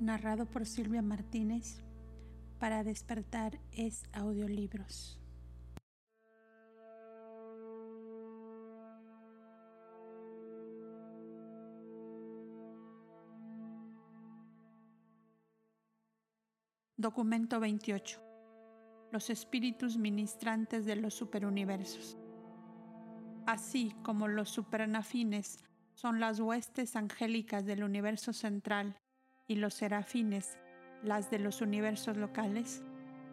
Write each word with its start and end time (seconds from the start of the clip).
narrado 0.00 0.46
por 0.46 0.66
Silvia 0.66 1.02
Martínez. 1.02 1.82
Para 2.58 2.84
despertar 2.84 3.58
es 3.72 4.04
audiolibros. 4.12 5.18
Documento 16.96 17.60
28. 17.60 18.20
Los 19.10 19.30
espíritus 19.30 19.96
ministrantes 19.96 20.84
de 20.84 20.96
los 20.96 21.14
superuniversos. 21.14 22.18
Así 23.46 23.96
como 24.02 24.28
los 24.28 24.50
supernafines 24.50 25.64
son 25.94 26.20
las 26.20 26.40
huestes 26.40 26.96
angélicas 26.96 27.64
del 27.64 27.84
universo 27.84 28.34
central 28.34 29.00
y 29.50 29.56
los 29.56 29.74
serafines 29.74 30.56
las 31.02 31.28
de 31.28 31.40
los 31.40 31.60
universos 31.60 32.16
locales, 32.16 32.84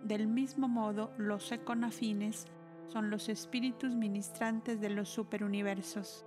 del 0.04 0.26
mismo 0.26 0.68
modo 0.68 1.14
los 1.20 1.52
econafines 1.52 2.48
son 2.88 3.12
los 3.12 3.30
espíritus 3.30 3.94
ministrantes 3.94 4.82
de 4.82 4.90
los 4.90 5.10
superuniversos. 5.10 6.26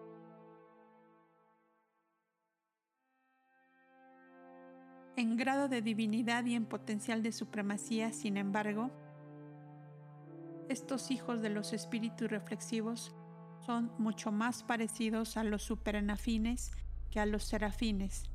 En 5.17 5.37
grado 5.37 5.67
de 5.67 5.83
divinidad 5.83 6.45
y 6.45 6.55
en 6.55 6.67
potencial 6.67 7.25
de 7.25 7.33
supremacía, 7.33 8.13
sin 8.13 8.37
embargo, 8.37 8.93
estos 10.69 11.11
hijos 11.11 11.43
de 11.43 11.51
los 11.51 11.73
espíritus 11.73 12.31
reflexivos 12.31 13.13
son 13.67 13.91
mucho 13.99 14.31
más 14.31 14.63
parecidos 14.63 15.37
a 15.37 15.43
los 15.43 15.65
superanafines 15.65 16.71
que 17.11 17.19
a 17.19 17.27
los 17.27 17.43
serafines. 17.43 18.30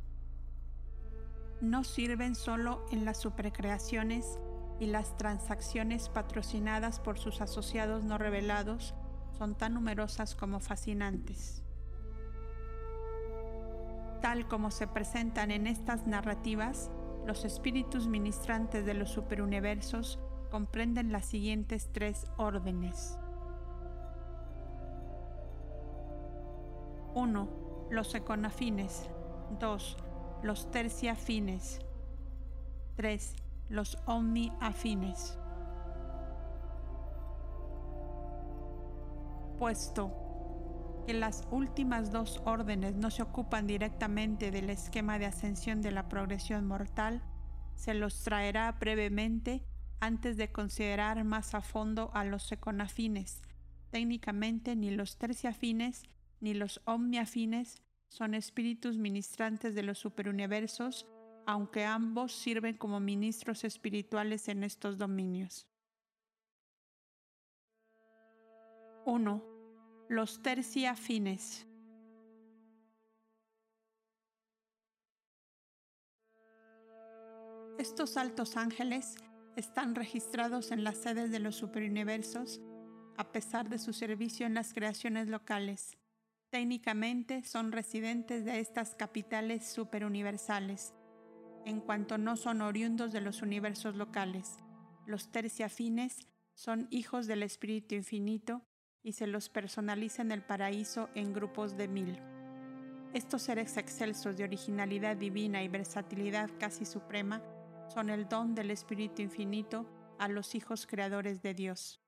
No 1.66 1.84
sirven 1.84 2.36
solo 2.36 2.86
en 2.92 3.06
las 3.06 3.18
supercreaciones 3.18 4.38
y 4.80 4.86
las 4.86 5.18
transacciones 5.18 6.10
patrocinadas 6.10 7.00
por 7.00 7.18
sus 7.18 7.42
asociados 7.42 8.04
no 8.04 8.20
revelados 8.20 8.94
son 9.40 9.56
tan 9.56 9.74
numerosas 9.74 10.36
como 10.36 10.60
fascinantes. 10.60 11.64
Tal 14.22 14.48
como 14.48 14.70
se 14.70 14.86
presentan 14.86 15.50
en 15.50 15.66
estas 15.66 16.06
narrativas, 16.06 16.92
los 17.26 17.46
espíritus 17.46 18.08
ministrantes 18.08 18.86
de 18.86 18.94
los 18.94 19.10
superuniversos 19.10 20.20
comprenden 20.52 21.12
las 21.12 21.26
siguientes 21.26 21.90
tres 21.92 22.28
órdenes. 22.38 23.18
1. 27.16 27.50
Los 27.90 28.14
econafines. 28.14 29.10
2. 29.60 29.98
Los 30.46 30.70
terciafines. 30.70 31.80
3. 32.98 33.36
Los 33.70 33.98
omniafines. 34.06 35.40
Puesto 39.58 41.04
que 41.08 41.16
las 41.16 41.48
últimas 41.50 42.12
dos 42.12 42.44
órdenes 42.46 42.94
no 42.94 43.10
se 43.10 43.24
ocupan 43.24 43.66
directamente 43.66 44.52
del 44.52 44.70
esquema 44.70 45.18
de 45.18 45.26
ascensión 45.26 45.82
de 45.82 45.90
la 45.90 46.10
progresión 46.10 46.68
mortal, 46.68 47.24
se 47.74 47.96
los 47.96 48.22
traerá 48.22 48.72
brevemente 48.74 49.66
antes 50.00 50.38
de 50.38 50.52
considerar 50.52 51.24
más 51.24 51.56
a 51.56 51.62
fondo 51.62 52.12
a 52.14 52.24
los 52.24 52.52
econafines. 52.52 53.42
Técnicamente 53.90 54.76
ni 54.76 54.92
los 54.92 55.18
terciafines 55.18 56.04
ni 56.40 56.54
los 56.54 56.82
omniafines 56.86 57.82
son 58.10 58.34
espíritus 58.34 58.98
ministrantes 58.98 59.76
de 59.76 59.84
los 59.84 60.00
superuniversos, 60.00 61.06
aunque 61.46 61.84
ambos 61.86 62.34
sirven 62.34 62.78
como 62.78 63.00
ministros 63.00 63.64
espirituales 63.64 64.48
en 64.48 64.64
estos 64.64 64.98
dominios. 64.98 65.68
1. 69.06 69.44
Los 70.10 70.42
terciafines. 70.42 71.68
Estos 77.78 78.18
altos 78.18 78.58
ángeles 78.58 79.16
están 79.56 79.96
registrados 79.96 80.72
en 80.72 80.84
las 80.84 80.98
sedes 80.98 81.32
de 81.32 81.40
los 81.40 81.56
superuniversos 81.56 82.62
a 83.18 83.32
pesar 83.32 83.70
de 83.70 83.78
su 83.78 83.94
servicio 83.94 84.46
en 84.46 84.54
las 84.54 84.74
creaciones 84.74 85.28
locales 85.28 85.98
técnicamente 86.50 87.44
son 87.44 87.72
residentes 87.72 88.46
de 88.46 88.60
estas 88.60 88.96
capitales 88.96 89.68
superuniversales, 89.68 90.94
en 91.66 91.82
cuanto 91.82 92.18
no 92.18 92.38
son 92.38 92.62
oriundos 92.62 93.12
de 93.12 93.22
los 93.22 93.42
universos 93.42 93.96
locales. 93.96 94.58
Los 95.06 95.32
terciafines 95.32 96.28
son 96.54 96.88
hijos 96.90 97.28
del 97.28 97.44
Espíritu 97.44 97.96
Infinito 97.96 98.62
y 99.04 99.14
se 99.14 99.28
los 99.28 99.50
personaliza 99.50 100.22
en 100.22 100.32
el 100.32 100.42
paraíso 100.42 101.10
en 101.16 101.34
grupos 101.34 101.78
de 101.78 101.88
mil. 101.88 102.20
Estos 103.14 103.44
seres 103.44 103.78
excelsos 103.78 104.36
de 104.36 104.44
originalidad 104.44 105.16
divina 105.16 105.64
y 105.64 105.68
versatilidad 105.68 106.50
casi 106.60 106.86
suprema 106.86 107.42
son 107.94 108.10
el 108.10 108.28
don 108.28 108.56
del 108.56 108.72
Espíritu 108.72 109.22
Infinito 109.22 109.86
a 110.20 110.28
los 110.28 110.56
hijos 110.56 110.88
creadores 110.88 111.42
de 111.42 111.54
Dios. 111.54 112.05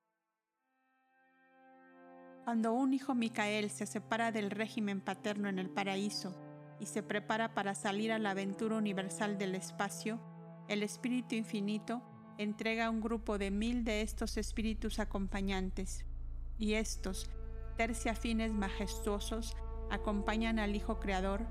Cuando 2.47 2.71
un 2.71 2.94
hijo 2.94 3.13
Micael 3.13 3.69
se 3.69 3.85
separa 3.85 4.31
del 4.31 4.51
régimen 4.51 5.01
paterno 5.01 5.49
en 5.49 5.59
el 5.59 5.69
paraíso 5.69 6.33
y 6.79 6.85
se 6.85 7.03
prepara 7.03 7.53
para 7.53 7.75
salir 7.75 8.13
a 8.13 8.19
la 8.19 8.29
aventura 8.29 8.77
universal 8.77 9.38
del 9.38 9.53
espacio, 9.53 10.17
el 10.69 10.81
Espíritu 10.81 11.35
Infinito 11.35 12.01
entrega 12.38 12.89
un 12.89 13.01
grupo 13.01 13.38
de 13.38 13.51
mil 13.51 13.83
de 13.83 14.01
estos 14.01 14.38
espíritus 14.38 14.99
acompañantes, 14.99 16.05
y 16.57 16.75
estos, 16.75 17.29
terciafines 17.75 18.53
majestuosos, 18.53 19.57
acompañan 19.91 20.57
al 20.57 20.73
Hijo 20.73 21.01
Creador 21.01 21.45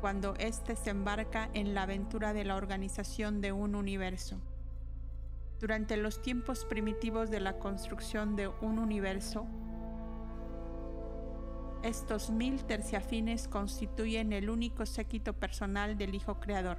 cuando 0.00 0.36
éste 0.36 0.74
se 0.74 0.88
embarca 0.88 1.50
en 1.52 1.74
la 1.74 1.82
aventura 1.82 2.32
de 2.32 2.44
la 2.44 2.56
organización 2.56 3.42
de 3.42 3.52
un 3.52 3.74
universo. 3.74 4.40
Durante 5.60 5.98
los 5.98 6.22
tiempos 6.22 6.64
primitivos 6.64 7.30
de 7.30 7.40
la 7.40 7.58
construcción 7.58 8.36
de 8.36 8.48
un 8.48 8.78
universo, 8.78 9.46
estos 11.84 12.30
mil 12.30 12.64
terciafines 12.64 13.46
constituyen 13.46 14.32
el 14.32 14.48
único 14.48 14.86
séquito 14.86 15.34
personal 15.34 15.98
del 15.98 16.14
Hijo 16.14 16.40
Creador. 16.40 16.78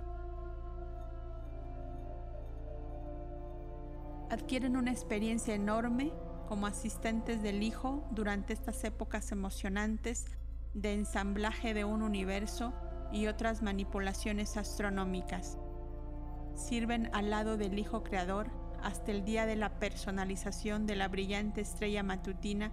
Adquieren 4.32 4.76
una 4.76 4.92
experiencia 4.92 5.54
enorme 5.54 6.12
como 6.48 6.66
asistentes 6.66 7.44
del 7.44 7.62
Hijo 7.62 8.04
durante 8.10 8.54
estas 8.54 8.84
épocas 8.84 9.32
emocionantes 9.32 10.26
de 10.74 10.94
ensamblaje 10.94 11.76
de 11.76 11.86
un 11.86 12.02
universo 12.02 12.74
y 13.12 13.28
otras 13.28 13.62
manipulaciones 13.62 14.58
astronómicas. 14.58 15.60
Sirven 16.56 17.12
al 17.14 17.30
lado 17.30 17.58
del 17.58 17.78
Hijo 17.78 18.04
Creador 18.04 18.50
hasta 18.82 19.12
el 19.12 19.24
día 19.24 19.46
de 19.46 19.56
la 19.56 19.78
personalización 19.78 20.88
de 20.88 20.96
la 20.96 21.08
brillante 21.10 21.62
estrella 21.62 22.02
matutina 22.02 22.72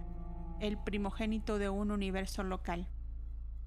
el 0.62 0.78
primogénito 0.78 1.58
de 1.58 1.68
un 1.68 1.90
universo 1.90 2.44
local. 2.44 2.86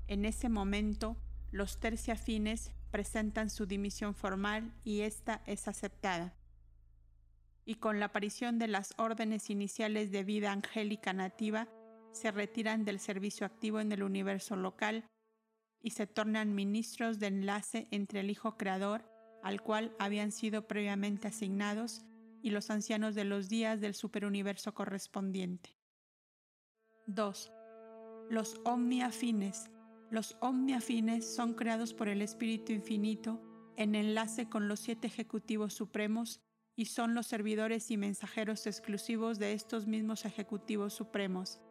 En 0.07 0.23
ese 0.23 0.47
momento, 0.47 1.17
los 1.51 1.77
terciafines 1.81 2.71
presentan 2.89 3.49
su 3.49 3.65
dimisión 3.65 4.15
formal 4.15 4.73
y 4.85 5.01
esta 5.01 5.41
es 5.45 5.67
aceptada. 5.67 6.37
Y 7.65 7.75
con 7.75 7.99
la 7.99 8.05
aparición 8.05 8.59
de 8.59 8.69
las 8.69 8.93
órdenes 8.97 9.49
iniciales 9.49 10.09
de 10.11 10.23
vida 10.23 10.53
angélica 10.53 11.11
nativa, 11.11 11.67
se 12.13 12.31
retiran 12.31 12.85
del 12.85 13.01
servicio 13.01 13.45
activo 13.45 13.81
en 13.81 13.91
el 13.91 14.01
universo 14.01 14.55
local 14.55 15.03
y 15.81 15.89
se 15.91 16.07
tornan 16.07 16.55
ministros 16.55 17.19
de 17.19 17.27
enlace 17.27 17.89
entre 17.91 18.21
el 18.21 18.29
Hijo 18.29 18.55
Creador, 18.55 19.03
al 19.43 19.61
cual 19.61 19.93
habían 19.99 20.31
sido 20.31 20.65
previamente 20.65 21.27
asignados, 21.27 22.05
y 22.41 22.51
los 22.51 22.69
ancianos 22.69 23.15
de 23.15 23.25
los 23.25 23.49
días 23.49 23.81
del 23.81 23.95
superuniverso 23.95 24.73
correspondiente. 24.73 25.74
2. 27.07 27.51
Los 28.31 28.59
omniafines. 28.65 29.69
Los 30.09 30.37
omniafines 30.39 31.35
son 31.35 31.53
creados 31.53 31.93
por 31.93 32.07
el 32.07 32.23
Espíritu 32.23 32.73
Infinito 32.73 33.41
en 33.77 33.93
enlace 33.93 34.49
con 34.49 34.67
los 34.67 34.79
siete 34.79 35.05
ejecutivos 35.05 35.73
supremos 35.73 36.41
y 36.75 36.85
son 36.85 37.13
los 37.13 37.27
servidores 37.27 37.91
y 37.91 37.97
mensajeros 37.97 38.65
exclusivos 38.65 39.37
de 39.37 39.53
estos 39.53 39.85
mismos 39.85 40.25
ejecutivos 40.25 40.93
supremos. 40.93 41.61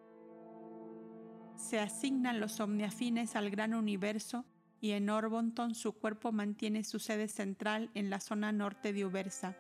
Se 1.56 1.80
asignan 1.80 2.38
los 2.38 2.60
omniafines 2.60 3.34
al 3.34 3.50
gran 3.50 3.74
universo 3.74 4.44
y 4.80 4.92
en 4.92 5.10
Orbonton 5.10 5.74
su 5.74 5.94
cuerpo 5.94 6.30
mantiene 6.30 6.84
su 6.84 7.00
sede 7.00 7.26
central 7.26 7.90
en 7.94 8.08
la 8.08 8.20
zona 8.20 8.52
norte 8.52 8.92
de 8.92 9.04
Ubersa, 9.04 9.56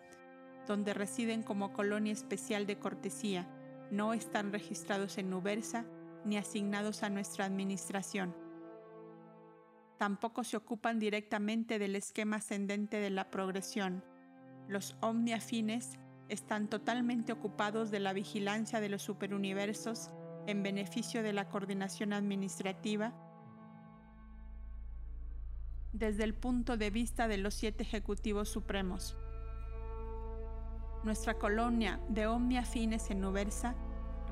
donde 0.68 0.94
residen 0.94 1.42
como 1.42 1.72
colonia 1.72 2.12
especial 2.12 2.66
de 2.66 2.78
cortesía 2.78 3.48
no 3.96 4.14
están 4.14 4.52
registrados 4.52 5.18
en 5.18 5.32
Ubersa 5.32 5.84
ni 6.24 6.36
asignados 6.36 7.02
a 7.02 7.10
nuestra 7.10 7.44
administración. 7.44 8.34
Tampoco 9.98 10.44
se 10.44 10.56
ocupan 10.56 10.98
directamente 10.98 11.78
del 11.78 11.96
esquema 11.96 12.36
ascendente 12.36 12.98
de 12.98 13.10
la 13.10 13.30
progresión. 13.30 14.04
Los 14.68 14.96
omniafines 15.00 15.98
están 16.28 16.68
totalmente 16.68 17.32
ocupados 17.32 17.90
de 17.90 18.00
la 18.00 18.12
vigilancia 18.12 18.80
de 18.80 18.88
los 18.88 19.02
superuniversos 19.02 20.10
en 20.46 20.62
beneficio 20.62 21.22
de 21.22 21.32
la 21.32 21.48
coordinación 21.48 22.12
administrativa 22.12 23.14
desde 25.94 26.24
el 26.24 26.34
punto 26.34 26.76
de 26.76 26.90
vista 26.90 27.28
de 27.28 27.38
los 27.38 27.54
siete 27.54 27.84
ejecutivos 27.84 28.48
supremos. 28.48 29.16
Nuestra 31.04 31.34
colonia 31.34 32.00
de 32.08 32.26
omniafines 32.26 33.10
en 33.10 33.24
Ubersa 33.24 33.76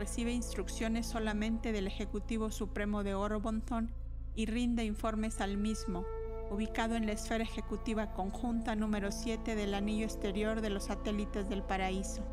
recibe 0.02 0.32
instrucciones 0.32 1.06
solamente 1.06 1.70
del 1.70 1.86
Ejecutivo 1.86 2.50
Supremo 2.50 3.04
de 3.04 3.14
Orobonton 3.14 3.94
y 4.34 4.46
rinde 4.46 4.84
informes 4.84 5.40
al 5.40 5.56
mismo, 5.56 6.04
ubicado 6.50 6.96
en 6.96 7.06
la 7.06 7.12
esfera 7.12 7.44
ejecutiva 7.44 8.12
conjunta 8.12 8.74
número 8.74 9.12
7 9.12 9.54
del 9.54 9.74
anillo 9.74 10.04
exterior 10.04 10.60
de 10.60 10.70
los 10.70 10.86
satélites 10.86 11.48
del 11.48 11.62
paraíso. 11.62 12.24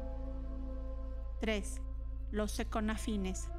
3. 1.41 1.79
Los 2.31 2.53
seconafines. 2.53 3.51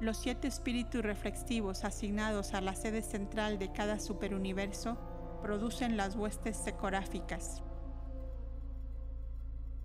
Los 0.00 0.16
siete 0.16 0.48
espíritus 0.48 1.02
reflexivos 1.02 1.84
asignados 1.84 2.52
a 2.52 2.60
la 2.60 2.74
sede 2.74 3.00
central 3.00 3.60
de 3.60 3.70
cada 3.70 4.00
superuniverso 4.00 4.98
producen 5.40 5.96
las 5.96 6.16
huestes 6.16 6.56
secoráficas. 6.56 7.62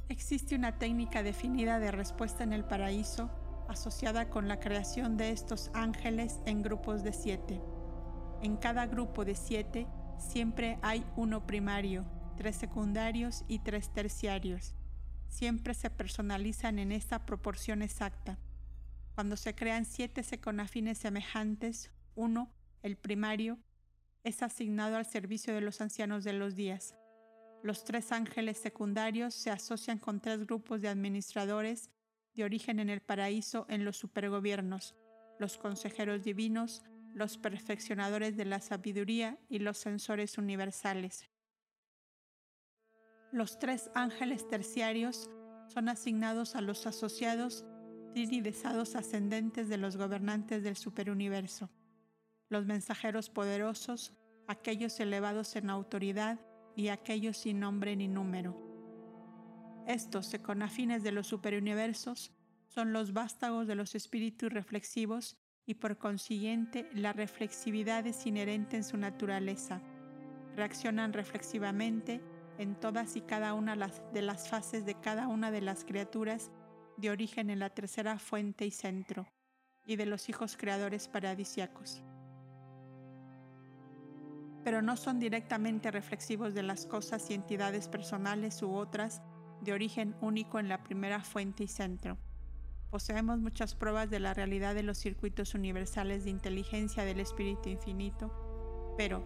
Existe 0.10 0.56
una 0.56 0.80
técnica 0.80 1.22
definida 1.22 1.78
de 1.78 1.92
respuesta 1.92 2.44
en 2.44 2.54
el 2.54 2.66
paraíso 2.66 3.30
asociada 3.72 4.30
con 4.30 4.48
la 4.48 4.60
creación 4.60 5.18
de 5.18 5.32
estos 5.32 5.72
ángeles 5.74 6.40
en 6.46 6.62
grupos 6.62 7.04
de 7.04 7.14
siete. 7.14 7.62
En 8.42 8.58
cada 8.58 8.86
grupo 8.86 9.26
de 9.26 9.36
siete 9.36 9.88
siempre 10.18 10.78
hay 10.82 11.06
uno 11.16 11.48
primario, 11.48 12.06
tres 12.38 12.56
secundarios 12.56 13.44
y 13.48 13.60
tres 13.60 13.92
terciarios. 13.92 14.76
Siempre 15.28 15.74
se 15.74 15.90
personalizan 15.90 16.80
en 16.80 16.92
esta 16.92 17.26
proporción 17.26 17.82
exacta. 17.82 18.38
Cuando 19.16 19.38
se 19.38 19.56
crean 19.56 19.86
siete 19.86 20.24
seconafines 20.24 20.98
semejantes, 20.98 21.92
uno, 22.16 22.52
el 22.84 22.98
primario, 22.98 23.58
es 24.24 24.44
asignado 24.44 24.98
al 24.98 25.06
servicio 25.06 25.54
de 25.54 25.62
los 25.62 25.82
ancianos 25.82 26.24
de 26.24 26.34
los 26.34 26.56
días. 26.56 26.96
Los 27.64 27.84
tres 27.84 28.12
ángeles 28.12 28.58
secundarios 28.58 29.34
se 29.34 29.52
asocian 29.52 29.98
con 29.98 30.20
tres 30.20 30.46
grupos 30.46 30.82
de 30.82 30.90
administradores 30.90 31.90
de 32.36 32.44
origen 32.44 32.80
en 32.80 32.90
el 32.90 33.02
paraíso 33.02 33.66
en 33.70 33.86
los 33.86 33.98
supergobiernos, 33.98 34.96
los 35.40 35.58
consejeros 35.58 36.24
divinos, 36.24 36.84
los 37.14 37.38
perfeccionadores 37.38 38.38
de 38.38 38.46
la 38.46 38.60
sabiduría 38.60 39.38
y 39.50 39.60
los 39.60 39.78
censores 39.78 40.38
universales. 40.38 41.30
Los 43.32 43.60
tres 43.60 43.90
ángeles 43.96 44.48
terciarios 44.48 45.30
son 45.68 45.90
asignados 45.90 46.56
a 46.56 46.62
los 46.62 46.86
asociados 46.86 47.66
trinidesados 48.14 48.96
ascendentes 48.96 49.70
de 49.70 49.78
los 49.78 49.96
gobernantes 49.96 50.64
del 50.64 50.76
superuniverso, 50.76 51.70
los 52.50 52.66
mensajeros 52.66 53.30
poderosos, 53.30 54.14
aquellos 54.48 55.00
elevados 55.00 55.56
en 55.56 55.70
autoridad 55.70 56.40
y 56.76 56.90
aquellos 56.90 57.38
sin 57.38 57.60
nombre 57.62 57.96
ni 57.96 58.08
número. 58.08 58.71
Estos 59.88 60.34
afines 60.62 61.04
de 61.04 61.12
los 61.12 61.28
superuniversos 61.28 62.32
son 62.68 62.94
los 62.94 63.14
vástagos 63.14 63.68
de 63.68 63.76
los 63.76 63.96
espíritus 63.96 64.52
reflexivos 64.52 65.38
y 65.66 65.76
por 65.76 65.98
consiguiente 65.98 66.90
la 66.94 67.14
reflexividad 67.14 68.06
es 68.08 68.26
inherente 68.26 68.78
en 68.78 68.84
su 68.84 68.98
naturaleza. 68.98 69.82
Reaccionan 70.56 71.14
reflexivamente 71.14 72.22
en 72.58 72.76
todas 72.76 73.16
y 73.16 73.22
cada 73.22 73.54
una 73.54 73.76
de 74.14 74.22
las 74.22 74.50
fases 74.50 74.86
de 74.86 74.96
cada 74.96 75.28
una 75.28 75.52
de 75.52 75.62
las 75.62 75.84
criaturas 75.84 76.52
de 76.98 77.10
origen 77.10 77.50
en 77.50 77.60
la 77.60 77.70
tercera 77.70 78.20
fuente 78.20 78.66
y 78.66 78.72
centro, 78.72 79.28
y 79.86 79.96
de 79.96 80.06
los 80.06 80.30
hijos 80.30 80.58
creadores 80.58 81.08
paradisiacos 81.08 82.04
pero 84.64 84.82
no 84.82 84.98
son 84.98 85.20
directamente 85.20 85.92
reflexivos 85.92 86.54
de 86.54 86.64
las 86.64 86.86
cosas 86.86 87.30
y 87.30 87.34
entidades 87.34 87.88
personales 87.88 88.62
u 88.62 88.74
otras 88.74 89.22
de 89.62 89.74
origen 89.74 90.16
único 90.22 90.60
en 90.60 90.68
la 90.68 90.84
primera 90.84 91.22
fuente 91.22 91.64
y 91.64 91.68
centro. 91.68 92.18
Poseemos 92.90 93.40
muchas 93.40 93.76
pruebas 93.76 94.10
de 94.10 94.20
la 94.20 94.34
realidad 94.34 94.76
de 94.76 94.84
los 94.84 94.98
circuitos 94.98 95.54
universales 95.54 96.24
de 96.24 96.30
inteligencia 96.30 97.06
del 97.06 97.20
Espíritu 97.20 97.70
Infinito, 97.70 98.94
pero, 98.98 99.24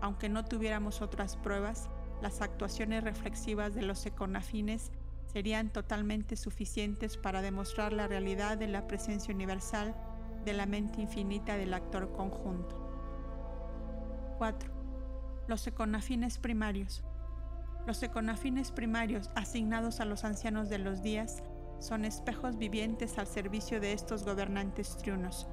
aunque 0.00 0.28
no 0.28 0.44
tuviéramos 0.44 1.02
otras 1.02 1.36
pruebas, 1.36 1.90
las 2.22 2.40
actuaciones 2.40 3.02
reflexivas 3.02 3.74
de 3.74 3.82
los 3.82 4.06
econafines 4.06 4.92
serían 5.26 5.72
totalmente 5.72 6.36
suficientes 6.36 7.16
para 7.16 7.42
demostrar 7.42 7.92
la 7.92 8.06
realidad 8.06 8.56
de 8.56 8.68
la 8.68 8.86
presencia 8.86 9.34
universal 9.34 9.94
de 10.44 10.52
la 10.52 10.66
mente 10.66 11.00
infinita 11.00 11.56
del 11.56 11.74
actor 11.74 12.12
conjunto. 12.12 12.76
4 14.38 14.78
los 15.48 15.66
econafines 15.66 16.38
primarios. 16.38 17.02
Los 17.88 18.02
econafines 18.02 18.70
primarios 18.70 19.30
asignados 19.34 20.00
a 20.00 20.04
los 20.04 20.24
ancianos 20.24 20.68
de 20.68 20.76
los 20.76 21.00
días 21.00 21.42
son 21.78 22.04
espejos 22.04 22.58
vivientes 22.58 23.16
al 23.16 23.26
servicio 23.26 23.80
de 23.80 23.94
estos 23.94 24.24
gobernantes 24.24 24.98
triunos. 24.98 25.48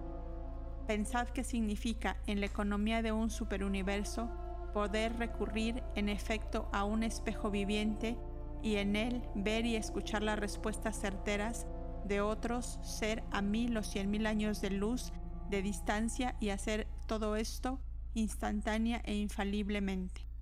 Pensad 0.85 1.29
qué 1.29 1.45
significa 1.45 2.17
en 2.27 2.41
la 2.41 2.47
economía 2.47 3.01
de 3.01 3.13
un 3.13 3.29
superuniverso 3.29 4.29
poder 4.73 5.15
recurrir 5.15 5.81
en 5.95 6.09
efecto 6.09 6.67
a 6.73 6.83
un 6.83 7.03
espejo 7.03 7.51
viviente 7.51 8.17
y 8.61 8.75
en 8.75 8.97
él 8.97 9.21
ver 9.33 9.65
y 9.65 9.77
escuchar 9.77 10.21
las 10.21 10.37
respuestas 10.37 10.99
certeras 10.99 11.65
de 12.03 12.19
otros, 12.19 12.79
ser 12.81 13.23
a 13.31 13.41
mil 13.41 13.77
o 13.77 13.81
cien 13.81 14.11
mil 14.11 14.25
años 14.25 14.59
de 14.59 14.71
luz 14.71 15.13
de 15.49 15.61
distancia 15.61 16.35
y 16.41 16.49
hacer 16.49 16.85
todo 17.07 17.37
esto 17.37 17.79
instantánea 18.13 19.01
e 19.05 19.15
infaliblemente. 19.15 20.34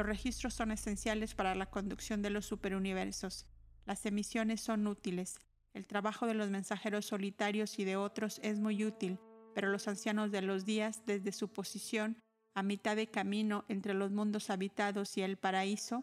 Los 0.00 0.06
registros 0.06 0.54
son 0.54 0.70
esenciales 0.70 1.34
para 1.34 1.54
la 1.54 1.66
conducción 1.66 2.22
de 2.22 2.30
los 2.30 2.46
superuniversos. 2.46 3.44
Las 3.84 4.06
emisiones 4.06 4.62
son 4.62 4.86
útiles. 4.86 5.38
El 5.74 5.86
trabajo 5.86 6.26
de 6.26 6.32
los 6.32 6.48
mensajeros 6.48 7.04
solitarios 7.04 7.78
y 7.78 7.84
de 7.84 7.96
otros 7.96 8.40
es 8.42 8.60
muy 8.60 8.82
útil, 8.82 9.18
pero 9.54 9.68
los 9.68 9.88
ancianos 9.88 10.30
de 10.30 10.40
los 10.40 10.64
días, 10.64 11.02
desde 11.04 11.32
su 11.32 11.52
posición 11.52 12.16
a 12.54 12.62
mitad 12.62 12.96
de 12.96 13.08
camino 13.08 13.66
entre 13.68 13.92
los 13.92 14.10
mundos 14.10 14.48
habitados 14.48 15.18
y 15.18 15.20
el 15.20 15.36
paraíso, 15.36 16.02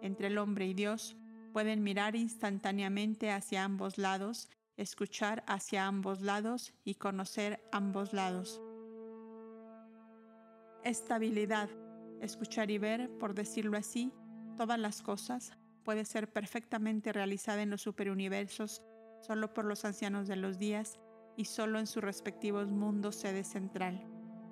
entre 0.00 0.28
el 0.28 0.38
hombre 0.38 0.68
y 0.68 0.74
Dios, 0.74 1.16
pueden 1.52 1.82
mirar 1.82 2.14
instantáneamente 2.14 3.32
hacia 3.32 3.64
ambos 3.64 3.98
lados, 3.98 4.48
escuchar 4.76 5.42
hacia 5.48 5.88
ambos 5.88 6.20
lados 6.20 6.72
y 6.84 6.94
conocer 6.94 7.68
ambos 7.72 8.12
lados. 8.12 8.62
Estabilidad, 10.84 11.68
escuchar 12.22 12.70
y 12.70 12.78
ver, 12.78 13.10
por 13.18 13.34
decirlo 13.34 13.76
así, 13.76 14.12
todas 14.56 14.78
las 14.78 15.02
cosas, 15.02 15.52
puede 15.84 16.04
ser 16.04 16.32
perfectamente 16.32 17.12
realizada 17.12 17.62
en 17.62 17.70
los 17.70 17.82
superuniversos 17.82 18.82
solo 19.20 19.52
por 19.52 19.64
los 19.64 19.84
ancianos 19.84 20.28
de 20.28 20.36
los 20.36 20.58
días 20.58 20.98
y 21.36 21.44
solo 21.46 21.78
en 21.78 21.86
sus 21.86 22.02
respectivos 22.02 22.70
mundos 22.70 23.16
sede 23.16 23.44
central. 23.44 24.04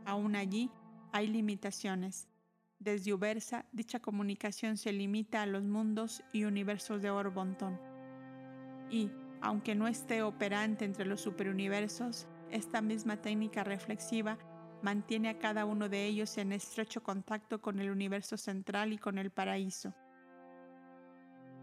Aún 0.04 0.36
allí 0.36 0.70
hay 1.12 1.26
limitaciones. 1.26 2.28
Desde 2.78 3.12
Ubersa, 3.12 3.66
dicha 3.72 4.00
comunicación 4.00 4.76
se 4.76 4.92
limita 4.92 5.42
a 5.42 5.46
los 5.46 5.64
mundos 5.64 6.22
y 6.32 6.44
universos 6.44 7.02
de 7.02 7.10
Orbonton. 7.10 7.78
Y, 8.90 9.10
aunque 9.42 9.74
no 9.74 9.86
esté 9.86 10.22
operante 10.22 10.84
entre 10.84 11.04
los 11.04 11.20
superuniversos, 11.20 12.26
esta 12.50 12.80
misma 12.80 13.16
técnica 13.18 13.64
reflexiva 13.64 14.38
mantiene 14.82 15.28
a 15.28 15.38
cada 15.38 15.64
uno 15.64 15.88
de 15.88 16.06
ellos 16.06 16.38
en 16.38 16.52
estrecho 16.52 17.02
contacto 17.02 17.60
con 17.60 17.80
el 17.80 17.90
universo 17.90 18.36
central 18.36 18.92
y 18.92 18.98
con 18.98 19.18
el 19.18 19.30
paraíso. 19.30 19.94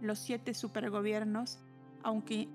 Los 0.01 0.19
siete 0.19 0.53
supergobiernos, 0.53 1.59
aunque, 2.03 2.47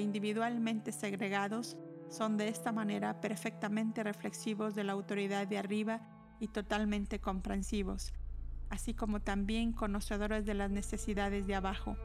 individualmente 0.00 0.92
segregados, 0.92 1.76
son 2.08 2.38
de 2.38 2.48
esta 2.48 2.72
manera 2.72 3.20
perfectamente 3.20 4.02
reflexivos 4.02 4.74
de 4.74 4.84
la 4.84 4.92
autoridad 4.92 5.46
de 5.46 5.58
arriba 5.58 6.00
y 6.40 6.48
totalmente 6.48 7.20
comprensivos, 7.20 8.14
así 8.70 8.94
como 8.94 9.20
también 9.20 9.72
conocedores 9.72 10.46
de 10.46 10.54
las 10.54 10.70
necesidades 10.70 11.46
de 11.46 11.54
abajo. 11.54 11.96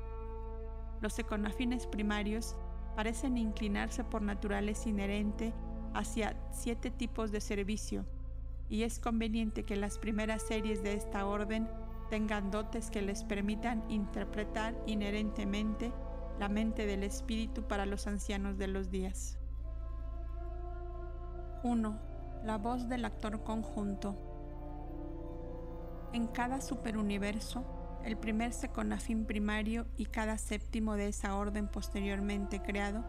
Los 1.01 1.17
econafines 1.19 1.87
primarios 1.87 2.57
parecen 2.95 3.37
inclinarse 3.37 4.03
por 4.03 4.21
naturaleza 4.21 4.89
inherente 4.89 5.53
hacia 5.93 6.35
siete 6.51 6.91
tipos 6.91 7.31
de 7.31 7.41
servicio 7.41 8.05
y 8.69 8.83
es 8.83 8.99
conveniente 8.99 9.63
que 9.63 9.75
las 9.75 9.97
primeras 9.97 10.41
series 10.41 10.81
de 10.83 10.93
esta 10.93 11.25
orden 11.25 11.69
tengan 12.09 12.51
dotes 12.51 12.89
que 12.89 13.01
les 13.01 13.23
permitan 13.23 13.83
interpretar 13.89 14.75
inherentemente 14.85 15.91
la 16.39 16.49
mente 16.49 16.85
del 16.85 17.03
Espíritu 17.03 17.63
para 17.67 17.85
los 17.85 18.07
ancianos 18.07 18.57
de 18.57 18.67
los 18.67 18.89
días. 18.89 19.37
1. 21.63 21.99
La 22.43 22.57
voz 22.57 22.89
del 22.89 23.05
actor 23.05 23.43
conjunto. 23.43 24.15
En 26.13 26.27
cada 26.27 26.61
superuniverso, 26.61 27.63
el 28.03 28.17
primer 28.17 28.53
seconafín 28.53 29.25
primario 29.25 29.85
y 29.97 30.05
cada 30.05 30.37
séptimo 30.37 30.95
de 30.95 31.07
esa 31.07 31.35
orden 31.35 31.67
posteriormente 31.67 32.61
creado 32.61 33.03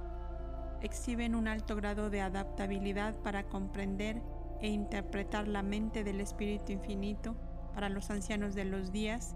exhiben 0.85 1.35
un 1.35 1.49
alto 1.49 1.77
grado 1.77 2.11
de 2.11 2.21
adaptabilidad 2.21 3.17
para 3.23 3.49
comprender 3.49 4.23
e 4.61 4.69
interpretar 4.69 5.49
la 5.49 5.63
mente 5.63 6.05
del 6.05 6.21
Espíritu 6.21 6.73
Infinito 6.73 7.37
para 7.73 7.89
los 7.89 8.11
ancianos 8.11 8.55
de 8.55 8.67
los 8.67 8.93
días 8.93 9.35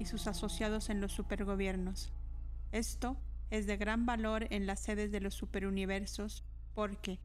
y 0.00 0.06
sus 0.06 0.26
asociados 0.26 0.90
en 0.90 1.00
los 1.00 1.12
supergobiernos. 1.12 2.12
Esto 2.72 3.16
es 3.50 3.66
de 3.66 3.76
gran 3.76 4.04
valor 4.04 4.48
en 4.50 4.66
las 4.66 4.80
sedes 4.80 5.12
de 5.12 5.20
los 5.20 5.34
superuniversos 5.34 6.44
porque, 6.74 7.20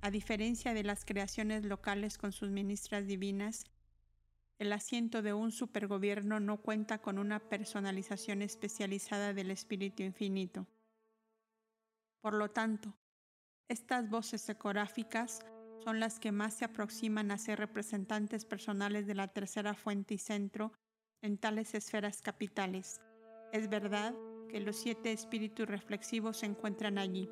a 0.00 0.10
diferencia 0.10 0.74
de 0.74 0.82
las 0.82 1.04
creaciones 1.04 1.64
locales 1.64 2.18
con 2.18 2.32
sus 2.32 2.50
ministras 2.50 3.06
divinas, 3.06 3.64
el 4.58 4.72
asiento 4.72 5.22
de 5.22 5.32
un 5.32 5.52
supergobierno 5.52 6.40
no 6.40 6.60
cuenta 6.60 6.98
con 6.98 7.18
una 7.18 7.38
personalización 7.38 8.42
especializada 8.42 9.32
del 9.32 9.50
Espíritu 9.52 10.02
Infinito. 10.02 10.66
Por 12.24 12.32
lo 12.32 12.48
tanto, 12.48 12.96
estas 13.68 14.08
voces 14.08 14.48
ecográficas 14.48 15.44
son 15.84 16.00
las 16.00 16.18
que 16.18 16.32
más 16.32 16.54
se 16.54 16.64
aproximan 16.64 17.30
a 17.30 17.36
ser 17.36 17.58
representantes 17.58 18.46
personales 18.46 19.06
de 19.06 19.14
la 19.14 19.28
tercera 19.28 19.74
fuente 19.74 20.14
y 20.14 20.18
centro 20.18 20.72
en 21.20 21.36
tales 21.36 21.74
esferas 21.74 22.22
capitales. 22.22 23.02
Es 23.52 23.68
verdad 23.68 24.14
que 24.48 24.60
los 24.60 24.76
siete 24.76 25.12
espíritus 25.12 25.68
reflexivos 25.68 26.38
se 26.38 26.46
encuentran 26.46 26.96
allí, 26.96 27.28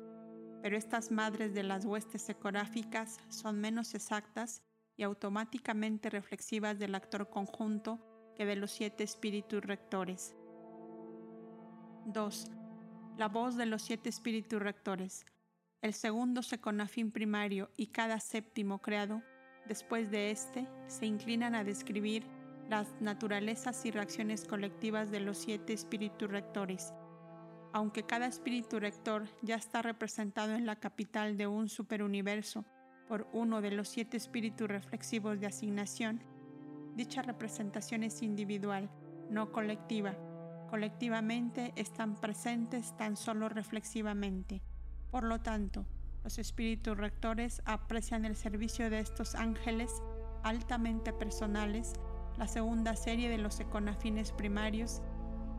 pero 0.61 0.77
estas 0.77 1.09
madres 1.09 1.55
de 1.55 1.63
las 1.63 1.85
huestes 1.85 2.29
ecográficas 2.29 3.17
son 3.29 3.59
menos 3.59 3.95
exactas 3.95 4.61
y 4.95 5.01
automáticamente 5.01 6.11
reflexivas 6.11 6.77
del 6.77 6.93
actor 6.93 7.31
conjunto 7.31 7.99
que 8.35 8.45
de 8.45 8.57
los 8.57 8.69
siete 8.69 9.03
espíritus 9.03 9.63
rectores. 9.63 10.35
2. 12.05 12.62
La 13.15 13.27
voz 13.27 13.55
de 13.55 13.67
los 13.67 13.83
siete 13.83 14.09
espíritus 14.09 14.59
rectores. 14.59 15.23
El 15.83 15.93
segundo 15.93 16.41
seconafín 16.41 17.11
primario 17.11 17.69
y 17.77 17.87
cada 17.87 18.19
séptimo 18.19 18.79
creado, 18.79 19.21
después 19.67 20.09
de 20.09 20.31
éste, 20.31 20.67
se 20.87 21.05
inclinan 21.05 21.53
a 21.53 21.63
describir 21.63 22.25
las 22.69 22.99
naturalezas 23.01 23.85
y 23.85 23.91
reacciones 23.91 24.45
colectivas 24.45 25.11
de 25.11 25.19
los 25.19 25.37
siete 25.37 25.73
espíritus 25.73 26.31
rectores. 26.31 26.91
Aunque 27.71 28.01
cada 28.01 28.25
espíritu 28.25 28.79
rector 28.79 29.25
ya 29.43 29.55
está 29.57 29.83
representado 29.83 30.55
en 30.55 30.65
la 30.65 30.77
capital 30.77 31.37
de 31.37 31.45
un 31.45 31.69
superuniverso 31.69 32.65
por 33.07 33.27
uno 33.31 33.61
de 33.61 33.71
los 33.71 33.89
siete 33.89 34.17
espíritus 34.17 34.67
reflexivos 34.67 35.39
de 35.39 35.45
asignación, 35.45 36.23
dicha 36.95 37.21
representación 37.21 38.01
es 38.01 38.23
individual, 38.23 38.89
no 39.29 39.51
colectiva. 39.51 40.15
Colectivamente 40.73 41.71
están 41.75 42.15
presentes 42.15 42.97
tan 42.97 43.15
solo 43.15 43.47
reflexivamente. 43.47 44.63
Por 45.11 45.23
lo 45.23 45.39
tanto, 45.39 45.85
los 46.23 46.39
espíritus 46.39 46.97
rectores 46.97 47.61
aprecian 47.65 48.25
el 48.25 48.35
servicio 48.35 48.89
de 48.89 48.97
estos 48.97 49.35
ángeles 49.35 50.01
altamente 50.41 51.13
personales, 51.13 51.93
la 52.39 52.47
segunda 52.47 52.95
serie 52.95 53.29
de 53.29 53.37
los 53.37 53.59
econafines 53.59 54.31
primarios, 54.31 55.03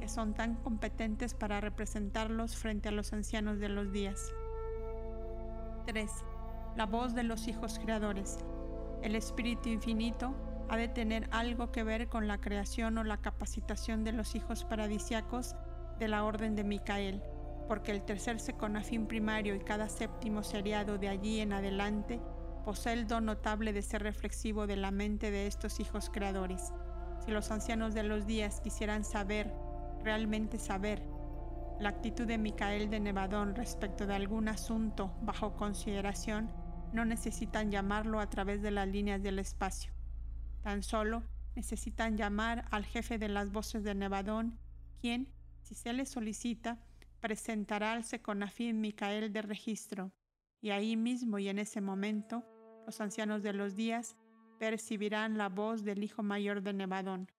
que 0.00 0.08
son 0.08 0.34
tan 0.34 0.56
competentes 0.56 1.32
para 1.32 1.60
representarlos 1.60 2.56
frente 2.56 2.88
a 2.88 2.92
los 2.92 3.12
ancianos 3.12 3.60
de 3.60 3.68
los 3.68 3.92
días. 3.92 4.20
3 5.86 6.10
la 6.74 6.86
voz 6.86 7.14
de 7.14 7.22
los 7.22 7.46
hijos 7.46 7.78
creadores. 7.78 8.38
El 9.00 9.14
Espíritu 9.14 9.68
Infinito 9.68 10.34
ha 10.68 10.76
de 10.76 10.88
tener 10.88 11.28
algo 11.30 11.70
que 11.70 11.82
ver 11.82 12.08
con 12.08 12.28
la 12.28 12.38
creación 12.38 12.98
o 12.98 13.04
la 13.04 13.20
capacitación 13.20 14.04
de 14.04 14.12
los 14.12 14.34
hijos 14.34 14.64
paradisiacos 14.64 15.56
de 15.98 16.08
la 16.08 16.24
orden 16.24 16.56
de 16.56 16.64
Micael, 16.64 17.22
porque 17.68 17.92
el 17.92 18.02
tercer 18.02 18.40
seconafín 18.40 19.06
primario 19.06 19.54
y 19.54 19.60
cada 19.60 19.88
séptimo 19.88 20.42
seriado 20.42 20.98
de 20.98 21.08
allí 21.08 21.40
en 21.40 21.52
adelante 21.52 22.20
posee 22.64 22.94
el 22.94 23.06
don 23.06 23.26
notable 23.26 23.72
de 23.72 23.82
ser 23.82 24.02
reflexivo 24.02 24.66
de 24.66 24.76
la 24.76 24.90
mente 24.90 25.30
de 25.30 25.46
estos 25.46 25.80
hijos 25.80 26.10
creadores. 26.10 26.72
Si 27.24 27.30
los 27.30 27.50
ancianos 27.50 27.94
de 27.94 28.02
los 28.02 28.26
días 28.26 28.60
quisieran 28.60 29.04
saber, 29.04 29.52
realmente 30.02 30.58
saber, 30.58 31.02
la 31.80 31.88
actitud 31.88 32.26
de 32.26 32.38
Micael 32.38 32.88
de 32.88 33.00
Nevadón 33.00 33.54
respecto 33.54 34.06
de 34.06 34.14
algún 34.14 34.48
asunto 34.48 35.12
bajo 35.22 35.56
consideración, 35.56 36.50
no 36.92 37.04
necesitan 37.04 37.70
llamarlo 37.70 38.20
a 38.20 38.30
través 38.30 38.62
de 38.62 38.70
las 38.70 38.86
líneas 38.86 39.22
del 39.22 39.38
espacio. 39.38 39.92
Tan 40.64 40.82
solo 40.82 41.22
necesitan 41.54 42.16
llamar 42.16 42.64
al 42.70 42.86
jefe 42.86 43.18
de 43.18 43.28
las 43.28 43.52
voces 43.52 43.84
de 43.84 43.94
Nevadón, 43.94 44.58
quien, 44.98 45.30
si 45.60 45.74
se 45.74 45.92
le 45.92 46.06
solicita, 46.06 46.78
presentará 47.20 47.92
al 47.92 48.02
Seconafín 48.02 48.80
Micael 48.80 49.30
de 49.30 49.42
registro, 49.42 50.10
y 50.62 50.70
ahí 50.70 50.96
mismo 50.96 51.38
y 51.38 51.50
en 51.50 51.58
ese 51.58 51.82
momento, 51.82 52.42
los 52.86 52.98
ancianos 53.02 53.42
de 53.42 53.52
los 53.52 53.76
días 53.76 54.16
percibirán 54.58 55.36
la 55.36 55.50
voz 55.50 55.84
del 55.84 56.02
hijo 56.02 56.22
mayor 56.22 56.62
de 56.62 56.72
Nevadón. 56.72 57.30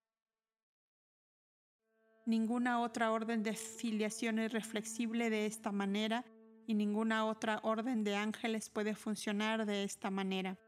Ninguna 2.27 2.79
otra 2.79 3.11
orden 3.11 3.41
de 3.41 3.53
filiación 3.53 4.37
es 4.37 4.53
reflexible 4.53 5.31
de 5.31 5.47
esta 5.47 5.71
manera 5.71 6.25
y 6.67 6.75
ninguna 6.75 7.25
otra 7.25 7.59
orden 7.63 8.03
de 8.03 8.17
ángeles 8.17 8.69
puede 8.69 8.93
funcionar 8.93 9.65
de 9.65 9.83
esta 9.83 10.11
manera. 10.11 10.59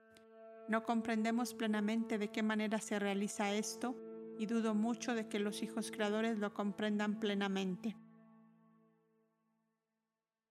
No 0.68 0.84
comprendemos 0.84 1.54
plenamente 1.54 2.18
de 2.18 2.30
qué 2.30 2.44
manera 2.44 2.80
se 2.80 3.00
realiza 3.00 3.54
esto 3.54 3.96
y 4.38 4.46
dudo 4.46 4.76
mucho 4.76 5.16
de 5.16 5.28
que 5.28 5.40
los 5.40 5.64
hijos 5.64 5.92
creadores 5.92 6.38
lo 6.38 6.54
comprendan 6.54 7.20
plenamente. 7.20 7.96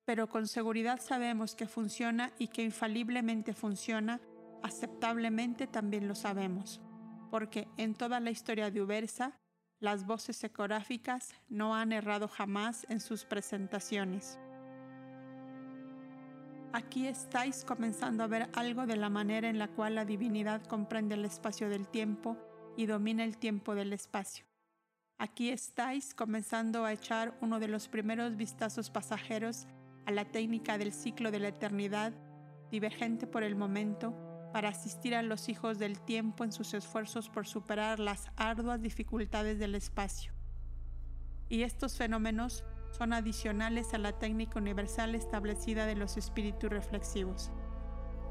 Pero 0.05 0.29
con 0.29 0.47
seguridad 0.47 1.01
sabemos 1.01 1.55
que 1.55 1.67
funciona 1.67 2.33
y 2.39 2.49
que 2.49 2.63
infaliblemente 2.63 3.53
funciona, 3.53 4.21
aceptablemente 4.63 5.67
también 5.67 6.09
lo 6.09 6.15
sabemos, 6.15 6.81
porque 7.31 7.69
en 7.77 7.95
toda 7.95 8.21
la 8.21 8.31
historia 8.31 8.71
de 8.71 8.83
Ubersa, 8.83 9.39
las 9.81 10.07
voces 10.07 10.43
ecográficas 10.45 11.35
no 11.49 11.75
han 11.75 11.93
errado 11.93 12.29
jamás 12.29 12.87
en 12.89 13.01
sus 13.01 13.25
presentaciones. 13.25 14.39
Aquí 16.73 17.07
estáis 17.07 17.65
comenzando 17.65 18.25
a 18.25 18.27
ver 18.27 18.51
algo 18.53 18.87
de 18.87 18.97
la 18.97 19.09
manera 19.09 19.49
en 19.49 19.59
la 19.59 19.69
cual 19.69 19.95
la 19.95 20.05
divinidad 20.05 20.63
comprende 20.65 21.15
el 21.15 21.25
espacio 21.25 21.69
del 21.69 21.89
tiempo 21.89 22.37
y 22.77 22.87
domina 22.87 23.25
el 23.25 23.39
tiempo 23.39 23.75
del 23.75 23.93
espacio. 23.93 24.45
Aquí 25.19 25.49
estáis 25.49 26.15
comenzando 26.15 26.85
a 26.85 26.93
echar 26.93 27.37
uno 27.41 27.59
de 27.59 27.69
los 27.69 27.89
primeros 27.89 28.37
vistazos 28.37 28.91
pasajeros 28.91 29.67
a 30.05 30.11
la 30.11 30.27
técnica 30.27 30.77
del 30.77 30.93
ciclo 30.93 31.31
de 31.31 31.39
la 31.41 31.49
eternidad, 31.49 32.13
divergente 32.71 33.27
por 33.27 33.43
el 33.43 33.57
momento, 33.57 34.15
para 34.53 34.69
asistir 34.69 35.15
a 35.15 35.23
los 35.23 35.49
hijos 35.49 35.79
del 35.79 36.01
tiempo 36.01 36.45
en 36.45 36.53
sus 36.53 36.75
esfuerzos 36.75 37.31
por 37.31 37.47
superar 37.47 37.99
las 37.99 38.31
arduas 38.37 38.83
dificultades 38.83 39.59
del 39.59 39.75
espacio. 39.75 40.33
Y 41.49 41.63
estos 41.63 41.97
fenómenos 41.97 42.65
son 42.97 43.13
adicionales 43.13 43.93
a 43.95 43.99
la 43.99 44.13
técnica 44.13 44.59
universal 44.59 45.15
establecida 45.15 45.87
de 45.87 45.97
los 45.97 46.17
espíritus 46.17 46.71
reflexivos. 46.71 47.51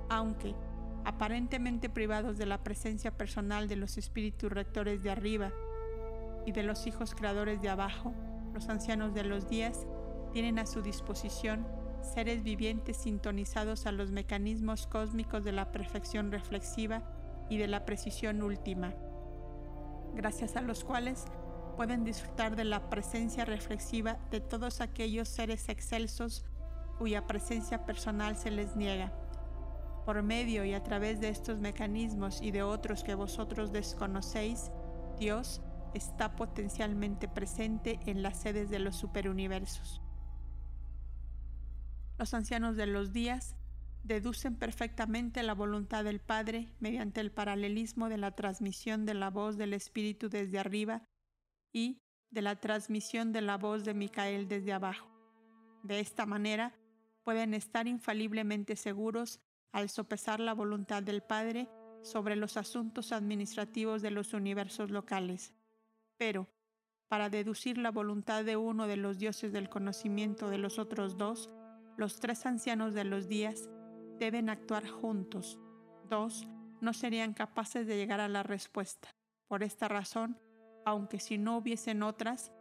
Aunque, 0.10 0.56
aparentemente 1.04 1.90
privados 1.90 2.38
de 2.38 2.48
la 2.48 2.64
presencia 2.64 3.16
personal 3.16 3.68
de 3.68 3.76
los 3.76 3.98
espíritus 3.98 4.52
rectores 4.52 5.04
de 5.04 5.12
arriba 5.12 5.52
y 6.46 6.52
de 6.52 6.64
los 6.64 6.88
hijos 6.88 7.14
creadores 7.14 7.62
de 7.62 7.70
abajo, 7.70 8.14
los 8.54 8.70
ancianos 8.70 9.14
de 9.14 9.24
los 9.24 9.48
días 9.48 9.86
tienen 10.34 10.58
a 10.60 10.66
su 10.66 10.82
disposición 10.82 11.68
seres 12.02 12.44
vivientes 12.44 12.98
sintonizados 12.98 13.86
a 13.86 13.92
los 13.92 14.12
mecanismos 14.12 14.88
cósmicos 14.88 15.44
de 15.44 15.52
la 15.52 15.72
perfección 15.72 16.32
reflexiva 16.32 17.04
y 17.50 17.58
de 17.58 17.68
la 17.68 17.86
precisión 17.86 18.42
última, 18.42 18.94
gracias 20.16 20.56
a 20.56 20.62
los 20.62 20.84
cuales 20.84 21.26
pueden 21.76 22.04
disfrutar 22.04 22.56
de 22.56 22.64
la 22.64 22.90
presencia 22.90 23.46
reflexiva 23.46 24.18
de 24.32 24.40
todos 24.40 24.82
aquellos 24.82 25.28
seres 25.28 25.70
excelsos 25.70 26.46
cuya 26.98 27.28
presencia 27.28 27.86
personal 27.86 28.38
se 28.38 28.52
les 28.52 28.76
niega. 28.76 29.12
Por 30.06 30.22
medio 30.24 30.64
y 30.66 30.74
a 30.74 30.84
través 30.84 31.20
de 31.20 31.30
estos 31.30 31.60
mecanismos 31.60 32.42
y 32.42 32.52
de 32.52 32.64
otros 32.64 33.04
que 33.04 33.16
vosotros 33.16 33.72
desconocéis, 33.72 34.72
Dios 35.20 35.62
está 35.94 36.36
potencialmente 36.36 37.28
presente 37.28 38.00
en 38.06 38.22
las 38.22 38.40
sedes 38.40 38.70
de 38.70 38.80
los 38.80 38.96
superuniversos. 38.96 40.02
Los 42.18 42.34
ancianos 42.34 42.76
de 42.78 42.86
los 42.86 43.12
días 43.12 43.56
deducen 44.04 44.56
perfectamente 44.56 45.42
la 45.44 45.54
voluntad 45.54 46.04
del 46.04 46.20
Padre 46.20 46.70
mediante 46.80 47.20
el 47.20 47.32
paralelismo 47.32 48.08
de 48.08 48.18
la 48.18 48.32
transmisión 48.32 49.06
de 49.06 49.16
la 49.16 49.32
voz 49.32 49.58
del 49.58 49.74
Espíritu 49.74 50.30
desde 50.30 50.60
arriba 50.60 51.02
y 51.76 52.00
de 52.32 52.42
la 52.42 52.56
transmisión 52.56 53.34
de 53.34 53.42
la 53.42 53.58
voz 53.58 53.84
de 53.84 53.94
Micael 53.94 54.48
desde 54.48 54.72
abajo. 54.72 55.10
De 55.84 56.00
esta 56.00 56.26
manera, 56.26 56.74
pueden 57.26 57.54
estar 57.54 57.86
infaliblemente 57.86 58.78
seguros 58.78 59.42
al 59.74 59.90
sopesar 59.90 60.40
la 60.40 60.54
voluntad 60.54 61.04
del 61.04 61.22
Padre 61.22 61.68
sobre 62.02 62.38
los 62.38 62.56
asuntos 62.56 63.12
administrativos 63.12 64.02
de 64.02 64.12
los 64.12 64.34
universos 64.34 64.90
locales. 64.90 65.54
Pero, 66.18 66.48
para 67.10 67.30
deducir 67.30 67.78
la 67.78 67.92
voluntad 67.92 68.46
de 68.46 68.56
uno 68.56 68.88
de 68.88 68.96
los 68.96 69.18
dioses 69.18 69.52
del 69.52 69.68
conocimiento 69.68 70.50
de 70.50 70.60
los 70.60 70.80
otros 70.80 71.18
dos, 71.18 71.50
los 71.98 72.22
tres 72.22 72.46
ancianos 72.46 72.94
de 72.94 73.04
los 73.04 73.28
días 73.28 73.70
deben 74.18 74.50
actuar 74.50 74.88
juntos. 74.88 75.60
Dos 76.10 76.48
no 76.80 76.94
serían 76.94 77.34
capaces 77.34 77.86
de 77.86 77.98
llegar 77.98 78.22
a 78.22 78.30
la 78.30 78.44
respuesta. 78.44 79.10
Por 79.50 79.62
esta 79.62 79.90
razón, 79.90 80.40
aunque 80.86 81.20
si 81.20 81.38
no 81.38 81.58
hubiesen 81.58 82.04
otras, 82.04 82.52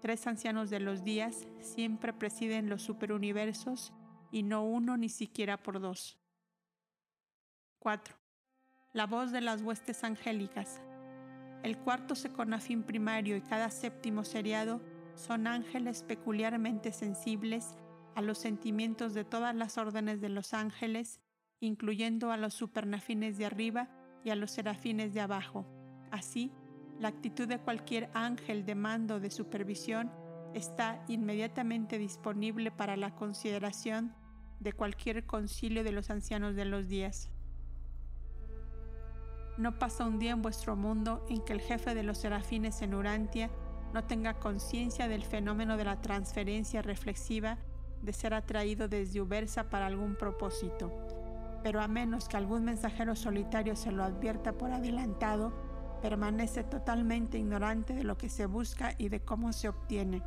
tres 0.00 0.26
ancianos 0.26 0.70
de 0.70 0.80
los 0.80 1.02
días 1.02 1.48
siempre 1.60 2.12
presiden 2.12 2.68
los 2.68 2.82
superuniversos 2.82 3.92
y 4.30 4.42
no 4.42 4.64
uno 4.64 4.96
ni 4.96 5.08
siquiera 5.08 5.56
por 5.56 5.80
dos. 5.80 6.18
4. 7.80 8.14
La 8.92 9.06
voz 9.06 9.32
de 9.32 9.40
las 9.40 9.62
huestes 9.62 10.04
angélicas. 10.04 10.82
El 11.62 11.78
cuarto 11.78 12.14
seconafín 12.14 12.82
primario 12.82 13.36
y 13.36 13.40
cada 13.40 13.70
séptimo 13.70 14.24
seriado 14.24 14.80
son 15.14 15.46
ángeles 15.46 16.02
peculiarmente 16.02 16.92
sensibles 16.92 17.76
a 18.14 18.22
los 18.22 18.38
sentimientos 18.38 19.14
de 19.14 19.24
todas 19.24 19.54
las 19.54 19.78
órdenes 19.78 20.20
de 20.20 20.28
los 20.28 20.54
ángeles, 20.54 21.20
incluyendo 21.60 22.30
a 22.30 22.36
los 22.36 22.54
supernafines 22.54 23.38
de 23.38 23.46
arriba 23.46 23.88
y 24.24 24.30
a 24.30 24.36
los 24.36 24.50
serafines 24.50 25.14
de 25.14 25.20
abajo. 25.20 25.66
Así, 26.10 26.52
la 26.98 27.08
actitud 27.08 27.46
de 27.46 27.58
cualquier 27.58 28.10
ángel 28.14 28.64
de 28.64 28.74
mando 28.74 29.20
de 29.20 29.30
supervisión 29.30 30.10
está 30.54 31.04
inmediatamente 31.08 31.98
disponible 31.98 32.70
para 32.70 32.96
la 32.96 33.14
consideración 33.14 34.14
de 34.60 34.72
cualquier 34.72 35.24
concilio 35.24 35.84
de 35.84 35.92
los 35.92 36.10
ancianos 36.10 36.56
de 36.56 36.64
los 36.64 36.88
días. 36.88 37.30
No 39.56 39.78
pasa 39.78 40.06
un 40.06 40.18
día 40.18 40.32
en 40.32 40.42
vuestro 40.42 40.76
mundo 40.76 41.24
en 41.28 41.44
que 41.44 41.52
el 41.52 41.60
jefe 41.60 41.94
de 41.94 42.02
los 42.02 42.18
serafines 42.18 42.80
en 42.82 42.94
Urantia 42.94 43.50
no 43.92 44.04
tenga 44.04 44.34
conciencia 44.34 45.08
del 45.08 45.24
fenómeno 45.24 45.76
de 45.76 45.84
la 45.84 46.00
transferencia 46.00 46.82
reflexiva 46.82 47.58
de 48.02 48.12
ser 48.12 48.34
atraído 48.34 48.88
desde 48.88 49.20
Ubersa 49.20 49.70
para 49.70 49.86
algún 49.86 50.14
propósito. 50.14 50.92
Pero 51.62 51.80
a 51.80 51.88
menos 51.88 52.28
que 52.28 52.36
algún 52.36 52.64
mensajero 52.64 53.16
solitario 53.16 53.74
se 53.74 53.90
lo 53.90 54.04
advierta 54.04 54.52
por 54.52 54.70
adelantado, 54.70 55.52
permanece 56.00 56.64
totalmente 56.64 57.38
ignorante 57.38 57.94
de 57.94 58.04
lo 58.04 58.16
que 58.16 58.28
se 58.28 58.46
busca 58.46 58.94
y 58.98 59.08
de 59.08 59.20
cómo 59.20 59.52
se 59.52 59.68
obtiene. 59.68 60.22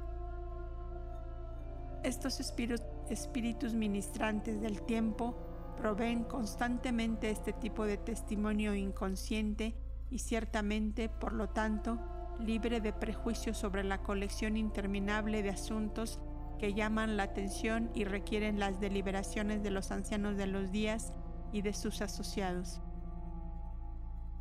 Estos 2.04 2.40
espíritus 2.40 3.74
ministrantes 3.74 4.60
del 4.60 4.82
tiempo 4.82 5.36
proveen 5.78 6.24
constantemente 6.24 7.30
este 7.30 7.54
tipo 7.54 7.86
de 7.86 7.98
testimonio 7.98 8.76
inconsciente 8.76 9.76
y 10.10 10.20
ciertamente, 10.20 11.10
por 11.10 11.34
lo 11.34 11.50
tanto, 11.50 12.00
libre 12.40 12.82
de 12.82 12.94
prejuicios 12.94 13.58
sobre 13.58 13.84
la 13.84 14.02
colección 14.02 14.58
interminable 14.58 15.44
de 15.44 15.52
asuntos 15.52 16.20
que 16.60 16.74
llaman 16.74 17.18
la 17.18 17.24
atención 17.24 17.90
y 17.96 18.04
requieren 18.04 18.60
las 18.60 18.80
deliberaciones 18.80 19.64
de 19.64 19.72
los 19.72 19.92
ancianos 19.92 20.38
de 20.38 20.48
los 20.48 20.72
días 20.72 21.14
y 21.52 21.62
de 21.62 21.74
sus 21.74 22.02
asociados. 22.02 22.82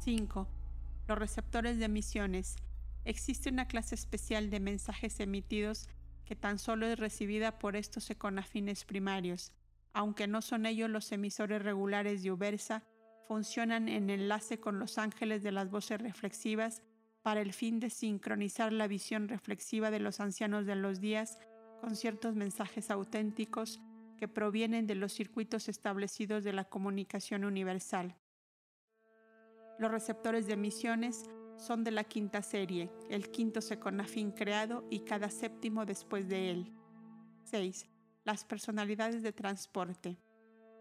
5. 0.01 0.60
Los 1.11 1.19
receptores 1.19 1.77
de 1.81 1.87
emisiones. 1.87 2.55
Existe 3.05 3.51
una 3.51 3.67
clase 3.67 3.97
especial 3.97 4.49
de 4.49 4.61
mensajes 4.61 5.19
emitidos 5.19 5.89
que 6.25 6.37
tan 6.37 6.61
solo 6.61 6.87
es 6.87 7.01
recibida 7.01 7.59
por 7.59 7.75
estos 7.75 8.11
econafines 8.11 8.85
primarios, 8.85 9.53
aunque 9.93 10.29
no 10.29 10.41
son 10.41 10.67
ellos 10.67 10.89
los 10.89 11.11
emisores 11.11 11.63
regulares 11.63 12.23
de 12.23 12.31
Ubersa, 12.31 12.85
funcionan 13.27 13.89
en 13.89 14.09
enlace 14.09 14.61
con 14.61 14.79
los 14.79 14.99
ángeles 14.99 15.43
de 15.43 15.51
las 15.51 15.69
voces 15.69 16.01
reflexivas 16.01 16.81
para 17.23 17.41
el 17.41 17.53
fin 17.55 17.81
de 17.81 17.91
sincronizar 17.91 18.73
la 18.73 18.87
visión 18.87 19.27
reflexiva 19.27 19.91
de 19.91 19.99
los 19.99 20.21
ancianos 20.21 20.65
de 20.65 20.77
los 20.77 21.01
días 21.01 21.41
con 21.81 21.97
ciertos 21.97 22.37
mensajes 22.37 22.89
auténticos 22.89 23.81
que 24.17 24.29
provienen 24.29 24.87
de 24.87 24.95
los 24.95 25.13
circuitos 25.13 25.69
establecidos 25.69 26.45
de 26.45 26.53
la 26.53 26.67
comunicación 26.67 27.45
universal. 27.45 28.15
Los 29.81 29.91
receptores 29.91 30.47
de 30.47 30.53
emisiones 30.53 31.25
son 31.57 31.83
de 31.83 31.91
la 31.91 32.05
quinta 32.05 32.43
serie, 32.43 32.93
el 33.09 33.33
quinto 33.33 33.61
seconafín 33.61 34.31
creado 34.31 34.85
y 34.91 35.01
cada 35.01 35.29
séptimo 35.29 35.85
después 35.85 36.29
de 36.29 36.53
él. 36.53 36.73
6 37.43 37.91
las 38.25 38.45
personalidades 38.45 39.23
de 39.23 39.33
transporte. 39.33 40.19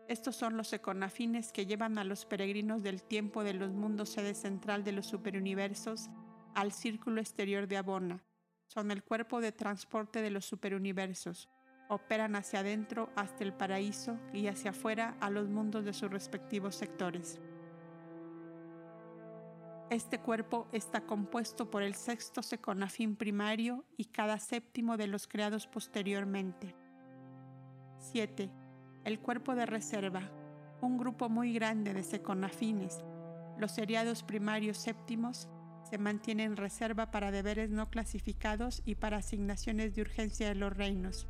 Estos 0.08 0.36
son 0.36 0.58
los 0.58 0.74
econafines 0.74 1.52
que 1.52 1.66
llevan 1.66 1.98
a 1.98 2.04
los 2.04 2.26
peregrinos 2.26 2.84
del 2.84 3.04
tiempo 3.04 3.44
de 3.44 3.54
los 3.54 3.72
mundos 3.72 4.10
sede 4.10 4.34
central 4.34 4.84
de 4.84 4.92
los 4.92 5.06
superuniversos 5.06 6.10
al 6.56 6.72
círculo 6.72 7.22
exterior 7.22 7.68
de 7.68 7.78
Abona. 7.78 8.24
Son 8.68 8.92
el 8.92 9.04
cuerpo 9.04 9.40
de 9.40 9.52
transporte 9.52 10.22
de 10.22 10.32
los 10.32 10.46
superuniversos. 10.46 11.50
Operan 11.90 12.36
hacia 12.36 12.60
adentro 12.60 13.10
hasta 13.16 13.44
el 13.44 13.54
paraíso 13.54 14.20
y 14.34 14.48
hacia 14.48 14.72
afuera 14.72 15.16
a 15.20 15.30
los 15.30 15.48
mundos 15.48 15.86
de 15.86 15.94
sus 15.94 16.12
respectivos 16.12 16.76
sectores. 16.76 17.40
Este 19.90 20.20
cuerpo 20.20 20.68
está 20.72 21.02
compuesto 21.02 21.72
por 21.72 21.82
el 21.82 21.96
sexto 21.96 22.44
seconafín 22.44 23.16
primario 23.16 23.86
y 23.98 24.06
cada 24.06 24.38
séptimo 24.38 24.98
de 24.98 25.08
los 25.08 25.28
creados 25.28 25.66
posteriormente. 25.66 26.76
7. 27.98 28.52
El 29.04 29.20
cuerpo 29.20 29.56
de 29.56 29.66
reserva, 29.66 30.22
un 30.82 31.00
grupo 31.00 31.28
muy 31.28 31.54
grande 31.54 31.96
de 31.96 32.04
seconafines. 32.04 33.04
Los 33.58 33.72
seriados 33.72 34.22
primarios 34.22 34.78
séptimos 34.78 35.50
se 35.90 35.98
mantienen 35.98 36.52
en 36.52 36.58
reserva 36.58 37.10
para 37.10 37.32
deberes 37.32 37.72
no 37.72 37.90
clasificados 37.90 38.84
y 38.86 38.94
para 38.94 39.18
asignaciones 39.18 39.96
de 39.96 40.02
urgencia 40.02 40.50
de 40.50 40.56
los 40.56 40.78
reinos. 40.78 41.28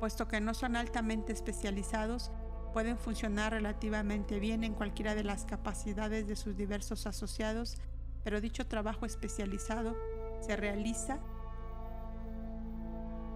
Puesto 0.00 0.26
que 0.26 0.40
no 0.40 0.52
son 0.52 0.74
altamente 0.74 1.32
especializados, 1.32 2.32
pueden 2.72 2.98
funcionar 2.98 3.52
relativamente 3.52 4.40
bien 4.40 4.64
en 4.64 4.74
cualquiera 4.74 5.14
de 5.14 5.24
las 5.24 5.44
capacidades 5.44 6.26
de 6.26 6.36
sus 6.36 6.56
diversos 6.56 7.06
asociados, 7.06 7.76
pero 8.24 8.40
dicho 8.40 8.66
trabajo 8.66 9.06
especializado 9.06 9.96
se 10.40 10.56
realiza 10.56 11.18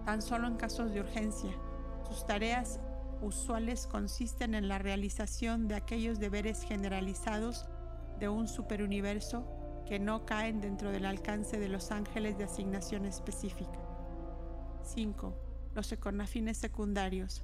tan 0.05 0.21
solo 0.21 0.47
en 0.47 0.55
casos 0.55 0.93
de 0.93 1.01
urgencia. 1.01 1.51
Sus 2.07 2.25
tareas 2.25 2.79
usuales 3.21 3.87
consisten 3.87 4.55
en 4.55 4.67
la 4.67 4.77
realización 4.77 5.67
de 5.67 5.75
aquellos 5.75 6.19
deberes 6.19 6.63
generalizados 6.63 7.65
de 8.19 8.29
un 8.29 8.47
superuniverso 8.47 9.45
que 9.85 9.99
no 9.99 10.25
caen 10.25 10.59
dentro 10.59 10.91
del 10.91 11.05
alcance 11.05 11.59
de 11.59 11.69
los 11.69 11.91
ángeles 11.91 12.37
de 12.37 12.43
asignación 12.43 13.05
específica. 13.05 13.79
5. 14.83 15.33
Los 15.75 15.91
econafines 15.91 16.57
secundarios. 16.57 17.43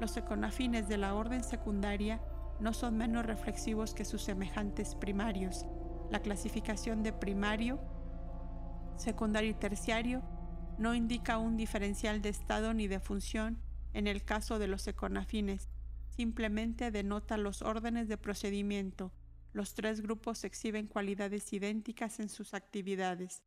Los 0.00 0.16
econafines 0.16 0.88
de 0.88 0.96
la 0.96 1.14
orden 1.14 1.44
secundaria 1.44 2.22
no 2.58 2.72
son 2.72 2.96
menos 2.96 3.26
reflexivos 3.26 3.92
que 3.92 4.06
sus 4.06 4.22
semejantes 4.22 4.94
primarios. 4.94 5.66
La 6.10 6.20
clasificación 6.20 7.02
de 7.02 7.12
primario, 7.12 7.78
secundario 8.96 9.50
y 9.50 9.54
terciario 9.54 10.22
no 10.78 10.94
indica 10.94 11.36
un 11.36 11.58
diferencial 11.58 12.22
de 12.22 12.30
estado 12.30 12.72
ni 12.72 12.88
de 12.88 12.98
función 12.98 13.58
en 13.92 14.06
el 14.06 14.24
caso 14.24 14.58
de 14.58 14.68
los 14.68 14.88
econafines, 14.88 15.68
simplemente 16.08 16.90
denota 16.90 17.36
los 17.36 17.60
órdenes 17.60 18.08
de 18.08 18.16
procedimiento. 18.16 19.12
Los 19.52 19.74
tres 19.74 20.00
grupos 20.00 20.44
exhiben 20.44 20.86
cualidades 20.86 21.52
idénticas 21.52 22.20
en 22.20 22.30
sus 22.30 22.54
actividades. 22.54 23.42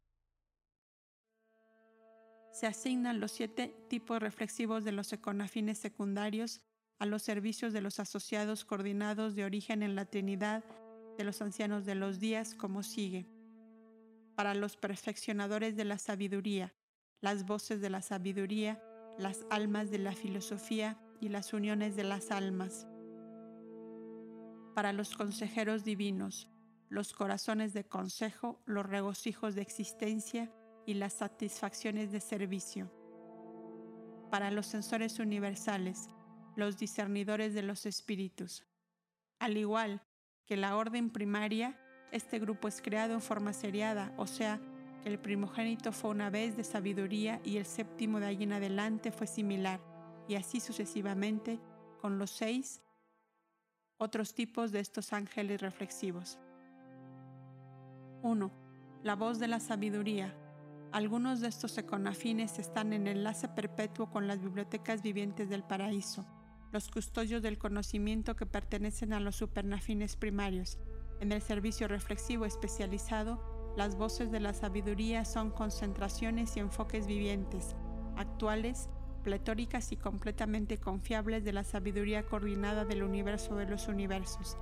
Se 2.54 2.68
asignan 2.68 3.20
los 3.20 3.32
siete 3.32 3.76
tipos 3.90 4.22
reflexivos 4.22 4.84
de 4.84 4.92
los 4.92 5.12
econafines 5.12 5.80
secundarios 5.80 6.62
a 7.00 7.08
los 7.08 7.24
servicios 7.24 7.74
de 7.74 7.82
los 7.82 8.00
asociados 8.00 8.64
coordinados 8.64 9.34
de 9.34 9.44
origen 9.44 9.82
en 9.82 9.96
la 9.96 10.06
Trinidad 10.06 10.64
de 11.18 11.24
los 11.24 11.42
ancianos 11.42 11.84
de 11.84 11.96
los 11.96 12.20
días 12.20 12.54
como 12.54 12.84
sigue. 12.84 13.26
Para 14.36 14.54
los 14.54 14.78
perfeccionadores 14.78 15.76
de 15.76 15.84
la 15.84 15.98
sabiduría, 15.98 16.76
las 17.22 17.44
voces 17.44 17.82
de 17.82 17.90
la 17.90 18.04
sabiduría, 18.04 18.80
las 19.18 19.48
almas 19.50 19.90
de 19.90 19.98
la 19.98 20.14
filosofía 20.14 21.00
y 21.20 21.30
las 21.30 21.54
uniones 21.54 21.96
de 21.96 22.04
las 22.04 22.30
almas. 22.30 22.88
Para 24.76 24.94
los 24.94 25.16
consejeros 25.16 25.84
divinos, 25.84 26.50
los 26.90 27.14
corazones 27.14 27.74
de 27.74 27.84
consejo, 27.84 28.62
los 28.66 28.86
regocijos 28.86 29.56
de 29.56 29.64
existencia 29.64 30.54
y 30.86 30.96
las 30.96 31.14
satisfacciones 31.14 32.12
de 32.12 32.20
servicio. 32.20 32.92
Para 34.30 34.52
los 34.52 34.66
sensores 34.66 35.20
universales, 35.20 36.08
los 36.56 36.78
discernidores 36.78 37.54
de 37.54 37.64
los 37.64 37.86
espíritus. 37.86 38.66
Al 39.40 39.58
igual 39.58 40.02
que 40.46 40.58
la 40.58 40.76
orden 40.76 41.10
primaria, 41.10 41.80
este 42.12 42.40
grupo 42.40 42.68
es 42.68 42.82
creado 42.82 43.14
en 43.14 43.22
forma 43.22 43.54
seriada, 43.54 44.14
o 44.18 44.28
sea, 44.28 44.60
el 45.06 45.20
primogénito 45.20 45.92
fue 45.92 46.12
una 46.12 46.30
vez 46.30 46.56
de 46.56 46.64
sabiduría 46.64 47.42
y 47.44 47.58
el 47.58 47.66
séptimo 47.66 48.20
de 48.20 48.28
allí 48.28 48.44
en 48.44 48.54
adelante 48.54 49.12
fue 49.12 49.28
similar, 49.28 49.82
y 50.28 50.36
así 50.36 50.60
sucesivamente, 50.60 51.60
con 52.00 52.18
los 52.18 52.32
seis 52.32 52.82
otros 53.98 54.34
tipos 54.34 54.72
de 54.72 54.80
estos 54.80 55.14
ángeles 55.14 55.62
reflexivos. 55.62 56.40
1. 58.22 58.52
La 59.04 59.16
voz 59.16 59.40
de 59.40 59.48
la 59.48 59.60
sabiduría. 59.60 60.34
Algunos 60.94 61.42
de 61.42 61.48
estos 61.48 61.80
econafines 61.80 62.60
están 62.60 62.94
en 62.94 63.08
enlace 63.08 63.48
perpetuo 63.48 64.12
con 64.12 64.28
las 64.28 64.40
bibliotecas 64.40 65.02
vivientes 65.02 65.50
del 65.50 65.64
paraíso, 65.64 66.24
los 66.72 66.88
custodios 66.88 67.42
del 67.42 67.58
conocimiento 67.58 68.36
que 68.36 68.46
pertenecen 68.46 69.12
a 69.12 69.20
los 69.20 69.36
supernafines 69.36 70.16
primarios. 70.16 70.78
En 71.20 71.32
el 71.32 71.42
servicio 71.42 71.88
reflexivo 71.88 72.46
especializado, 72.46 73.74
las 73.76 73.96
voces 73.96 74.30
de 74.30 74.40
la 74.40 74.54
sabiduría 74.54 75.26
son 75.26 75.50
concentraciones 75.50 76.56
y 76.58 76.60
enfoques 76.60 77.08
vivientes, 77.08 77.76
actuales, 78.16 78.88
pletóricas 79.24 79.92
y 79.94 79.98
completamente 79.98 80.78
confiables 80.78 81.44
de 81.44 81.54
la 81.54 81.64
sabiduría 81.64 82.22
coordinada 82.22 82.86
del 82.86 83.02
universo 83.02 83.56
de 83.56 83.66
los 83.66 83.88
universos. 83.88 84.58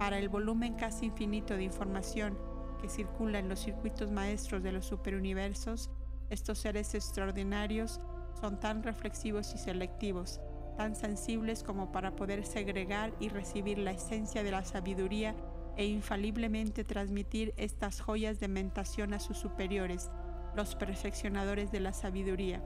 Para 0.00 0.18
el 0.18 0.30
volumen 0.30 0.74
casi 0.74 1.06
infinito 1.06 1.54
de 1.54 1.62
información 1.62 2.36
que 2.78 2.88
circula 2.88 3.38
en 3.38 3.48
los 3.48 3.60
circuitos 3.60 4.10
maestros 4.10 4.62
de 4.62 4.72
los 4.72 4.86
superuniversos, 4.86 5.90
estos 6.30 6.58
seres 6.58 6.94
extraordinarios 6.94 8.00
son 8.40 8.58
tan 8.60 8.82
reflexivos 8.82 9.54
y 9.54 9.58
selectivos, 9.58 10.40
tan 10.76 10.94
sensibles 10.94 11.62
como 11.62 11.92
para 11.92 12.16
poder 12.16 12.44
segregar 12.44 13.12
y 13.20 13.28
recibir 13.28 13.78
la 13.78 13.92
esencia 13.92 14.42
de 14.42 14.50
la 14.50 14.64
sabiduría 14.64 15.34
e 15.76 15.86
infaliblemente 15.86 16.84
transmitir 16.84 17.54
estas 17.56 18.00
joyas 18.00 18.40
de 18.40 18.48
mentación 18.48 19.14
a 19.14 19.20
sus 19.20 19.38
superiores, 19.38 20.10
los 20.54 20.74
perfeccionadores 20.74 21.70
de 21.70 21.80
la 21.80 21.92
sabiduría. 21.92 22.62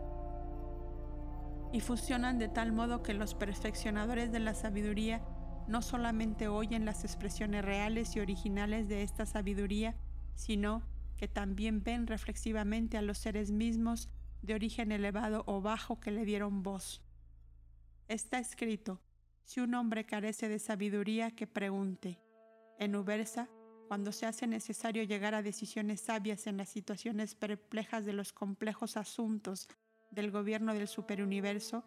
Y 1.73 1.81
fusionan 1.81 2.39
de 2.39 2.49
tal 2.49 2.73
modo 2.73 3.03
que 3.03 3.15
los 3.15 3.35
perfeccionadores 3.35 4.33
de 4.33 4.41
la 4.41 4.55
sabiduría 4.55 5.21
no 5.71 5.83
solamente 5.83 6.49
oyen 6.49 6.85
las 6.85 7.05
expresiones 7.05 7.65
reales 7.65 8.17
y 8.17 8.21
originales 8.21 8.89
de 8.89 9.05
esta 9.05 9.25
sabiduría, 9.25 9.95
sino 10.35 10.83
que 11.17 11.29
también 11.29 11.85
ven 11.85 12.09
reflexivamente 12.09 12.99
a 12.99 13.03
los 13.03 13.19
seres 13.19 13.53
mismos 13.53 14.09
de 14.43 14.55
origen 14.55 14.91
elevado 14.91 15.45
o 15.47 15.61
bajo 15.61 16.01
que 16.01 16.11
le 16.11 16.25
dieron 16.25 16.65
voz. 16.65 17.03
Está 18.09 18.41
escrito, 18.41 19.01
si 19.45 19.61
un 19.61 19.75
hombre 19.75 20.05
carece 20.07 20.49
de 20.49 20.59
sabiduría, 20.59 21.31
que 21.31 21.47
pregunte. 21.47 22.19
En 22.81 22.97
Ubersa, 22.97 23.49
cuando 23.87 24.11
se 24.11 24.27
hace 24.27 24.49
necesario 24.49 25.05
llegar 25.05 25.37
a 25.37 25.43
decisiones 25.43 26.01
sabias 26.01 26.49
en 26.49 26.57
las 26.57 26.69
situaciones 26.69 27.37
perplejas 27.37 28.05
de 28.05 28.13
los 28.13 28.33
complejos 28.33 28.97
asuntos 28.97 29.69
del 30.11 30.33
gobierno 30.33 30.75
del 30.75 30.89
superuniverso, 30.89 31.85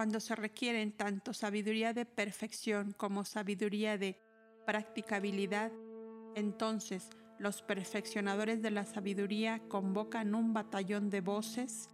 cuando 0.00 0.18
se 0.18 0.34
requieren 0.34 0.92
tanto 0.92 1.34
sabiduría 1.34 1.92
de 1.92 2.06
perfección 2.06 2.92
como 2.92 3.26
sabiduría 3.26 3.98
de 3.98 4.18
practicabilidad, 4.64 5.70
entonces 6.34 7.10
los 7.38 7.60
perfeccionadores 7.60 8.62
de 8.62 8.70
la 8.70 8.86
sabiduría 8.86 9.60
convocan 9.68 10.34
un 10.34 10.54
batallón 10.54 11.10
de 11.10 11.20
voces 11.20 11.90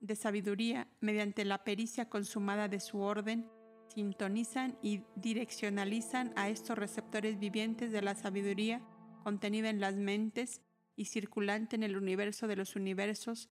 de 0.00 0.14
sabiduría 0.14 0.88
mediante 1.00 1.46
la 1.46 1.64
pericia 1.64 2.10
consumada 2.10 2.68
de 2.68 2.80
su 2.80 3.00
orden, 3.00 3.48
sintonizan 3.94 4.76
y 4.82 5.04
direccionalizan 5.16 6.34
a 6.36 6.50
estos 6.50 6.76
receptores 6.76 7.38
vivientes 7.38 7.92
de 7.92 8.02
la 8.02 8.14
sabiduría 8.14 8.82
contenida 9.24 9.70
en 9.70 9.80
las 9.80 9.94
mentes 9.94 10.60
y 10.96 11.06
circulante 11.06 11.76
en 11.76 11.82
el 11.82 11.96
universo 11.96 12.46
de 12.46 12.56
los 12.56 12.76
universos, 12.76 13.48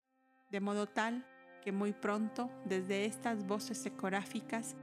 de 0.52 0.60
modo 0.60 0.86
tal 0.86 1.26
que 1.68 1.74
muy 1.74 1.92
pronto, 1.92 2.50
desde 2.64 3.04
estas 3.04 3.46
voces 3.46 3.86
ecoráficas, 3.86 4.78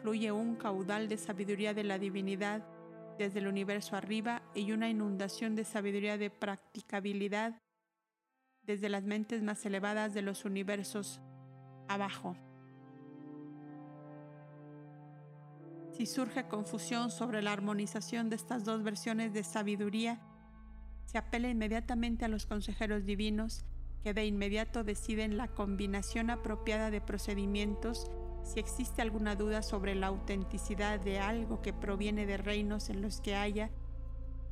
fluye 0.00 0.32
un 0.32 0.56
caudal 0.56 1.06
de 1.06 1.18
sabiduría 1.18 1.74
de 1.74 1.84
la 1.84 1.98
divinidad 1.98 2.66
desde 3.18 3.40
el 3.40 3.46
universo 3.46 3.94
arriba 3.94 4.40
y 4.54 4.72
una 4.72 4.88
inundación 4.88 5.54
de 5.54 5.64
sabiduría 5.64 6.16
de 6.16 6.30
practicabilidad 6.30 7.60
desde 8.62 8.88
las 8.88 9.04
mentes 9.04 9.42
más 9.42 9.66
elevadas 9.66 10.14
de 10.14 10.22
los 10.22 10.46
universos 10.46 11.20
abajo. 11.88 12.34
Si 15.92 16.06
surge 16.06 16.48
confusión 16.48 17.10
sobre 17.10 17.42
la 17.42 17.52
armonización 17.52 18.30
de 18.30 18.36
estas 18.36 18.64
dos 18.64 18.82
versiones 18.82 19.34
de 19.34 19.44
sabiduría, 19.44 20.18
se 21.04 21.18
apela 21.18 21.50
inmediatamente 21.50 22.24
a 22.24 22.28
los 22.28 22.46
consejeros 22.46 23.04
divinos 23.04 23.66
que 24.02 24.14
de 24.14 24.24
inmediato 24.26 24.84
deciden 24.84 25.36
la 25.36 25.48
combinación 25.48 26.30
apropiada 26.30 26.90
de 26.90 27.00
procedimientos 27.00 28.10
si 28.42 28.58
existe 28.58 29.02
alguna 29.02 29.36
duda 29.36 29.62
sobre 29.62 29.94
la 29.94 30.08
autenticidad 30.08 30.98
de 30.98 31.20
algo 31.20 31.60
que 31.60 31.72
proviene 31.72 32.26
de 32.26 32.36
reinos 32.36 32.88
en 32.88 33.02
los 33.02 33.20
que 33.20 33.36
haya 33.36 33.70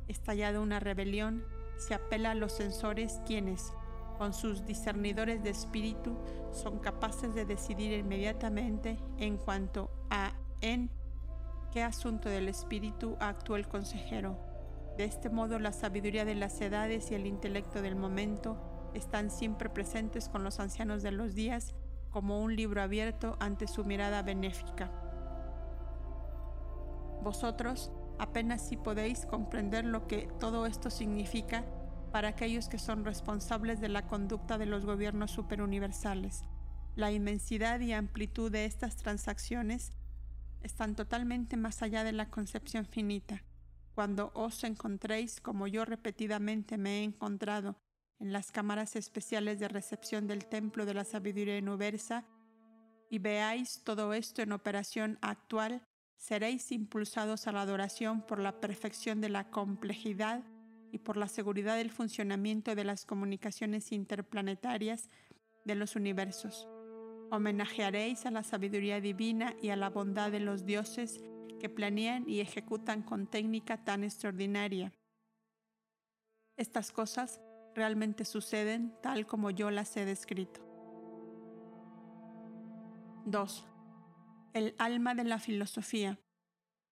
estallado 0.07 0.61
una 0.61 0.79
rebelión, 0.79 1.43
se 1.77 1.93
apela 1.93 2.31
a 2.31 2.35
los 2.35 2.53
censores 2.53 3.21
quienes, 3.25 3.73
con 4.17 4.33
sus 4.33 4.65
discernidores 4.65 5.43
de 5.43 5.49
espíritu, 5.49 6.17
son 6.51 6.79
capaces 6.79 7.33
de 7.33 7.45
decidir 7.45 7.93
inmediatamente 7.93 8.97
en 9.17 9.37
cuanto 9.37 9.89
a 10.09 10.33
en 10.61 10.89
qué 11.71 11.83
asunto 11.83 12.29
del 12.29 12.49
espíritu 12.49 13.15
actuó 13.19 13.55
el 13.55 13.67
consejero. 13.67 14.37
De 14.97 15.05
este 15.05 15.29
modo, 15.29 15.59
la 15.59 15.71
sabiduría 15.71 16.25
de 16.25 16.35
las 16.35 16.59
edades 16.59 17.11
y 17.11 17.15
el 17.15 17.25
intelecto 17.25 17.81
del 17.81 17.95
momento 17.95 18.57
están 18.93 19.29
siempre 19.29 19.69
presentes 19.69 20.29
con 20.29 20.43
los 20.43 20.59
ancianos 20.59 21.03
de 21.03 21.11
los 21.11 21.35
días 21.35 21.75
como 22.09 22.41
un 22.41 22.55
libro 22.55 22.81
abierto 22.81 23.37
ante 23.39 23.67
su 23.67 23.85
mirada 23.85 24.21
benéfica. 24.21 24.91
Vosotros 27.21 27.91
apenas 28.17 28.67
si 28.67 28.77
podéis 28.77 29.25
comprender 29.25 29.85
lo 29.85 30.07
que 30.07 30.27
todo 30.39 30.65
esto 30.65 30.89
significa 30.89 31.65
para 32.11 32.29
aquellos 32.29 32.67
que 32.67 32.79
son 32.79 33.05
responsables 33.05 33.79
de 33.79 33.89
la 33.89 34.07
conducta 34.07 34.57
de 34.57 34.65
los 34.65 34.85
gobiernos 34.85 35.31
superuniversales. 35.31 36.43
La 36.95 37.11
inmensidad 37.11 37.79
y 37.79 37.93
amplitud 37.93 38.51
de 38.51 38.65
estas 38.65 38.97
transacciones 38.97 39.91
están 40.61 40.95
totalmente 40.95 41.55
más 41.55 41.81
allá 41.81 42.03
de 42.03 42.11
la 42.11 42.29
concepción 42.29 42.85
finita 42.85 43.43
cuando 43.99 44.31
os 44.33 44.63
encontréis, 44.63 45.41
como 45.41 45.67
yo 45.67 45.83
repetidamente 45.83 46.77
me 46.77 46.99
he 46.99 47.03
encontrado, 47.03 47.75
en 48.19 48.33
las 48.33 48.51
cámaras 48.51 48.95
especiales 48.95 49.59
de 49.59 49.67
recepción 49.67 50.27
del 50.27 50.45
Templo 50.45 50.85
de 50.85 50.93
la 50.93 51.05
Sabiduría 51.05 51.57
Universa, 51.57 52.25
y 53.09 53.19
veáis 53.19 53.81
todo 53.83 54.13
esto 54.13 54.41
en 54.41 54.51
operación 54.51 55.17
actual, 55.21 55.81
seréis 56.15 56.71
impulsados 56.71 57.47
a 57.47 57.51
la 57.51 57.61
adoración 57.61 58.21
por 58.21 58.39
la 58.39 58.59
perfección 58.59 59.21
de 59.21 59.29
la 59.29 59.49
complejidad 59.49 60.43
y 60.91 60.99
por 60.99 61.17
la 61.17 61.27
seguridad 61.27 61.77
del 61.77 61.91
funcionamiento 61.91 62.75
de 62.75 62.83
las 62.83 63.05
comunicaciones 63.05 63.91
interplanetarias 63.91 65.09
de 65.65 65.75
los 65.75 65.95
universos. 65.95 66.67
Homenajearéis 67.31 68.25
a 68.25 68.31
la 68.31 68.43
sabiduría 68.43 69.01
divina 69.01 69.55
y 69.61 69.69
a 69.69 69.75
la 69.75 69.89
bondad 69.89 70.31
de 70.31 70.39
los 70.39 70.65
dioses 70.65 71.21
que 71.59 71.69
planean 71.69 72.27
y 72.27 72.39
ejecutan 72.39 73.03
con 73.03 73.27
técnica 73.27 73.83
tan 73.83 74.03
extraordinaria. 74.03 74.91
Estas 76.57 76.91
cosas 76.91 77.39
realmente 77.75 78.25
suceden 78.25 78.93
tal 79.01 79.25
como 79.25 79.51
yo 79.51 79.71
las 79.71 79.95
he 79.97 80.05
descrito. 80.05 80.61
2. 83.25 83.67
El 84.53 84.75
alma 84.77 85.13
de 85.15 85.23
la 85.23 85.39
filosofía. 85.39 86.19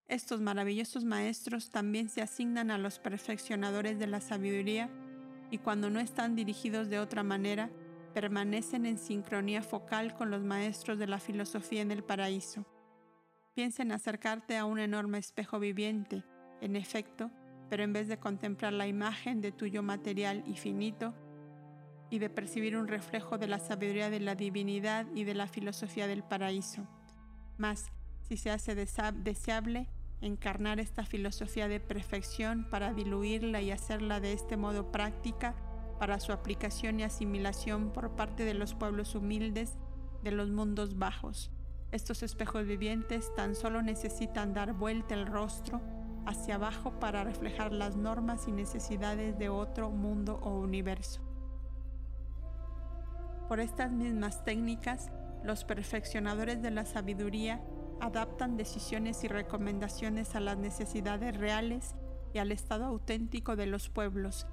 Estos 0.07 0.39
maravillosos 0.39 1.03
maestros 1.03 1.69
también 1.69 2.09
se 2.09 2.21
asignan 2.21 2.71
a 2.71 2.77
los 2.77 2.99
perfeccionadores 2.99 3.99
de 3.99 4.07
la 4.07 4.21
sabiduría 4.21 4.89
y 5.51 5.57
cuando 5.57 5.89
no 5.89 5.99
están 5.99 6.35
dirigidos 6.35 6.89
de 6.89 6.99
otra 6.99 7.23
manera, 7.23 7.69
permanecen 8.13 8.85
en 8.85 8.97
sincronía 8.97 9.61
focal 9.61 10.15
con 10.15 10.31
los 10.31 10.43
maestros 10.43 10.97
de 10.97 11.07
la 11.07 11.19
filosofía 11.19 11.81
en 11.81 11.91
el 11.91 12.03
paraíso. 12.03 12.65
Piensa 13.53 13.83
en 13.83 13.91
acercarte 13.91 14.57
a 14.57 14.65
un 14.65 14.79
enorme 14.79 15.17
espejo 15.17 15.59
viviente, 15.59 16.23
en 16.61 16.75
efecto, 16.75 17.31
pero 17.69 17.84
en 17.84 17.93
vez 17.93 18.08
de 18.08 18.17
contemplar 18.17 18.73
la 18.73 18.88
imagen 18.88 19.41
de 19.41 19.51
tuyo 19.51 19.84
material 19.84 20.43
y 20.47 20.56
finito, 20.56 21.13
y 22.10 22.19
de 22.19 22.30
percibir 22.30 22.77
un 22.77 22.88
reflejo 22.88 23.38
de 23.38 23.47
la 23.47 23.60
sabiduría 23.60 24.10
de 24.10 24.19
la 24.19 24.36
divinidad 24.36 25.06
y 25.13 25.23
de 25.23 25.36
la 25.36 25.47
filosofía 25.47 26.08
del 26.08 26.23
paraíso. 26.23 26.88
Mas, 27.58 27.91
si 28.21 28.38
se 28.38 28.49
hace 28.49 28.75
deseable, 28.75 29.89
encarnar 30.21 30.80
esta 30.80 31.06
filosofía 31.06 31.67
de 31.67 31.80
perfección 31.80 32.67
para 32.69 32.93
diluirla 32.93 33.62
y 33.62 33.71
hacerla 33.71 34.19
de 34.19 34.34
este 34.34 34.58
modo 34.58 34.91
práctica 34.91 35.56
para 35.99 36.19
su 36.19 36.32
aplicación 36.32 36.99
y 36.99 37.03
asimilación 37.03 37.91
por 37.91 38.15
parte 38.15 38.43
de 38.45 38.53
los 38.53 38.73
pueblos 38.73 39.15
humildes 39.15 39.77
de 40.23 40.32
los 40.32 40.49
mundos 40.49 40.97
bajos. 40.97 41.51
Estos 41.91 42.23
espejos 42.23 42.65
vivientes 42.65 43.34
tan 43.36 43.56
solo 43.56 43.82
necesitan 43.82 44.53
dar 44.53 44.73
vuelta 44.73 45.13
el 45.15 45.25
rostro 45.25 45.82
hacia 46.27 46.55
abajo 46.55 46.91
para 46.99 47.23
reflejar 47.23 47.71
las 47.71 47.95
normas 47.95 48.49
y 48.49 48.51
necesidades 48.51 49.39
de 49.39 49.47
otro 49.47 49.89
mundo 49.89 50.39
o 50.43 50.59
universo. 50.59 51.21
Por 53.47 53.61
estas 53.61 53.93
mismas 53.93 54.43
técnicas, 54.43 55.09
los 55.45 55.63
perfeccionadores 55.63 56.61
de 56.61 56.71
la 56.71 56.83
sabiduría 56.83 57.61
adaptan 58.01 58.57
decisiones 58.57 59.23
y 59.23 59.29
recomendaciones 59.29 60.35
a 60.35 60.41
las 60.41 60.57
necesidades 60.57 61.37
reales 61.37 61.95
y 62.33 62.39
al 62.39 62.51
estado 62.51 62.83
auténtico 62.83 63.55
de 63.55 63.67
los 63.67 63.87
pueblos 63.87 64.47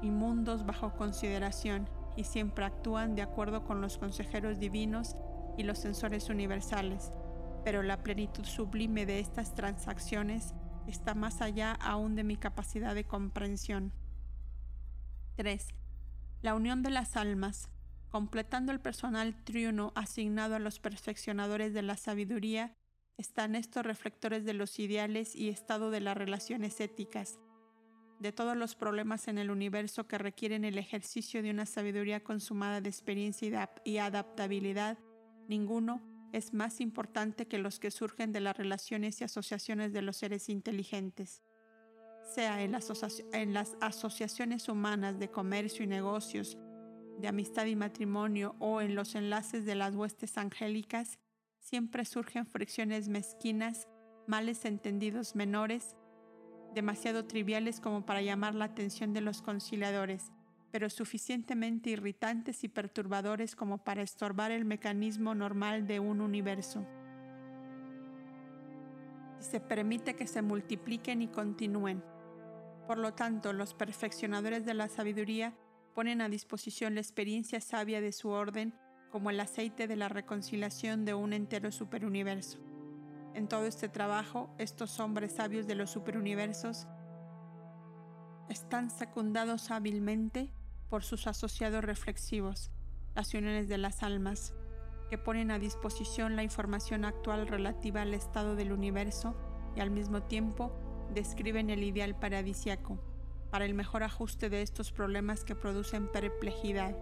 y 0.00 0.10
mundos 0.10 0.64
bajo 0.64 0.94
consideración 0.94 1.86
y 2.16 2.24
siempre 2.24 2.64
actúan 2.64 3.14
de 3.14 3.20
acuerdo 3.20 3.64
con 3.64 3.82
los 3.82 3.98
consejeros 3.98 4.58
divinos 4.58 5.16
y 5.58 5.64
los 5.64 5.78
sensores 5.78 6.30
universales, 6.30 7.12
pero 7.62 7.82
la 7.82 7.98
plenitud 7.98 8.44
sublime 8.44 9.04
de 9.04 9.20
estas 9.20 9.54
transacciones 9.54 10.54
está 10.86 11.14
más 11.14 11.40
allá 11.40 11.72
aún 11.72 12.14
de 12.14 12.24
mi 12.24 12.36
capacidad 12.36 12.94
de 12.94 13.04
comprensión. 13.04 13.92
3. 15.36 15.66
La 16.42 16.54
unión 16.54 16.82
de 16.82 16.90
las 16.90 17.16
almas, 17.16 17.68
completando 18.10 18.72
el 18.72 18.80
personal 18.80 19.42
triuno 19.44 19.92
asignado 19.94 20.54
a 20.54 20.58
los 20.58 20.78
perfeccionadores 20.78 21.74
de 21.74 21.82
la 21.82 21.96
sabiduría, 21.96 22.76
están 23.16 23.54
estos 23.54 23.84
reflectores 23.84 24.44
de 24.44 24.54
los 24.54 24.78
ideales 24.78 25.34
y 25.34 25.48
estado 25.48 25.90
de 25.90 26.00
las 26.00 26.16
relaciones 26.16 26.80
éticas, 26.80 27.38
de 28.20 28.32
todos 28.32 28.56
los 28.56 28.74
problemas 28.74 29.28
en 29.28 29.38
el 29.38 29.50
universo 29.50 30.06
que 30.06 30.18
requieren 30.18 30.64
el 30.64 30.78
ejercicio 30.78 31.42
de 31.42 31.50
una 31.50 31.66
sabiduría 31.66 32.22
consumada 32.22 32.80
de 32.80 32.88
experiencia 32.88 33.70
y 33.84 33.98
adaptabilidad, 33.98 34.98
ninguno 35.48 36.13
es 36.34 36.52
más 36.52 36.80
importante 36.80 37.46
que 37.46 37.58
los 37.58 37.78
que 37.78 37.92
surgen 37.92 38.32
de 38.32 38.40
las 38.40 38.56
relaciones 38.56 39.20
y 39.20 39.24
asociaciones 39.24 39.92
de 39.92 40.02
los 40.02 40.16
seres 40.16 40.48
inteligentes. 40.48 41.44
Sea 42.34 42.60
en 42.60 42.72
las, 42.72 43.76
asociaciones 43.80 44.68
humanas 44.68 45.20
de 45.20 45.30
comercio 45.30 45.84
y 45.84 45.86
negocios, 45.86 46.58
de 47.20 47.28
amistad 47.28 47.66
y 47.66 47.76
matrimonio 47.76 48.56
o 48.58 48.80
en 48.80 48.96
los 48.96 49.14
enlaces 49.14 49.64
de 49.64 49.76
las 49.76 49.94
huestes 49.94 50.36
angélicas, 50.36 51.20
siempre 51.60 52.04
surgen 52.04 52.46
fricciones 52.46 53.08
mezquinas, 53.08 53.86
males 54.26 54.64
entendidos 54.64 55.36
menores, 55.36 55.94
demasiado 56.74 57.26
triviales 57.26 57.78
como 57.78 58.04
para 58.04 58.22
llamar 58.22 58.56
la 58.56 58.64
atención 58.64 59.12
de 59.12 59.20
los 59.20 59.40
conciliadores, 59.40 60.32
pero 60.74 60.90
suficientemente 60.90 61.90
irritantes 61.90 62.64
y 62.64 62.68
perturbadores 62.68 63.54
como 63.54 63.78
para 63.78 64.02
estorbar 64.02 64.50
el 64.50 64.64
mecanismo 64.64 65.32
normal 65.32 65.86
de 65.86 66.00
un 66.00 66.20
universo. 66.20 66.84
Y 69.38 69.44
se 69.44 69.60
permite 69.60 70.16
que 70.16 70.26
se 70.26 70.42
multipliquen 70.42 71.22
y 71.22 71.28
continúen. 71.28 72.02
Por 72.88 72.98
lo 72.98 73.14
tanto, 73.14 73.52
los 73.52 73.72
perfeccionadores 73.72 74.64
de 74.64 74.74
la 74.74 74.88
sabiduría 74.88 75.54
ponen 75.94 76.20
a 76.20 76.28
disposición 76.28 76.96
la 76.96 77.02
experiencia 77.02 77.60
sabia 77.60 78.00
de 78.00 78.10
su 78.10 78.30
orden 78.30 78.74
como 79.12 79.30
el 79.30 79.38
aceite 79.38 79.86
de 79.86 79.94
la 79.94 80.08
reconciliación 80.08 81.04
de 81.04 81.14
un 81.14 81.34
entero 81.34 81.70
superuniverso. 81.70 82.58
En 83.32 83.46
todo 83.46 83.66
este 83.66 83.88
trabajo, 83.88 84.52
estos 84.58 84.98
hombres 84.98 85.34
sabios 85.34 85.68
de 85.68 85.76
los 85.76 85.90
superuniversos 85.90 86.88
están 88.48 88.90
secundados 88.90 89.70
hábilmente 89.70 90.50
por 90.94 91.02
sus 91.02 91.26
asociados 91.26 91.82
reflexivos, 91.82 92.70
las 93.16 93.34
uniones 93.34 93.68
de 93.68 93.78
las 93.78 94.04
almas, 94.04 94.54
que 95.10 95.18
ponen 95.18 95.50
a 95.50 95.58
disposición 95.58 96.36
la 96.36 96.44
información 96.44 97.04
actual 97.04 97.48
relativa 97.48 98.02
al 98.02 98.14
estado 98.14 98.54
del 98.54 98.70
universo 98.70 99.34
y 99.74 99.80
al 99.80 99.90
mismo 99.90 100.22
tiempo 100.22 100.72
describen 101.12 101.68
el 101.68 101.82
ideal 101.82 102.16
paradisiaco 102.16 103.00
para 103.50 103.64
el 103.64 103.74
mejor 103.74 104.04
ajuste 104.04 104.48
de 104.48 104.62
estos 104.62 104.92
problemas 104.92 105.42
que 105.42 105.56
producen 105.56 106.06
perplejidad. 106.12 106.96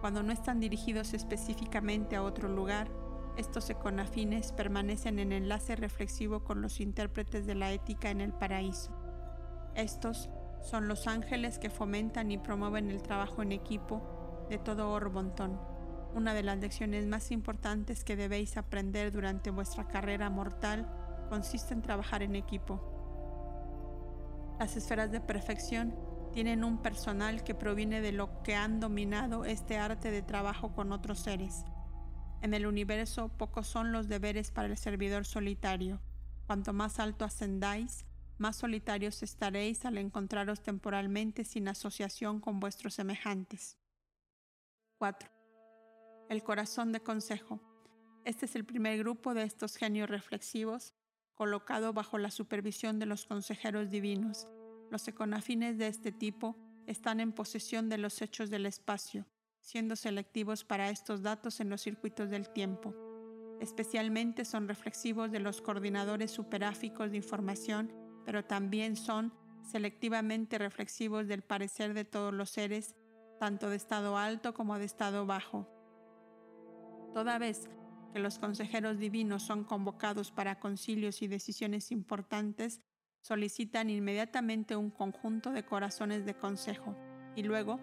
Cuando 0.00 0.22
no 0.22 0.32
están 0.32 0.60
dirigidos 0.60 1.12
específicamente 1.12 2.14
a 2.14 2.22
otro 2.22 2.48
lugar, 2.48 2.88
estos 3.36 3.68
econafines 3.68 4.52
permanecen 4.52 5.18
en 5.18 5.32
enlace 5.32 5.74
reflexivo 5.74 6.44
con 6.44 6.62
los 6.62 6.78
intérpretes 6.78 7.46
de 7.46 7.56
la 7.56 7.72
ética 7.72 8.10
en 8.10 8.20
el 8.20 8.32
paraíso. 8.32 8.92
Estos 9.74 10.30
son 10.62 10.88
los 10.88 11.06
ángeles 11.06 11.58
que 11.58 11.70
fomentan 11.70 12.30
y 12.30 12.38
promueven 12.38 12.90
el 12.90 13.02
trabajo 13.02 13.42
en 13.42 13.52
equipo 13.52 14.46
de 14.48 14.58
todo 14.58 14.90
Orbontón, 14.90 15.60
una 16.14 16.34
de 16.34 16.42
las 16.42 16.58
lecciones 16.58 17.06
más 17.06 17.30
importantes 17.30 18.04
que 18.04 18.16
debéis 18.16 18.56
aprender 18.56 19.12
durante 19.12 19.50
vuestra 19.50 19.88
carrera 19.88 20.30
mortal 20.30 20.90
consiste 21.28 21.72
en 21.74 21.82
trabajar 21.82 22.22
en 22.22 22.36
equipo. 22.36 22.80
Las 24.58 24.76
esferas 24.76 25.10
de 25.10 25.20
perfección 25.20 25.94
tienen 26.32 26.64
un 26.64 26.78
personal 26.78 27.42
que 27.42 27.54
proviene 27.54 28.00
de 28.00 28.12
lo 28.12 28.42
que 28.42 28.54
han 28.54 28.80
dominado 28.80 29.44
este 29.44 29.78
arte 29.78 30.10
de 30.10 30.22
trabajo 30.22 30.72
con 30.72 30.92
otros 30.92 31.20
seres 31.20 31.64
en 32.42 32.54
el 32.54 32.66
universo 32.66 33.28
pocos 33.28 33.68
son 33.68 33.92
los 33.92 34.08
deberes 34.08 34.50
para 34.50 34.66
el 34.66 34.76
servidor 34.76 35.24
solitario. 35.24 36.00
Cuanto 36.46 36.72
más 36.72 36.98
alto 36.98 37.24
ascendáis, 37.24 38.04
más 38.38 38.56
solitarios 38.56 39.22
estaréis 39.22 39.84
al 39.84 39.98
encontraros 39.98 40.62
temporalmente 40.62 41.44
sin 41.44 41.68
asociación 41.68 42.40
con 42.40 42.60
vuestros 42.60 42.94
semejantes. 42.94 43.78
4. 44.98 45.30
El 46.28 46.42
corazón 46.42 46.92
de 46.92 47.00
consejo. 47.00 47.60
Este 48.24 48.46
es 48.46 48.54
el 48.54 48.64
primer 48.64 48.98
grupo 48.98 49.34
de 49.34 49.42
estos 49.42 49.76
genios 49.76 50.08
reflexivos, 50.08 50.94
colocado 51.34 51.92
bajo 51.92 52.18
la 52.18 52.30
supervisión 52.30 52.98
de 52.98 53.06
los 53.06 53.26
consejeros 53.26 53.90
divinos. 53.90 54.46
Los 54.90 55.08
econafines 55.08 55.78
de 55.78 55.88
este 55.88 56.12
tipo 56.12 56.56
están 56.86 57.20
en 57.20 57.32
posesión 57.32 57.88
de 57.88 57.98
los 57.98 58.22
hechos 58.22 58.50
del 58.50 58.66
espacio, 58.66 59.26
siendo 59.60 59.96
selectivos 59.96 60.64
para 60.64 60.90
estos 60.90 61.22
datos 61.22 61.60
en 61.60 61.70
los 61.70 61.80
circuitos 61.80 62.30
del 62.30 62.48
tiempo. 62.50 62.94
Especialmente 63.60 64.44
son 64.44 64.68
reflexivos 64.68 65.30
de 65.30 65.38
los 65.40 65.60
coordinadores 65.62 66.30
superáficos 66.30 67.10
de 67.10 67.16
información, 67.16 67.92
pero 68.24 68.44
también 68.44 68.96
son 68.96 69.32
selectivamente 69.62 70.58
reflexivos 70.58 71.28
del 71.28 71.42
parecer 71.42 71.94
de 71.94 72.04
todos 72.04 72.32
los 72.34 72.50
seres, 72.50 72.94
tanto 73.38 73.70
de 73.70 73.76
estado 73.76 74.16
alto 74.16 74.54
como 74.54 74.78
de 74.78 74.84
estado 74.84 75.26
bajo. 75.26 75.68
Toda 77.14 77.38
vez 77.38 77.68
que 78.12 78.18
los 78.18 78.38
consejeros 78.38 78.98
divinos 78.98 79.42
son 79.42 79.64
convocados 79.64 80.30
para 80.30 80.58
concilios 80.60 81.22
y 81.22 81.28
decisiones 81.28 81.90
importantes, 81.90 82.80
solicitan 83.20 83.88
inmediatamente 83.88 84.76
un 84.76 84.90
conjunto 84.90 85.52
de 85.52 85.64
corazones 85.64 86.24
de 86.26 86.34
consejo 86.34 86.96
y 87.36 87.42
luego 87.42 87.78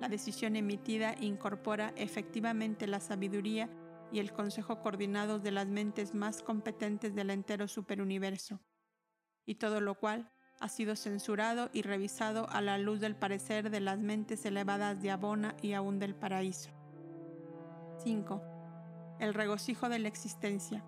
la 0.00 0.08
decisión 0.08 0.56
emitida 0.56 1.14
incorpora 1.20 1.92
efectivamente 1.96 2.86
la 2.86 3.00
sabiduría 3.00 3.68
y 4.12 4.20
el 4.20 4.32
consejo 4.32 4.80
coordinados 4.80 5.42
de 5.42 5.50
las 5.50 5.66
mentes 5.66 6.14
más 6.14 6.42
competentes 6.42 7.14
del 7.14 7.30
entero 7.30 7.66
superuniverso, 7.68 8.60
y 9.46 9.56
todo 9.56 9.80
lo 9.80 9.94
cual 9.94 10.30
ha 10.60 10.68
sido 10.68 10.96
censurado 10.96 11.68
y 11.72 11.82
revisado 11.82 12.48
a 12.50 12.60
la 12.60 12.78
luz 12.78 13.00
del 13.00 13.16
parecer 13.16 13.70
de 13.70 13.80
las 13.80 13.98
mentes 13.98 14.44
elevadas 14.46 15.02
de 15.02 15.10
Abona 15.10 15.54
y 15.60 15.72
aún 15.72 15.98
del 15.98 16.14
paraíso. 16.14 16.70
5. 18.02 18.42
El 19.20 19.34
regocijo 19.34 19.88
de 19.88 19.98
la 19.98 20.08
existencia. 20.08 20.84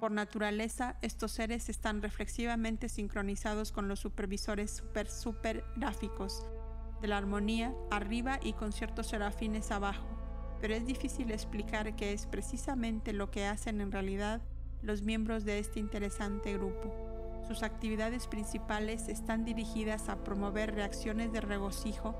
Por 0.00 0.12
naturaleza, 0.12 0.96
estos 1.02 1.32
seres 1.32 1.68
están 1.68 2.02
reflexivamente 2.02 2.88
sincronizados 2.88 3.72
con 3.72 3.88
los 3.88 3.98
supervisores 3.98 4.70
super 4.70 5.08
super 5.08 5.64
gráficos, 5.76 6.46
de 7.00 7.08
la 7.08 7.16
armonía 7.16 7.74
arriba 7.90 8.38
y 8.42 8.52
con 8.52 8.72
ciertos 8.72 9.08
serafines 9.08 9.70
abajo, 9.70 10.06
pero 10.60 10.74
es 10.74 10.86
difícil 10.86 11.30
explicar 11.30 11.96
qué 11.96 12.12
es 12.12 12.26
precisamente 12.26 13.12
lo 13.12 13.30
que 13.30 13.46
hacen 13.46 13.80
en 13.80 13.92
realidad 13.92 14.42
los 14.82 15.02
miembros 15.02 15.44
de 15.44 15.58
este 15.58 15.80
interesante 15.80 16.52
grupo. 16.52 17.07
Sus 17.48 17.62
actividades 17.62 18.26
principales 18.26 19.08
están 19.08 19.46
dirigidas 19.46 20.10
a 20.10 20.22
promover 20.22 20.74
reacciones 20.74 21.32
de 21.32 21.40
regocijo 21.40 22.14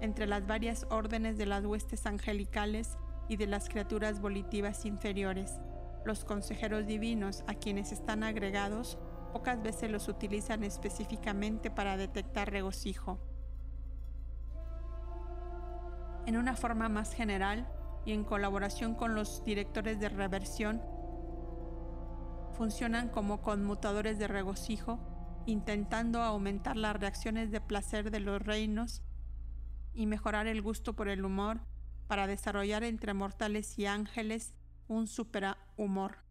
entre 0.00 0.26
las 0.26 0.44
varias 0.44 0.88
órdenes 0.90 1.38
de 1.38 1.46
las 1.46 1.64
huestes 1.64 2.04
angelicales 2.04 2.98
y 3.28 3.36
de 3.36 3.46
las 3.46 3.68
criaturas 3.68 4.20
volitivas 4.20 4.84
inferiores. 4.84 5.60
Los 6.04 6.24
consejeros 6.24 6.84
divinos 6.84 7.44
a 7.46 7.54
quienes 7.54 7.92
están 7.92 8.24
agregados 8.24 8.98
pocas 9.32 9.62
veces 9.62 9.88
los 9.88 10.08
utilizan 10.08 10.64
específicamente 10.64 11.70
para 11.70 11.96
detectar 11.96 12.50
regocijo. 12.50 13.20
En 16.26 16.36
una 16.36 16.56
forma 16.56 16.88
más 16.88 17.14
general 17.14 17.68
y 18.04 18.12
en 18.12 18.24
colaboración 18.24 18.96
con 18.96 19.14
los 19.14 19.44
directores 19.44 20.00
de 20.00 20.08
reversión, 20.08 20.82
funcionan 22.56 23.10
como 23.10 23.42
conmutadores 23.42 24.18
de 24.18 24.28
regocijo, 24.28 24.98
intentando 25.46 26.22
aumentar 26.22 26.76
las 26.76 26.96
reacciones 26.96 27.50
de 27.50 27.60
placer 27.60 28.10
de 28.10 28.20
los 28.20 28.40
reinos 28.40 29.02
y 29.92 30.06
mejorar 30.06 30.46
el 30.46 30.62
gusto 30.62 30.96
por 30.96 31.08
el 31.08 31.24
humor 31.24 31.60
para 32.06 32.26
desarrollar 32.26 32.82
entre 32.82 33.14
mortales 33.14 33.78
y 33.78 33.86
ángeles 33.86 34.54
un 34.88 35.06
superhumor. 35.06 36.24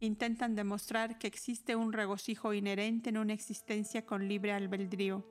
Intentan 0.00 0.54
demostrar 0.54 1.18
que 1.18 1.26
existe 1.26 1.76
un 1.76 1.92
regocijo 1.92 2.52
inherente 2.52 3.10
en 3.10 3.18
una 3.18 3.32
existencia 3.32 4.06
con 4.06 4.28
libre 4.28 4.52
albedrío, 4.52 5.24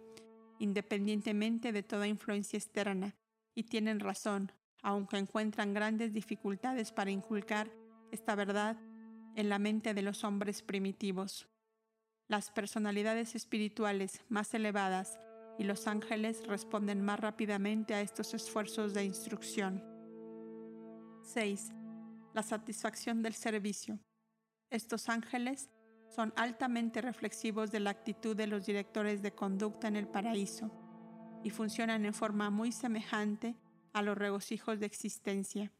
independientemente 0.59 1.71
de 1.71 1.83
toda 1.83 2.07
influencia 2.07 2.57
externa, 2.57 3.15
y 3.55 3.63
tienen 3.63 3.99
razón, 3.99 4.51
aunque 4.83 5.17
encuentran 5.17 5.73
grandes 5.73 6.13
dificultades 6.13 6.91
para 6.91 7.11
inculcar 7.11 7.71
esta 8.11 8.35
verdad 8.35 8.77
en 9.37 9.49
la 9.49 9.59
mente 9.59 9.93
de 9.93 10.01
los 10.01 10.23
hombres 10.23 10.63
primitivos. 10.63 11.47
Las 12.27 12.49
personalidades 12.49 13.35
espirituales 13.35 14.25
más 14.29 14.51
elevadas 14.55 15.19
y 15.59 15.63
los 15.63 15.87
ángeles 15.87 16.45
responden 16.47 17.05
más 17.05 17.19
rápidamente 17.19 17.93
a 17.93 18.01
estos 18.01 18.33
esfuerzos 18.33 18.95
de 18.95 19.05
instrucción. 19.05 19.83
6. 21.21 21.71
La 22.33 22.41
satisfacción 22.41 23.21
del 23.21 23.35
servicio. 23.35 23.99
Estos 24.71 25.07
ángeles 25.07 25.69
son 26.09 26.33
altamente 26.35 26.99
reflexivos 27.01 27.71
de 27.71 27.79
la 27.79 27.91
actitud 27.91 28.35
de 28.35 28.47
los 28.47 28.65
directores 28.65 29.21
de 29.21 29.35
conducta 29.35 29.87
en 29.87 29.97
el 29.97 30.07
paraíso 30.07 30.71
y 31.43 31.51
funcionan 31.51 32.05
en 32.05 32.13
forma 32.15 32.49
muy 32.49 32.71
semejante 32.71 33.55
a 33.93 34.01
los 34.01 34.17
regocijos 34.17 34.79
de 34.79 34.87
existencia, 34.87 35.71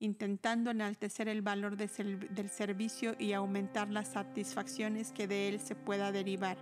intentando 0.00 0.70
enaltecer 0.70 1.28
el 1.28 1.42
valor 1.42 1.76
del 1.76 2.50
servicio 2.50 3.16
y 3.18 3.32
aumentar 3.32 3.90
las 3.90 4.08
satisfacciones 4.08 5.12
que 5.12 5.26
de 5.26 5.48
él 5.48 5.60
se 5.60 5.74
pueda 5.74 6.12
derivar. 6.12 6.56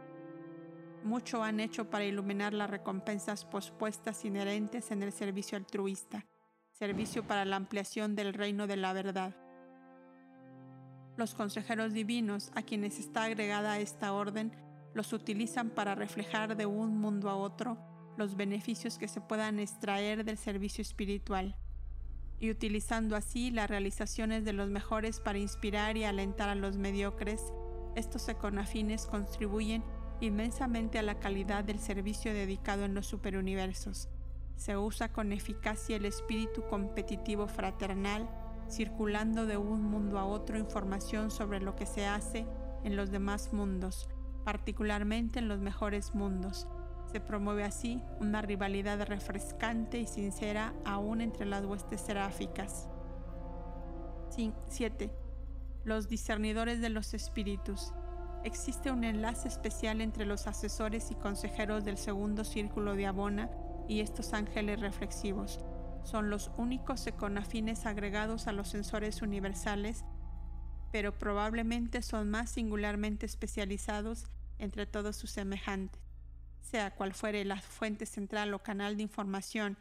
Mucho 1.04 1.42
han 1.42 1.60
hecho 1.60 1.90
para 1.90 2.04
iluminar 2.04 2.54
las 2.54 2.70
recompensas 2.70 3.44
pospuestas 3.44 4.24
inherentes 4.24 4.90
en 4.90 5.02
el 5.02 5.12
servicio 5.12 5.58
altruista, 5.58 6.26
servicio 6.72 7.26
para 7.26 7.44
la 7.44 7.56
ampliación 7.56 8.16
del 8.16 8.32
reino 8.32 8.66
de 8.66 8.76
la 8.76 8.92
verdad. 8.92 9.36
Los 11.16 11.34
consejeros 11.34 11.92
divinos 11.92 12.50
a 12.54 12.62
quienes 12.62 12.98
está 12.98 13.24
agregada 13.24 13.78
esta 13.78 14.12
orden 14.12 14.52
los 14.94 15.12
utilizan 15.12 15.70
para 15.70 15.94
reflejar 15.94 16.56
de 16.56 16.66
un 16.66 16.98
mundo 16.98 17.28
a 17.28 17.36
otro 17.36 17.78
los 18.16 18.34
beneficios 18.34 18.96
que 18.96 19.08
se 19.08 19.20
puedan 19.20 19.58
extraer 19.58 20.24
del 20.24 20.38
servicio 20.38 20.80
espiritual 20.80 21.54
y 22.38 22.50
utilizando 22.50 23.16
así 23.16 23.50
las 23.50 23.70
realizaciones 23.70 24.44
de 24.44 24.52
los 24.52 24.68
mejores 24.68 25.20
para 25.20 25.38
inspirar 25.38 25.96
y 25.96 26.04
alentar 26.04 26.48
a 26.48 26.54
los 26.54 26.76
mediocres, 26.76 27.52
estos 27.94 28.28
econafines 28.28 29.06
contribuyen 29.06 29.82
inmensamente 30.20 30.98
a 30.98 31.02
la 31.02 31.18
calidad 31.18 31.64
del 31.64 31.78
servicio 31.78 32.32
dedicado 32.32 32.84
en 32.84 32.94
los 32.94 33.06
superuniversos. 33.06 34.08
Se 34.56 34.76
usa 34.76 35.12
con 35.12 35.32
eficacia 35.32 35.96
el 35.96 36.04
espíritu 36.04 36.62
competitivo 36.68 37.46
fraternal, 37.46 38.28
circulando 38.70 39.46
de 39.46 39.56
un 39.56 39.82
mundo 39.82 40.18
a 40.18 40.24
otro 40.24 40.58
información 40.58 41.30
sobre 41.30 41.60
lo 41.60 41.76
que 41.76 41.86
se 41.86 42.06
hace 42.06 42.46
en 42.84 42.96
los 42.96 43.10
demás 43.10 43.52
mundos, 43.52 44.08
particularmente 44.44 45.38
en 45.38 45.48
los 45.48 45.60
mejores 45.60 46.14
mundos, 46.14 46.68
se 47.16 47.20
promueve 47.20 47.64
así 47.64 48.02
una 48.20 48.42
rivalidad 48.42 49.00
refrescante 49.06 49.98
y 49.98 50.06
sincera 50.06 50.74
aún 50.84 51.22
entre 51.22 51.46
las 51.46 51.64
huestes 51.64 52.02
seráficas. 52.02 52.90
7. 54.68 55.10
Los 55.82 56.08
discernidores 56.08 56.82
de 56.82 56.90
los 56.90 57.14
espíritus. 57.14 57.94
Existe 58.44 58.90
un 58.90 59.02
enlace 59.02 59.48
especial 59.48 60.02
entre 60.02 60.26
los 60.26 60.46
asesores 60.46 61.10
y 61.10 61.14
consejeros 61.14 61.86
del 61.86 61.96
segundo 61.96 62.44
círculo 62.44 62.94
de 62.94 63.06
Abona 63.06 63.50
y 63.88 64.00
estos 64.00 64.34
ángeles 64.34 64.80
reflexivos. 64.80 65.58
Son 66.04 66.28
los 66.28 66.50
únicos 66.58 67.06
econafines 67.06 67.86
agregados 67.86 68.46
a 68.46 68.52
los 68.52 68.68
sensores 68.68 69.22
universales, 69.22 70.04
pero 70.92 71.18
probablemente 71.18 72.02
son 72.02 72.28
más 72.28 72.50
singularmente 72.50 73.24
especializados 73.24 74.26
entre 74.58 74.84
todos 74.84 75.16
sus 75.16 75.30
semejantes 75.30 76.05
sea 76.66 76.94
cual 76.94 77.14
fuere 77.14 77.44
la 77.44 77.60
fuente 77.60 78.06
central 78.06 78.52
o 78.52 78.62
canal 78.62 78.96
de 78.96 79.04
información, 79.04 79.78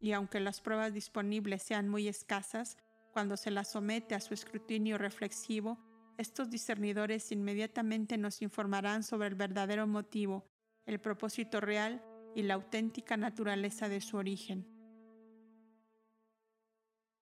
y 0.00 0.12
aunque 0.12 0.40
las 0.40 0.60
pruebas 0.60 0.94
disponibles 0.94 1.62
sean 1.62 1.88
muy 1.88 2.06
escasas, 2.06 2.76
cuando 3.12 3.36
se 3.36 3.50
las 3.50 3.68
somete 3.68 4.14
a 4.14 4.20
su 4.20 4.34
escrutinio 4.34 4.98
reflexivo, 4.98 5.78
estos 6.18 6.50
discernidores 6.50 7.32
inmediatamente 7.32 8.18
nos 8.18 8.42
informarán 8.42 9.02
sobre 9.02 9.28
el 9.28 9.34
verdadero 9.34 9.86
motivo, 9.86 10.46
el 10.86 11.00
propósito 11.00 11.60
real 11.60 12.04
y 12.34 12.42
la 12.42 12.54
auténtica 12.54 13.16
naturaleza 13.16 13.88
de 13.88 14.00
su 14.00 14.16
origen. 14.16 14.66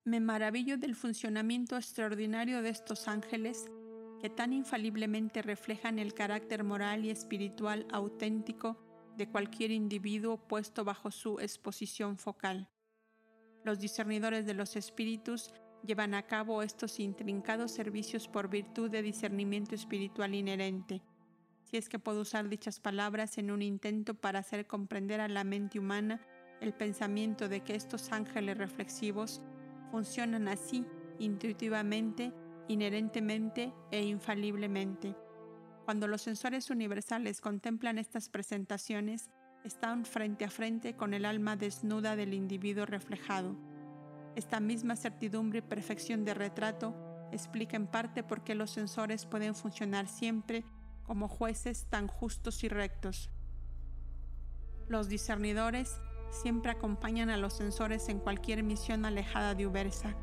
Me 0.05 0.21
maravillo 0.21 0.79
del 0.79 0.95
funcionamiento 0.95 1.77
extraordinario 1.77 2.63
de 2.63 2.71
estos 2.71 3.09
ángeles 3.09 3.67
que 4.21 4.31
tan 4.31 4.53
infaliblemente 4.53 5.43
reflejan 5.43 5.99
el 5.99 6.15
carácter 6.15 6.65
moral 6.65 7.05
y 7.05 7.11
espiritual 7.11 7.87
auténtico 7.91 8.86
de 9.17 9.29
cualquier 9.29 9.71
individuo 9.71 10.37
puesto 10.37 10.85
bajo 10.85 11.11
su 11.11 11.41
exposición 11.41 12.19
focal. 12.19 12.69
Los 13.65 13.81
discernidores 13.81 14.47
de 14.47 14.55
los 14.55 14.77
espíritus 14.77 15.51
llevan 15.83 16.15
a 16.15 16.27
cabo 16.27 16.63
estos 16.63 17.01
intrincados 17.01 17.73
servicios 17.73 18.29
por 18.29 18.49
virtud 18.49 18.91
de 18.91 19.03
discernimiento 19.03 19.75
espiritual 19.75 20.35
inherente, 20.35 21.03
si 21.65 21.77
es 21.77 21.89
que 21.89 21.99
puedo 21.99 22.21
usar 22.21 22.49
dichas 22.49 22.79
palabras 22.79 23.39
en 23.39 23.51
un 23.51 23.63
intento 23.63 24.15
para 24.15 24.39
hacer 24.39 24.67
comprender 24.67 25.21
a 25.21 25.29
la 25.29 25.45
mente 25.45 25.79
humana 25.79 26.21
el 26.61 26.73
pensamiento 26.73 27.49
de 27.49 27.61
que 27.63 27.75
estos 27.75 28.13
ángeles 28.13 28.57
reflexivos 28.57 29.43
funcionan 29.91 30.49
así 30.49 30.85
intuitivamente, 31.19 32.33
inherentemente 32.69 33.73
e 33.91 34.03
infaliblemente. 34.03 35.15
Cuando 35.87 36.09
los 36.09 36.23
sensores 36.23 36.69
universales 36.71 37.41
contemplan 37.41 37.99
estas 37.99 38.29
presentaciones, 38.29 39.31
están 39.63 40.05
frente 40.05 40.45
a 40.45 40.51
frente 40.51 40.97
con 40.97 41.15
el 41.15 41.25
alma 41.25 41.55
desnuda 41.55 42.17
del 42.17 42.35
individuo 42.35 42.87
reflejado. 42.87 43.57
Esta 44.35 44.59
misma 44.59 44.97
certidumbre 44.97 45.61
y 45.61 45.63
perfección 45.63 46.25
de 46.25 46.35
retrato 46.35 46.93
explica 47.31 47.77
en 47.77 47.87
parte 47.87 48.25
por 48.25 48.43
qué 48.43 48.57
los 48.57 48.73
sensores 48.73 49.27
pueden 49.27 49.55
funcionar 49.55 50.09
siempre 50.09 50.65
como 51.05 51.29
jueces 51.29 51.87
tan 51.89 52.09
justos 52.09 52.65
y 52.65 52.69
rectos. 52.69 53.31
Los 54.89 55.09
discernidores 55.09 56.01
siempre 56.33 56.73
acompañan 56.73 57.31
a 57.31 57.37
los 57.37 57.57
sensores 57.57 58.09
en 58.09 58.19
cualquier 58.19 58.65
misión 58.65 59.05
alejada 59.05 59.55
de 59.55 59.69
Ubersa 59.69 60.17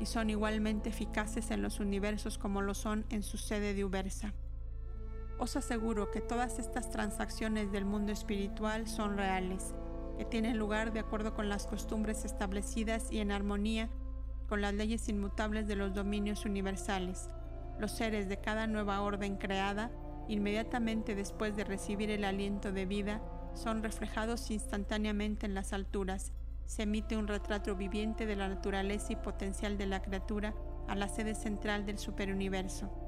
y 0.00 0.06
son 0.06 0.30
igualmente 0.30 0.88
eficaces 0.88 1.52
en 1.52 1.62
los 1.62 1.78
universos 1.78 2.38
como 2.38 2.60
lo 2.60 2.74
son 2.74 3.06
en 3.10 3.22
su 3.22 3.38
sede 3.38 3.72
de 3.72 3.84
Ubersa. 3.84 4.34
Os 5.38 5.54
aseguro 5.54 6.10
que 6.10 6.22
todas 6.22 6.58
estas 6.58 6.90
transacciones 6.90 7.70
del 7.70 7.84
mundo 7.84 8.10
espiritual 8.10 8.88
son 8.88 9.18
reales, 9.18 9.74
que 10.16 10.24
tienen 10.24 10.56
lugar 10.56 10.92
de 10.92 11.00
acuerdo 11.00 11.34
con 11.34 11.50
las 11.50 11.66
costumbres 11.66 12.24
establecidas 12.24 13.12
y 13.12 13.18
en 13.18 13.30
armonía 13.30 13.90
con 14.48 14.62
las 14.62 14.72
leyes 14.72 15.08
inmutables 15.08 15.66
de 15.66 15.76
los 15.76 15.92
dominios 15.92 16.44
universales. 16.44 17.28
Los 17.78 17.92
seres 17.92 18.28
de 18.28 18.38
cada 18.38 18.66
nueva 18.66 19.02
orden 19.02 19.36
creada, 19.36 19.90
inmediatamente 20.28 21.14
después 21.14 21.54
de 21.54 21.64
recibir 21.64 22.10
el 22.10 22.24
aliento 22.24 22.72
de 22.72 22.86
vida, 22.86 23.20
son 23.54 23.82
reflejados 23.82 24.50
instantáneamente 24.50 25.44
en 25.46 25.54
las 25.54 25.72
alturas. 25.72 26.32
Se 26.64 26.82
emite 26.82 27.16
un 27.16 27.28
retrato 27.28 27.76
viviente 27.76 28.24
de 28.24 28.36
la 28.36 28.48
naturaleza 28.48 29.12
y 29.12 29.16
potencial 29.16 29.76
de 29.76 29.86
la 29.86 30.00
criatura 30.00 30.54
a 30.88 30.94
la 30.94 31.08
sede 31.08 31.34
central 31.34 31.84
del 31.84 31.98
superuniverso. 31.98 33.05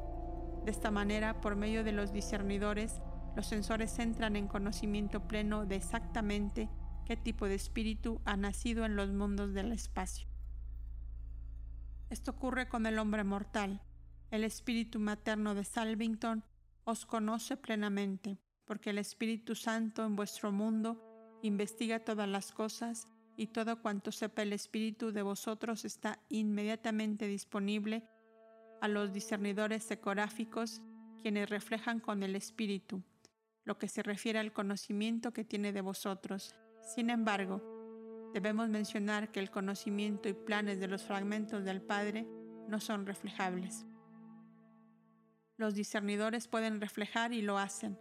De 0.65 0.71
esta 0.71 0.91
manera, 0.91 1.41
por 1.41 1.57
medio 1.57 1.85
de 1.85 1.93
los 1.93 2.13
discernidores, 2.13 3.01
los 3.37 3.47
sensores 3.47 3.99
entran 3.99 4.37
en 4.37 4.49
conocimiento 4.49 5.27
pleno 5.27 5.65
de 5.67 5.77
exactamente 5.77 6.69
qué 7.05 7.17
tipo 7.17 7.47
de 7.47 7.55
espíritu 7.55 8.21
ha 8.25 8.37
nacido 8.37 8.85
en 8.85 8.97
los 8.97 9.11
mundos 9.11 9.55
del 9.55 9.73
espacio. 9.73 10.29
Esto 12.11 12.33
ocurre 12.33 12.69
con 12.69 12.87
el 12.87 12.99
hombre 12.99 13.25
mortal. 13.25 13.83
El 14.31 14.45
espíritu 14.45 14.99
materno 14.99 15.55
de 15.55 15.65
Salvington 15.65 16.45
os 16.85 17.05
conoce 17.05 17.57
plenamente, 17.57 18.39
porque 18.65 18.91
el 18.91 18.99
Espíritu 18.99 19.55
Santo 19.55 20.07
en 20.07 20.17
vuestro 20.17 20.53
mundo 20.53 21.39
investiga 21.43 22.05
todas 22.05 22.29
las 22.29 22.51
cosas 22.53 23.07
y 23.37 23.49
todo 23.49 23.83
cuanto 23.83 24.11
sepa 24.11 24.43
el 24.43 24.53
Espíritu 24.53 25.13
de 25.13 25.23
vosotros 25.23 25.85
está 25.85 26.19
inmediatamente 26.29 27.27
disponible 27.27 28.09
a 28.81 28.89
los 28.89 29.13
discernidores 29.13 29.91
ecográficos, 29.91 30.83
quienes 31.21 31.49
reflejan 31.51 32.01
con 32.01 32.23
el 32.23 32.37
espíritu 32.37 33.03
lo 33.69 33.77
que 33.77 33.87
se 33.87 34.03
refiere 34.03 34.39
al 34.39 34.55
conocimiento 34.55 35.35
que 35.35 35.45
tiene 35.45 35.75
de 35.75 35.83
vosotros. 35.83 36.55
Sin 36.81 37.11
embargo, 37.11 38.31
debemos 38.33 38.71
mencionar 38.71 39.31
que 39.31 39.41
el 39.41 39.51
conocimiento 39.51 40.27
y 40.31 40.33
planes 40.33 40.81
de 40.81 40.89
los 40.89 41.03
fragmentos 41.03 41.67
del 41.67 41.83
Padre 41.83 42.27
no 42.67 42.81
son 42.81 43.05
reflejables. 43.05 43.85
Los 45.59 45.75
discernidores 45.75 46.49
pueden 46.49 46.81
reflejar 46.81 47.35
y 47.35 47.43
lo 47.43 47.59
hacen. 47.59 47.99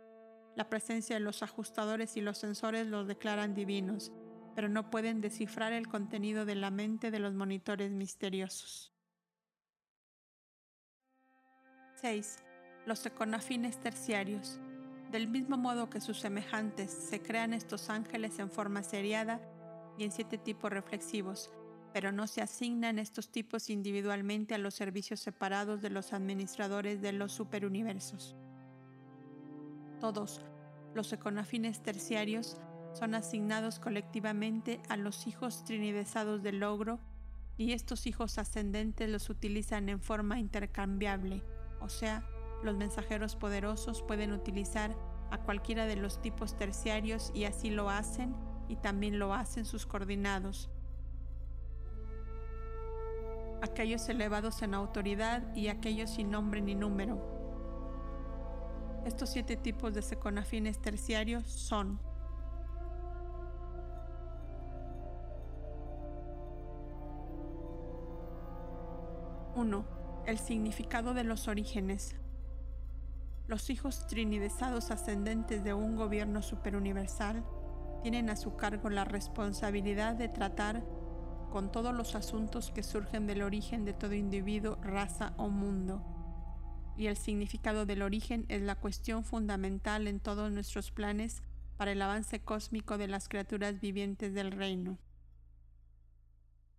La 0.56 0.70
presencia 0.70 1.18
de 1.18 1.20
los 1.20 1.44
ajustadores 1.44 2.16
y 2.16 2.22
los 2.22 2.38
sensores 2.38 2.88
los 2.88 3.06
declaran 3.06 3.54
divinos, 3.54 4.14
pero 4.56 4.70
no 4.70 4.90
pueden 4.90 5.20
descifrar 5.20 5.74
el 5.74 5.90
contenido 5.90 6.46
de 6.46 6.56
la 6.56 6.72
mente 6.72 7.12
de 7.12 7.20
los 7.20 7.34
monitores 7.34 7.92
misteriosos. 7.92 8.94
6. 12.02 12.38
Los 12.86 13.06
econafines 13.08 13.80
terciarios. 13.80 14.60
Del 15.12 15.28
mismo 15.28 15.58
modo 15.58 15.90
que 15.90 16.00
sus 16.00 16.20
semejantes, 16.20 16.92
se 16.92 17.22
crean 17.22 17.54
estos 17.54 17.90
ángeles 17.90 18.38
en 18.38 18.52
forma 18.52 18.84
seriada 18.84 19.42
y 19.98 20.04
en 20.04 20.12
siete 20.12 20.38
tipos 20.38 20.72
reflexivos, 20.72 21.50
pero 21.94 22.12
no 22.12 22.28
se 22.28 22.42
asignan 22.42 23.00
estos 23.00 23.32
tipos 23.32 23.72
individualmente 23.72 24.54
a 24.54 24.60
los 24.60 24.76
servicios 24.76 25.22
separados 25.22 25.82
de 25.82 25.90
los 25.90 26.14
administradores 26.14 27.02
de 27.02 27.14
los 27.14 27.32
superuniversos. 27.32 28.36
Todos 30.00 30.42
los 30.94 31.14
econafines 31.14 31.82
terciarios 31.82 32.58
son 32.94 33.16
asignados 33.16 33.80
colectivamente 33.80 34.82
a 34.88 34.98
los 34.98 35.26
hijos 35.26 35.64
trinidesados 35.66 36.44
del 36.44 36.60
logro 36.60 37.00
y 37.58 37.72
estos 37.72 38.06
hijos 38.06 38.38
ascendentes 38.38 39.10
los 39.10 39.32
utilizan 39.32 39.90
en 39.90 40.00
forma 40.00 40.40
intercambiable, 40.40 41.42
o 41.80 41.90
sea, 41.90 42.24
los 42.64 42.76
mensajeros 42.76 43.36
poderosos 43.36 44.02
pueden 44.02 44.34
utilizar 44.34 44.96
a 45.32 45.38
cualquiera 45.40 45.86
de 45.86 45.96
los 45.96 46.22
tipos 46.22 46.56
terciarios 46.56 47.32
y 47.34 47.46
así 47.46 47.70
lo 47.70 47.90
hacen 47.90 48.36
y 48.68 48.78
también 48.78 49.20
lo 49.20 49.34
hacen 49.34 49.66
sus 49.66 49.86
coordinados. 49.86 50.70
Aquellos 53.62 54.08
elevados 54.10 54.62
en 54.62 54.74
autoridad 54.74 55.56
y 55.56 55.68
aquellos 55.68 56.12
sin 56.12 56.32
nombre 56.32 56.62
ni 56.62 56.76
número. 56.76 57.38
Estos 59.06 59.30
siete 59.30 59.56
tipos 59.56 59.94
de 59.94 60.02
seconafines 60.02 60.80
terciarios 60.80 61.46
son 61.46 62.00
1. 69.58 70.07
El 70.28 70.40
significado 70.40 71.14
de 71.14 71.24
los 71.24 71.48
orígenes. 71.48 72.18
Los 73.48 73.70
hijos 73.70 74.08
trinidesados 74.08 74.92
ascendentes 74.92 75.64
de 75.64 75.74
un 75.74 75.96
gobierno 75.96 76.42
superuniversal 76.42 77.46
tienen 78.02 78.30
a 78.30 78.36
su 78.36 78.58
cargo 78.58 78.90
la 78.90 79.06
responsabilidad 79.06 80.16
de 80.16 80.28
tratar 80.28 80.84
con 81.50 81.72
todos 81.72 81.96
los 81.96 82.14
asuntos 82.14 82.72
que 82.72 82.84
surgen 82.84 83.26
del 83.26 83.42
origen 83.42 83.86
de 83.86 83.94
todo 83.94 84.16
individuo, 84.16 84.76
raza 84.82 85.34
o 85.38 85.48
mundo. 85.48 86.04
Y 86.98 87.08
el 87.08 87.16
significado 87.16 87.86
del 87.86 88.02
origen 88.02 88.46
es 88.50 88.62
la 88.62 88.76
cuestión 88.76 89.24
fundamental 89.24 90.10
en 90.10 90.20
todos 90.20 90.52
nuestros 90.52 90.92
planes 90.92 91.42
para 91.78 91.94
el 91.94 92.02
avance 92.02 92.42
cósmico 92.42 92.98
de 92.98 93.08
las 93.08 93.30
criaturas 93.30 93.80
vivientes 93.80 94.34
del 94.34 94.52
reino. 94.52 94.98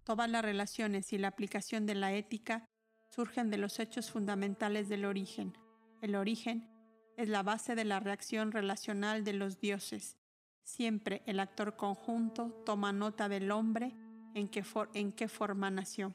Todas 0.05 0.29
las 0.29 0.45
relaciones 0.45 1.15
y 1.15 1.19
la 1.19 1.29
aplicación 1.29 1.87
de 1.87 1.95
la 1.95 2.13
ética 2.13 2.69
surgen 3.09 3.51
de 3.51 3.59
los 3.59 3.79
hechos 3.79 4.11
fundamentales 4.11 4.89
del 4.89 5.05
origen. 5.05 5.57
El 6.01 6.15
origen 6.15 6.69
es 7.17 7.29
la 7.29 7.43
base 7.43 7.75
de 7.75 7.85
la 7.85 8.01
reacción 8.01 8.53
relacional 8.53 9.25
de 9.25 9.33
los 9.33 9.61
dioses. 9.61 10.17
Siempre 10.63 11.23
el 11.27 11.41
actor 11.41 11.77
conjunto 11.77 12.63
toma 12.65 12.93
nota 12.93 13.29
del 13.29 13.51
hombre 13.51 13.95
en 14.35 14.49
qué, 14.49 15.29
forma 15.29 15.71
nació. 15.71 16.15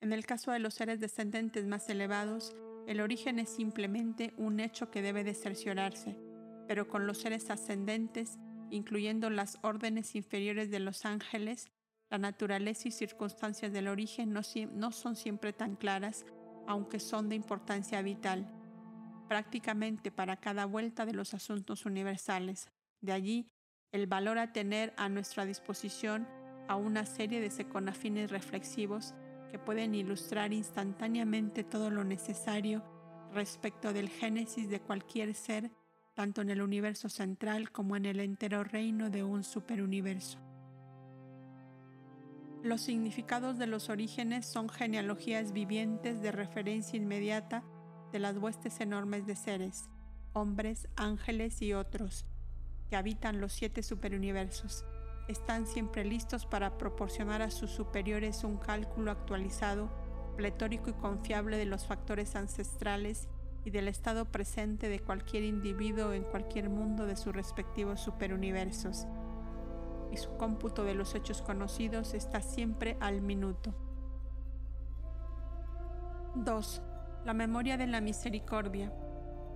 En 0.00 0.12
el 0.12 0.26
caso 0.26 0.50
de 0.50 0.58
los 0.58 0.74
seres 0.74 0.98
descendentes 0.98 1.66
más 1.66 1.88
elevados, 1.88 2.56
el 2.86 3.00
origen 3.00 3.38
es 3.38 3.50
simplemente 3.50 4.32
un 4.38 4.58
hecho 4.58 4.90
que 4.90 5.02
debe 5.02 5.22
de 5.22 5.34
cerciorarse, 5.34 6.16
pero 6.66 6.88
con 6.88 7.06
los 7.06 7.18
seres 7.18 7.50
ascendentes 7.50 8.38
incluyendo 8.70 9.30
las 9.30 9.58
órdenes 9.62 10.14
inferiores 10.14 10.70
de 10.70 10.80
los 10.80 11.04
ángeles, 11.04 11.70
la 12.10 12.18
naturaleza 12.18 12.88
y 12.88 12.90
circunstancias 12.90 13.72
del 13.72 13.86
origen 13.86 14.32
no, 14.32 14.92
son 14.92 15.14
siempre 15.14 15.52
tan 15.52 15.76
claras, 15.76 16.26
aunque 16.66 16.98
son 16.98 17.28
de 17.28 17.36
importancia 17.36 18.02
vital, 18.02 18.52
prácticamente 19.28 20.10
para 20.10 20.36
cada 20.36 20.66
vuelta 20.66 21.06
de 21.06 21.12
los 21.12 21.34
asuntos 21.34 21.86
universales. 21.86 22.68
De 23.00 23.12
allí 23.12 23.46
el 23.92 24.08
valor 24.08 24.38
a 24.38 24.52
tener 24.52 24.92
a 24.96 25.08
nuestra 25.08 25.44
disposición 25.44 26.26
a 26.68 26.74
una 26.74 27.06
serie 27.06 27.40
de 27.40 27.50
seconafines 27.50 28.30
reflexivos 28.30 29.14
que 29.48 29.58
pueden 29.60 29.94
ilustrar 29.94 30.52
instantáneamente 30.52 31.64
todo 31.64 31.90
lo 31.90 32.04
necesario 32.04 32.84
respecto 33.32 33.92
del 33.92 34.08
génesis 34.08 34.68
de 34.68 34.80
cualquier 34.80 35.34
ser 35.34 35.70
tanto 36.14 36.42
en 36.42 36.50
el 36.50 36.60
universo 36.60 37.08
central 37.08 37.70
como 37.70 37.96
en 37.96 38.04
el 38.04 38.18
entero 38.20 38.64
reino 38.64 39.10
de 39.10 39.22
un 39.22 39.44
superuniverso. 39.44 40.49
Los 42.62 42.82
significados 42.82 43.56
de 43.56 43.66
los 43.66 43.88
orígenes 43.88 44.44
son 44.44 44.68
genealogías 44.68 45.52
vivientes 45.52 46.20
de 46.20 46.30
referencia 46.30 46.98
inmediata 46.98 47.64
de 48.12 48.18
las 48.18 48.36
huestes 48.36 48.80
enormes 48.80 49.26
de 49.26 49.34
seres, 49.34 49.88
hombres, 50.34 50.86
ángeles 50.94 51.62
y 51.62 51.72
otros, 51.72 52.26
que 52.90 52.96
habitan 52.96 53.40
los 53.40 53.54
siete 53.54 53.82
superuniversos. 53.82 54.84
Están 55.26 55.66
siempre 55.66 56.04
listos 56.04 56.44
para 56.44 56.76
proporcionar 56.76 57.40
a 57.40 57.50
sus 57.50 57.70
superiores 57.70 58.44
un 58.44 58.58
cálculo 58.58 59.10
actualizado, 59.10 59.90
pletórico 60.36 60.90
y 60.90 60.94
confiable 60.94 61.56
de 61.56 61.64
los 61.64 61.86
factores 61.86 62.36
ancestrales 62.36 63.30
y 63.64 63.70
del 63.70 63.88
estado 63.88 64.26
presente 64.26 64.90
de 64.90 65.00
cualquier 65.00 65.44
individuo 65.44 66.12
en 66.12 66.24
cualquier 66.24 66.68
mundo 66.68 67.06
de 67.06 67.16
sus 67.16 67.34
respectivos 67.34 68.00
superuniversos, 68.00 69.06
y 70.12 70.16
su 70.16 70.36
cómputo 70.36 70.84
de 70.84 70.94
los 70.94 71.14
hechos 71.14 71.42
conocidos 71.42 72.14
está 72.14 72.40
siempre 72.40 72.96
al 73.00 73.20
minuto. 73.20 73.74
2. 76.34 76.82
La 77.24 77.34
memoria 77.34 77.76
de 77.76 77.86
la 77.86 78.00
misericordia. 78.00 78.92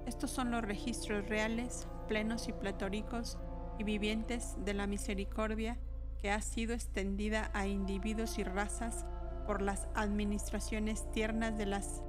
Estos 0.06 0.30
son 0.30 0.50
los 0.50 0.62
registros 0.62 1.28
reales, 1.28 1.86
plenos 2.08 2.48
y 2.48 2.52
pletóricos 2.52 3.38
y 3.78 3.84
vivientes 3.84 4.56
de 4.64 4.74
la 4.74 4.86
misericordia 4.86 5.78
que 6.20 6.30
ha 6.30 6.40
sido 6.40 6.74
extendida 6.74 7.50
a 7.54 7.66
individuos 7.66 8.38
y 8.38 8.44
razas 8.44 9.06
por 9.46 9.62
las 9.62 9.88
administraciones 9.94 11.10
tiernas 11.12 11.56
de 11.56 11.66
las 11.66 12.02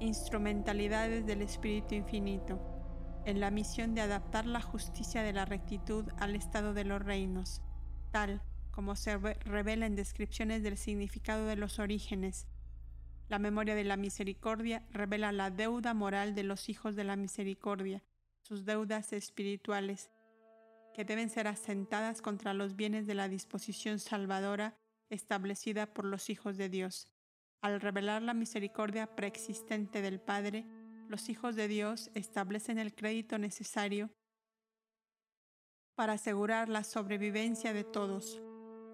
instrumentalidades 0.00 1.26
del 1.26 1.42
Espíritu 1.42 1.94
Infinito, 1.94 2.58
en 3.24 3.40
la 3.40 3.50
misión 3.50 3.94
de 3.94 4.00
adaptar 4.00 4.46
la 4.46 4.60
justicia 4.60 5.22
de 5.22 5.32
la 5.32 5.44
rectitud 5.44 6.04
al 6.18 6.34
estado 6.34 6.74
de 6.74 6.84
los 6.84 7.02
reinos, 7.02 7.62
tal 8.10 8.42
como 8.70 8.94
se 8.94 9.18
revela 9.18 9.86
en 9.86 9.96
descripciones 9.96 10.62
del 10.62 10.78
significado 10.78 11.46
de 11.46 11.56
los 11.56 11.78
orígenes. 11.78 12.46
La 13.28 13.38
memoria 13.38 13.74
de 13.74 13.84
la 13.84 13.96
misericordia 13.96 14.86
revela 14.90 15.32
la 15.32 15.50
deuda 15.50 15.94
moral 15.94 16.34
de 16.34 16.44
los 16.44 16.68
hijos 16.68 16.94
de 16.94 17.04
la 17.04 17.16
misericordia, 17.16 18.02
sus 18.42 18.64
deudas 18.64 19.12
espirituales, 19.12 20.10
que 20.94 21.04
deben 21.04 21.28
ser 21.28 21.48
asentadas 21.48 22.22
contra 22.22 22.54
los 22.54 22.76
bienes 22.76 23.06
de 23.06 23.14
la 23.14 23.28
disposición 23.28 23.98
salvadora 23.98 24.76
establecida 25.10 25.86
por 25.92 26.04
los 26.04 26.30
hijos 26.30 26.56
de 26.56 26.68
Dios. 26.68 27.08
Al 27.60 27.80
revelar 27.80 28.22
la 28.22 28.34
misericordia 28.34 29.14
preexistente 29.16 30.02
del 30.02 30.20
Padre, 30.20 30.66
los 31.08 31.28
hijos 31.28 31.56
de 31.56 31.68
Dios 31.68 32.10
establecen 32.14 32.78
el 32.78 32.94
crédito 32.94 33.38
necesario 33.38 34.10
para 35.94 36.12
asegurar 36.14 36.68
la 36.68 36.84
sobrevivencia 36.84 37.72
de 37.72 37.84
todos. 37.84 38.40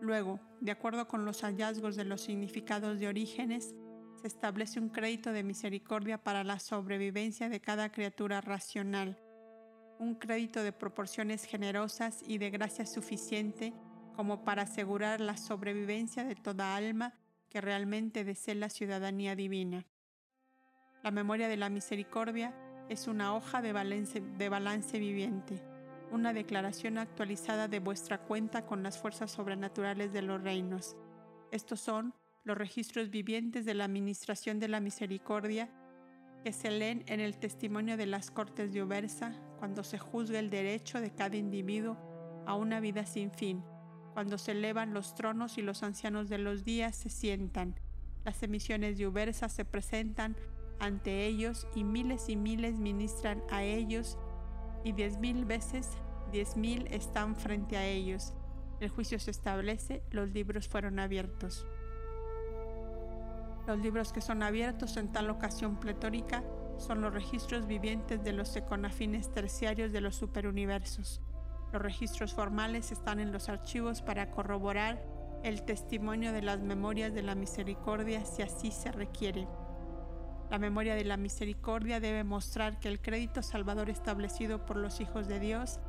Luego, 0.00 0.40
de 0.60 0.70
acuerdo 0.70 1.06
con 1.06 1.24
los 1.24 1.42
hallazgos 1.42 1.96
de 1.96 2.04
los 2.04 2.22
significados 2.22 2.98
de 2.98 3.08
orígenes, 3.08 3.74
se 4.20 4.26
establece 4.26 4.80
un 4.80 4.88
crédito 4.88 5.32
de 5.32 5.42
misericordia 5.42 6.22
para 6.22 6.44
la 6.44 6.58
sobrevivencia 6.58 7.48
de 7.48 7.60
cada 7.60 7.90
criatura 7.90 8.40
racional, 8.40 9.18
un 9.98 10.14
crédito 10.14 10.62
de 10.62 10.72
proporciones 10.72 11.44
generosas 11.44 12.22
y 12.26 12.38
de 12.38 12.50
gracia 12.50 12.86
suficiente 12.86 13.74
como 14.16 14.44
para 14.44 14.62
asegurar 14.62 15.20
la 15.20 15.36
sobrevivencia 15.36 16.24
de 16.24 16.36
toda 16.36 16.76
alma 16.76 17.14
que 17.50 17.60
realmente 17.60 18.24
desee 18.24 18.54
la 18.54 18.70
ciudadanía 18.70 19.36
divina. 19.36 19.86
La 21.04 21.10
memoria 21.10 21.48
de 21.48 21.58
la 21.58 21.68
misericordia 21.68 22.54
es 22.88 23.08
una 23.08 23.36
hoja 23.36 23.60
de 23.60 23.72
balance, 23.72 24.98
viviente, 24.98 25.62
una 26.10 26.32
declaración 26.32 26.96
actualizada 26.96 27.68
de 27.68 27.78
vuestra 27.78 28.22
cuenta 28.22 28.64
con 28.64 28.82
las 28.82 28.96
fuerzas 28.96 29.30
sobrenaturales 29.30 30.14
de 30.14 30.22
los 30.22 30.42
reinos. 30.42 30.96
Estos 31.50 31.80
son 31.80 32.14
los 32.42 32.56
registros 32.56 33.10
vivientes 33.10 33.66
de 33.66 33.74
la 33.74 33.84
administración 33.84 34.58
de 34.58 34.68
la 34.68 34.80
misericordia 34.80 35.68
que 36.42 36.54
se 36.54 36.70
leen 36.70 37.04
en 37.06 37.20
el 37.20 37.36
testimonio 37.36 37.98
de 37.98 38.06
las 38.06 38.30
Cortes 38.30 38.72
de 38.72 38.80
Obersa 38.80 39.34
cuando 39.58 39.84
se 39.84 39.98
juzga 39.98 40.38
el 40.38 40.48
derecho 40.48 41.02
de 41.02 41.10
cada 41.10 41.36
individuo 41.36 41.98
a 42.46 42.54
una 42.54 42.80
vida 42.80 43.04
sin 43.04 43.30
fin 43.30 43.62
cuando 44.14 44.38
se 44.38 44.52
elevan 44.52 44.94
los 44.94 45.14
tronos 45.14 45.58
y 45.58 45.62
los 45.62 45.82
ancianos 45.82 46.30
de 46.30 46.38
los 46.38 46.64
días 46.64 46.96
se 46.96 47.10
sientan. 47.10 47.74
Las 48.24 48.42
emisiones 48.42 48.96
de 48.96 49.06
Ubersa 49.06 49.50
se 49.50 49.66
presentan 49.66 50.34
ante 50.78 51.26
ellos 51.26 51.66
y 51.74 51.84
miles 51.84 52.28
y 52.28 52.36
miles 52.36 52.78
ministran 52.78 53.42
a 53.50 53.62
ellos 53.62 54.18
y 54.84 54.92
diez 54.92 55.18
mil 55.18 55.44
veces 55.44 55.88
diez 56.30 56.56
mil 56.56 56.86
están 56.88 57.36
frente 57.36 57.76
a 57.76 57.86
ellos. 57.86 58.34
El 58.80 58.88
juicio 58.88 59.18
se 59.18 59.30
establece, 59.30 60.02
los 60.10 60.30
libros 60.30 60.68
fueron 60.68 60.98
abiertos. 60.98 61.66
Los 63.66 63.78
libros 63.78 64.12
que 64.12 64.20
son 64.20 64.42
abiertos 64.42 64.96
en 64.96 65.12
tal 65.12 65.30
ocasión 65.30 65.78
pletórica 65.78 66.42
son 66.76 67.00
los 67.00 67.14
registros 67.14 67.66
vivientes 67.66 68.22
de 68.24 68.32
los 68.32 68.56
econafines 68.56 69.30
terciarios 69.30 69.92
de 69.92 70.00
los 70.00 70.16
superuniversos 70.16 71.22
Los 71.72 71.80
registros 71.80 72.34
formales 72.34 72.90
están 72.90 73.20
en 73.20 73.32
los 73.32 73.48
archivos 73.48 74.02
para 74.02 74.30
corroborar 74.30 75.02
el 75.44 75.62
testimonio 75.62 76.32
de 76.32 76.42
las 76.42 76.60
memorias 76.60 77.14
de 77.14 77.22
la 77.22 77.34
misericordia 77.34 78.24
si 78.24 78.42
así 78.42 78.70
se 78.70 78.90
requiere. 78.90 79.46
La 80.50 80.58
memoria 80.58 80.94
de 80.94 81.04
la 81.04 81.16
misericordia 81.16 82.00
debe 82.00 82.24
mostrar 82.24 82.78
que 82.78 82.88
el 82.88 83.00
crédito 83.00 83.42
salvador 83.42 83.90
establecido 83.90 84.66
por 84.66 84.76
los 84.76 85.00
hijos 85.00 85.26
de 85.26 85.40
Dios 85.40 85.80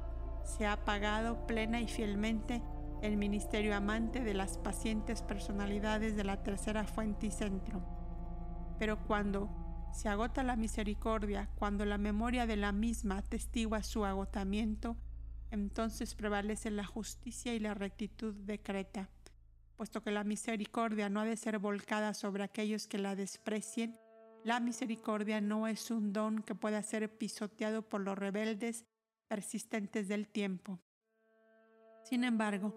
se 0.43 0.65
ha 0.65 0.83
pagado 0.85 1.45
plena 1.47 1.81
y 1.81 1.87
fielmente 1.87 2.61
el 3.01 3.17
ministerio 3.17 3.75
amante 3.75 4.23
de 4.23 4.33
las 4.33 4.57
pacientes 4.57 5.21
personalidades 5.21 6.15
de 6.15 6.23
la 6.23 6.41
tercera 6.43 6.85
fuente 6.85 7.27
y 7.27 7.31
centro. 7.31 7.83
Pero 8.79 9.05
cuando 9.05 9.49
se 9.93 10.09
agota 10.09 10.43
la 10.43 10.55
misericordia, 10.55 11.49
cuando 11.55 11.85
la 11.85 11.97
memoria 11.97 12.45
de 12.45 12.57
la 12.57 12.71
misma 12.71 13.17
atestigua 13.17 13.83
su 13.83 14.05
agotamiento, 14.05 14.97
entonces 15.51 16.15
prevalece 16.15 16.71
la 16.71 16.85
justicia 16.85 17.53
y 17.53 17.59
la 17.59 17.73
rectitud 17.73 18.33
decreta, 18.33 19.09
puesto 19.77 20.01
que 20.01 20.11
la 20.11 20.23
misericordia 20.23 21.09
no 21.09 21.21
ha 21.21 21.25
de 21.25 21.37
ser 21.37 21.59
volcada 21.59 22.13
sobre 22.13 22.43
aquellos 22.43 22.87
que 22.87 22.97
la 22.97 23.15
desprecien, 23.15 23.97
la 24.45 24.59
misericordia 24.59 25.41
no 25.41 25.67
es 25.67 25.89
un 25.89 26.13
don 26.13 26.43
que 26.43 26.53
pueda 26.53 26.83
ser 26.83 27.09
pisoteado 27.17 27.81
por 27.81 28.01
los 28.01 28.15
rebeldes 28.15 28.85
persistentes 29.27 30.07
del 30.07 30.27
tiempo. 30.27 30.79
Sin 32.03 32.23
embargo, 32.23 32.75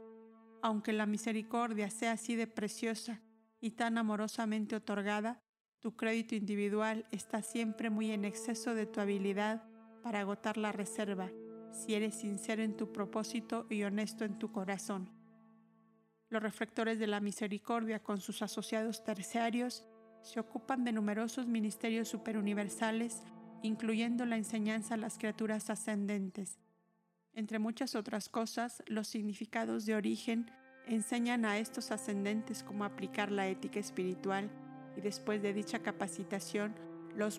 aunque 0.62 0.94
la 0.94 1.04
misericordia 1.04 1.90
sea 1.90 2.12
así 2.12 2.36
de 2.36 2.46
preciosa 2.46 3.20
y 3.60 3.72
tan 3.72 3.98
amorosamente 3.98 4.76
otorgada, 4.76 5.42
tu 5.78 5.94
crédito 5.94 6.34
individual 6.34 7.06
está 7.10 7.42
siempre 7.42 7.90
muy 7.90 8.12
en 8.12 8.24
exceso 8.24 8.74
de 8.74 8.86
tu 8.86 9.00
habilidad 9.00 9.62
para 10.02 10.20
agotar 10.20 10.56
la 10.56 10.72
reserva, 10.72 11.30
si 11.70 11.94
eres 11.94 12.14
sincero 12.14 12.62
en 12.62 12.78
tu 12.78 12.94
propósito 12.94 13.66
y 13.68 13.82
honesto 13.82 14.24
en 14.24 14.38
tu 14.38 14.52
corazón. 14.52 15.12
Los 16.30 16.42
reflectores 16.42 16.98
de 16.98 17.08
la 17.08 17.20
misericordia 17.20 18.02
con 18.02 18.20
sus 18.20 18.40
asociados 18.40 19.04
terciarios 19.04 19.84
se 20.22 20.40
ocupan 20.40 20.84
de 20.84 20.92
numerosos 20.92 21.46
ministerios 21.46 22.08
superuniversales, 22.08 23.22
incluyendo 23.62 24.26
la 24.26 24.36
enseñanza 24.36 24.94
a 24.94 24.98
las 24.98 25.18
criaturas 25.18 25.70
ascendentes. 25.70 26.58
Entre 27.34 27.58
muchas 27.58 27.94
otras 27.94 28.28
cosas, 28.28 28.82
los 28.86 29.08
significados 29.08 29.86
de 29.86 29.94
origen 29.94 30.50
enseñan 30.86 31.44
a 31.44 31.58
estos 31.58 31.90
ascendentes 31.90 32.62
cómo 32.62 32.84
aplicar 32.84 33.30
la 33.30 33.46
ética 33.48 33.78
espiritual 33.78 34.50
y 34.96 35.00
después 35.00 35.42
de 35.42 35.52
dicha 35.52 35.80
capacitación, 35.80 36.74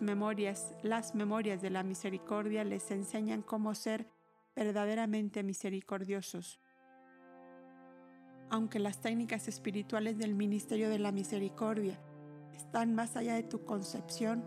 memorias, 0.02 0.74
las 0.84 1.16
memorias 1.16 1.62
de 1.62 1.70
la 1.70 1.84
misericordia 1.84 2.64
les 2.64 2.92
enseñan 2.92 3.42
cómo 3.42 3.74
ser 3.76 4.08
verdaderamente 4.56 5.42
misericordiosos. 5.42 6.60
Aunque 8.50 8.80
las 8.80 9.00
técnicas 9.00 9.48
espirituales 9.48 10.18
del 10.18 10.36
ministerio 10.36 10.90
de 10.90 11.00
la 11.00 11.12
misericordia 11.12 12.00
están 12.60 12.94
más 12.94 13.16
allá 13.16 13.36
de 13.36 13.44
tu 13.44 13.64
concepción, 13.64 14.44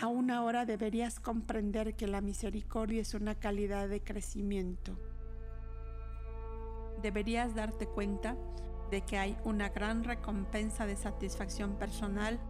aún 0.00 0.30
ahora 0.30 0.64
deberías 0.64 1.20
comprender 1.20 1.94
que 1.94 2.06
la 2.06 2.22
misericordia 2.22 3.02
es 3.02 3.12
una 3.12 3.34
calidad 3.34 3.88
de 3.88 4.02
crecimiento. 4.02 4.96
Deberías 7.02 7.54
darte 7.54 7.86
cuenta 7.86 8.34
de 8.90 9.02
que 9.02 9.18
hay 9.18 9.36
una 9.44 9.68
gran 9.68 10.04
recompensa 10.04 10.86
de 10.86 10.96
satisfacción 10.96 11.74
personal 11.74 12.40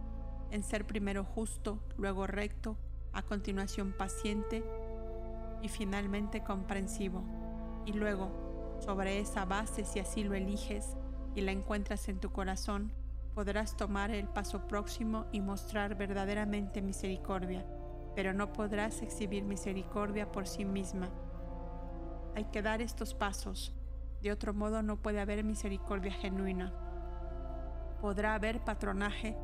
en 0.49 0.63
ser 0.63 0.87
primero 0.87 1.25
justo, 1.25 1.83
luego 1.97 2.25
recto, 2.25 2.77
a 3.11 3.21
continuación 3.21 3.91
paciente 3.91 4.63
y 5.61 5.67
finalmente 5.67 6.41
comprensivo. 6.41 7.23
Y 7.85 7.91
luego, 7.93 8.79
sobre 8.79 9.19
esa 9.19 9.43
base, 9.43 9.83
si 9.83 9.99
así 9.99 10.23
lo 10.23 10.35
eliges 10.35 10.95
y 11.35 11.41
la 11.41 11.51
encuentras 11.51 12.09
en 12.09 12.19
tu 12.19 12.31
corazón, 12.31 12.91
podrás 13.33 13.77
tomar 13.77 14.11
el 14.11 14.27
paso 14.27 14.67
próximo 14.67 15.25
y 15.31 15.41
mostrar 15.41 15.95
verdaderamente 15.95 16.81
misericordia, 16.81 17.65
pero 18.15 18.33
no 18.33 18.51
podrás 18.51 19.01
exhibir 19.01 19.43
misericordia 19.43 20.31
por 20.31 20.47
sí 20.47 20.65
misma. 20.65 21.09
Hay 22.35 22.45
que 22.45 22.61
dar 22.61 22.81
estos 22.81 23.13
pasos, 23.13 23.73
de 24.21 24.31
otro 24.31 24.53
modo 24.53 24.83
no 24.83 24.97
puede 24.97 25.19
haber 25.19 25.43
misericordia 25.43 26.13
genuina. 26.13 26.73
Podrá 28.01 28.35
haber 28.35 28.63
patronaje, 28.63 29.37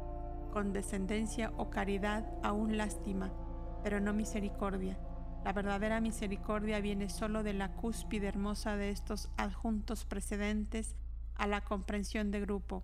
condescendencia 0.51 1.51
o 1.57 1.69
caridad, 1.69 2.25
aún 2.43 2.77
lástima, 2.77 3.31
pero 3.83 3.99
no 3.99 4.13
misericordia. 4.13 4.97
La 5.45 5.53
verdadera 5.53 6.01
misericordia 6.01 6.81
viene 6.81 7.09
solo 7.09 7.43
de 7.43 7.53
la 7.53 7.71
cúspide 7.73 8.27
hermosa 8.27 8.75
de 8.75 8.89
estos 8.89 9.29
adjuntos 9.37 10.03
precedentes 10.05 10.95
a 11.37 11.47
la 11.47 11.63
comprensión 11.63 12.31
de 12.31 12.41
grupo, 12.41 12.83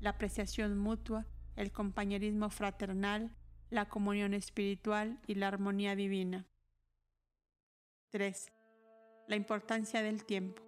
la 0.00 0.10
apreciación 0.10 0.78
mutua, 0.78 1.26
el 1.56 1.72
compañerismo 1.72 2.50
fraternal, 2.50 3.34
la 3.70 3.88
comunión 3.88 4.34
espiritual 4.34 5.20
y 5.26 5.34
la 5.34 5.48
armonía 5.48 5.96
divina. 5.96 6.46
3. 8.10 8.52
La 9.26 9.36
importancia 9.36 10.02
del 10.02 10.24
tiempo. 10.24 10.62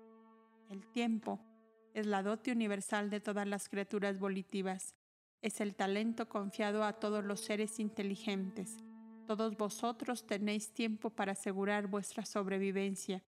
El 0.68 0.86
tiempo 0.86 1.40
es 1.94 2.06
la 2.06 2.22
dote 2.22 2.52
universal 2.52 3.08
de 3.10 3.20
todas 3.20 3.46
las 3.46 3.68
criaturas 3.68 4.18
volitivas. 4.18 4.94
Es 5.40 5.60
el 5.60 5.74
talento 5.74 6.28
confiado 6.28 6.84
a 6.84 6.92
todos 6.92 7.24
los 7.24 7.40
seres 7.40 7.80
inteligentes 7.80 8.76
todos 9.30 9.56
vosotros 9.56 10.26
tenéis 10.26 10.74
tiempo 10.74 11.08
para 11.10 11.30
asegurar 11.30 11.86
vuestra 11.86 12.26
sobrevivencia. 12.26 13.22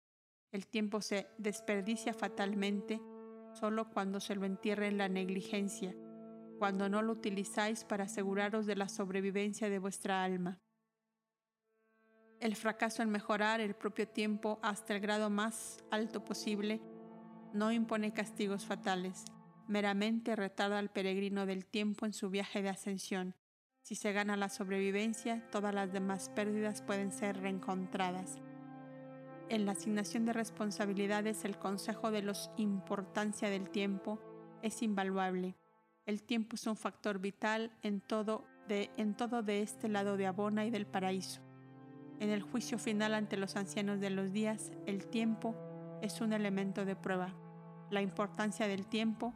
El 0.52 0.66
tiempo 0.66 0.99
se 0.99 1.28
desperdicia 1.38 2.12
fatalmente 2.12 2.99
solo 3.54 3.89
cuando 3.89 4.20
se 4.20 4.36
lo 4.36 4.45
entierra 4.45 4.88
en 4.88 4.97
la 4.97 5.10
negligencia, 5.10 5.95
cuando 6.60 6.89
no 6.89 7.02
lo 7.02 7.14
utilizáis 7.14 7.84
para 7.84 8.06
aseguraros 8.06 8.66
de 8.66 8.76
la 8.76 8.89
sobrevivencia 8.89 9.70
de 9.70 9.80
vuestra 9.80 10.24
alma. 10.24 10.60
El 12.39 12.56
fracaso 12.56 13.04
en 13.04 13.10
mejorar 13.10 13.62
el 13.62 13.76
propio 13.76 14.08
tiempo 14.08 14.60
hasta 14.64 14.95
el 14.95 14.99
grado 14.99 15.30
más 15.30 15.84
alto 15.91 16.26
posible 16.26 16.82
no 17.54 17.72
impone 17.72 18.14
castigos 18.14 18.66
fatales, 18.66 19.26
meramente 19.68 20.36
retarda 20.36 20.80
al 20.80 20.89
peregrino 20.89 21.45
del 21.45 21.66
tiempo 21.66 22.06
en 22.06 22.14
su 22.14 22.30
viaje 22.30 22.62
de 22.62 22.70
ascensión 22.70 23.36
si 23.82 23.95
se 23.95 24.14
gana 24.14 24.38
la 24.38 24.49
sobrevivencia, 24.49 25.43
todas 25.52 25.74
las 25.74 25.91
demás 25.91 26.30
pérdidas 26.30 26.82
pueden 26.82 27.12
ser 27.12 27.41
reencontradas. 27.41 28.39
En 29.52 29.66
la 29.66 29.74
asignación 29.74 30.24
de 30.24 30.32
responsabilidades, 30.32 31.43
el 31.43 31.58
consejo 31.60 32.10
de 32.10 32.22
los 32.22 32.49
importancia 32.56 33.49
del 33.49 33.70
tiempo 33.70 34.18
es 34.62 34.82
invaluable. 34.82 35.58
El 36.06 36.24
tiempo 36.24 36.56
es 36.56 36.68
un 36.68 36.78
factor 36.78 37.20
vital 37.20 37.70
en 37.82 37.99
todo 37.99 38.45
de 38.70 39.62
este 39.62 39.89
lado 39.89 40.16
de 40.16 40.26
Abona 40.26 40.64
y 40.64 40.70
del 40.70 40.88
paraíso. 40.88 41.41
En 42.22 42.30
el 42.30 42.41
juicio 42.41 42.80
final 42.80 43.14
ante 43.14 43.36
los 43.36 43.58
ancianos 43.58 43.99
de 43.99 44.10
los 44.10 44.32
días, 44.32 44.72
el 44.86 45.06
tiempo 45.08 45.54
es 46.02 46.22
un 46.22 46.32
elemento 46.32 46.86
de 46.86 46.95
prueba. 46.95 47.36
La 47.89 48.02
importancia 48.02 48.70
del 48.70 48.88
tiempo 48.88 49.34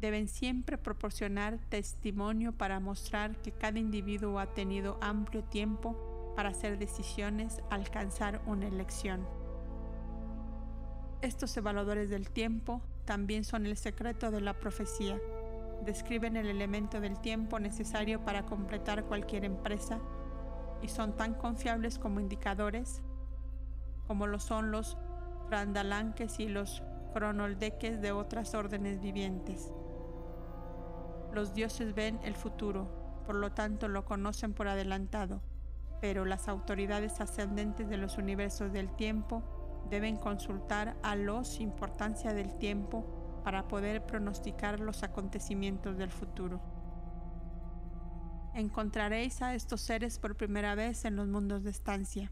deben 0.00 0.28
siempre 0.28 0.78
proporcionar 0.78 1.58
testimonio 1.68 2.56
para 2.56 2.80
mostrar 2.80 3.36
que 3.42 3.52
cada 3.52 3.78
individuo 3.78 4.38
ha 4.38 4.54
tenido 4.54 4.96
amplio 5.02 5.44
tiempo 5.44 6.07
para 6.38 6.50
hacer 6.50 6.78
decisiones, 6.78 7.60
alcanzar 7.68 8.40
una 8.46 8.68
elección. 8.68 9.26
Estos 11.20 11.56
evaluadores 11.56 12.10
del 12.10 12.30
tiempo 12.30 12.80
también 13.06 13.42
son 13.42 13.66
el 13.66 13.76
secreto 13.76 14.30
de 14.30 14.40
la 14.40 14.54
profecía. 14.54 15.18
Describen 15.84 16.36
el 16.36 16.46
elemento 16.46 17.00
del 17.00 17.18
tiempo 17.18 17.58
necesario 17.58 18.24
para 18.24 18.46
completar 18.46 19.02
cualquier 19.06 19.44
empresa 19.44 19.98
y 20.80 20.86
son 20.86 21.16
tan 21.16 21.34
confiables 21.34 21.98
como 21.98 22.20
indicadores 22.20 23.02
como 24.06 24.28
lo 24.28 24.38
son 24.38 24.70
los 24.70 24.96
frandalanques 25.48 26.38
y 26.38 26.46
los 26.46 26.84
cronoldeques 27.14 28.00
de 28.00 28.12
otras 28.12 28.54
órdenes 28.54 29.00
vivientes. 29.00 29.72
Los 31.32 31.52
dioses 31.52 31.96
ven 31.96 32.20
el 32.22 32.36
futuro, 32.36 33.24
por 33.26 33.34
lo 33.34 33.50
tanto 33.50 33.88
lo 33.88 34.04
conocen 34.04 34.54
por 34.54 34.68
adelantado, 34.68 35.42
pero 36.00 36.24
las 36.24 36.48
autoridades 36.48 37.20
ascendentes 37.20 37.88
de 37.88 37.96
los 37.96 38.18
universos 38.18 38.72
del 38.72 38.94
tiempo 38.96 39.42
deben 39.90 40.16
consultar 40.16 40.96
a 41.02 41.16
los 41.16 41.60
importancia 41.60 42.34
del 42.34 42.58
tiempo 42.58 43.40
para 43.44 43.68
poder 43.68 44.04
pronosticar 44.04 44.80
los 44.80 45.02
acontecimientos 45.02 45.96
del 45.96 46.10
futuro. 46.10 46.60
Encontraréis 48.54 49.40
a 49.40 49.54
estos 49.54 49.80
seres 49.80 50.18
por 50.18 50.36
primera 50.36 50.74
vez 50.74 51.04
en 51.04 51.16
los 51.16 51.28
mundos 51.28 51.62
de 51.62 51.70
estancia, 51.70 52.30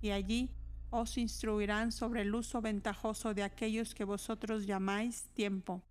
y 0.00 0.10
allí 0.10 0.54
os 0.90 1.18
instruirán 1.18 1.90
sobre 1.90 2.22
el 2.22 2.34
uso 2.34 2.60
ventajoso 2.60 3.34
de 3.34 3.42
aquellos 3.42 3.94
que 3.94 4.04
vosotros 4.04 4.66
llamáis 4.66 5.28
tiempo, 5.34 5.82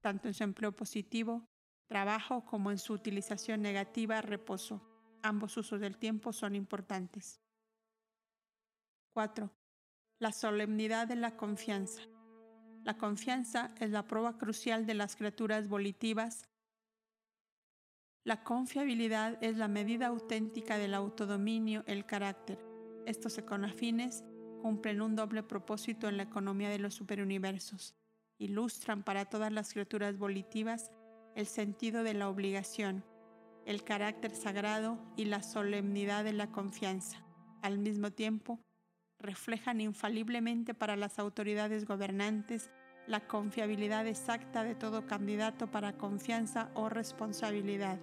tanto 0.00 0.28
en 0.28 0.34
su 0.34 0.44
empleo 0.44 0.72
positivo 0.72 1.46
trabajo 1.86 2.44
como 2.44 2.70
en 2.70 2.78
su 2.78 2.92
utilización 2.92 3.62
negativa, 3.62 4.20
reposo. 4.20 4.95
Ambos 5.22 5.56
usos 5.56 5.80
del 5.80 5.98
tiempo 5.98 6.32
son 6.32 6.54
importantes. 6.54 7.40
4. 9.12 9.50
La 10.18 10.32
solemnidad 10.32 11.08
de 11.08 11.16
la 11.16 11.36
confianza. 11.36 12.02
La 12.84 12.96
confianza 12.98 13.74
es 13.80 13.90
la 13.90 14.06
prueba 14.06 14.38
crucial 14.38 14.86
de 14.86 14.94
las 14.94 15.16
criaturas 15.16 15.68
volitivas. 15.68 16.48
La 18.24 18.44
confiabilidad 18.44 19.42
es 19.42 19.56
la 19.56 19.68
medida 19.68 20.06
auténtica 20.06 20.78
del 20.78 20.94
autodominio, 20.94 21.82
el 21.86 22.06
carácter. 22.06 22.58
Estos 23.06 23.38
econafines 23.38 24.24
cumplen 24.62 25.00
un 25.00 25.16
doble 25.16 25.42
propósito 25.42 26.08
en 26.08 26.16
la 26.16 26.24
economía 26.24 26.68
de 26.68 26.78
los 26.78 26.94
superuniversos. 26.94 27.94
Ilustran 28.38 29.02
para 29.02 29.24
todas 29.24 29.52
las 29.52 29.72
criaturas 29.72 30.18
volitivas 30.18 30.90
el 31.34 31.46
sentido 31.46 32.02
de 32.02 32.14
la 32.14 32.28
obligación, 32.28 33.04
el 33.66 33.82
carácter 33.82 34.34
sagrado 34.34 34.98
y 35.16 35.26
la 35.26 35.42
solemnidad 35.42 36.24
de 36.24 36.32
la 36.32 36.52
confianza. 36.52 37.18
Al 37.62 37.78
mismo 37.78 38.12
tiempo, 38.12 38.60
reflejan 39.18 39.80
infaliblemente 39.80 40.72
para 40.72 40.96
las 40.96 41.18
autoridades 41.18 41.84
gobernantes 41.84 42.70
la 43.08 43.26
confiabilidad 43.26 44.06
exacta 44.06 44.62
de 44.62 44.74
todo 44.74 45.06
candidato 45.06 45.70
para 45.70 45.96
confianza 45.96 46.70
o 46.74 46.88
responsabilidad. 46.88 47.98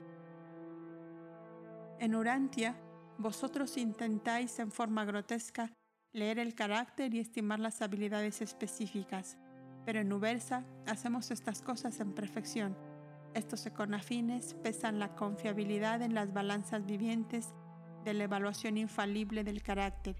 En 1.99 2.16
Urantia, 2.16 2.76
vosotros 3.18 3.78
intentáis 3.78 4.59
en 4.59 4.72
forma 4.72 5.05
grotesca 5.05 5.72
leer 6.11 6.39
el 6.39 6.55
carácter 6.55 7.14
y 7.14 7.20
estimar 7.20 7.59
las 7.59 7.82
habilidades 7.82 8.41
específicas, 8.41 9.38
pero 9.86 10.01
en 10.01 10.11
Ubersa 10.11 10.66
hacemos 10.88 11.32
estas 11.32 11.61
cosas 11.61 11.99
en 11.99 12.14
perfección. 12.14 12.93
Estos 13.34 13.66
econafines 13.66 14.54
pesan 14.62 15.00
la 15.00 15.16
confiabilidad 15.16 16.04
en 16.04 16.14
las 16.14 16.34
balanzas 16.34 16.86
vivientes 16.86 17.56
de 18.06 18.14
la 18.14 18.26
evaluación 18.26 18.78
infalible 18.78 19.44
del 19.44 19.64
carácter. 19.64 20.18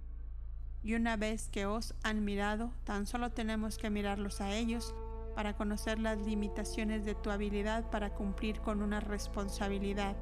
Y 0.82 0.96
una 0.96 1.16
vez 1.16 1.48
que 1.50 1.68
os 1.68 1.94
han 2.02 2.26
mirado, 2.26 2.74
tan 2.86 3.06
solo 3.06 3.32
tenemos 3.32 3.78
que 3.78 3.92
mirarlos 3.92 4.42
a 4.42 4.56
ellos 4.56 4.96
para 5.36 5.56
conocer 5.56 6.00
las 6.00 6.18
limitaciones 6.26 7.06
de 7.06 7.14
tu 7.14 7.30
habilidad 7.30 7.92
para 7.92 8.16
cumplir 8.16 8.62
con 8.62 8.82
una 8.82 9.00
responsabilidad, 9.00 10.16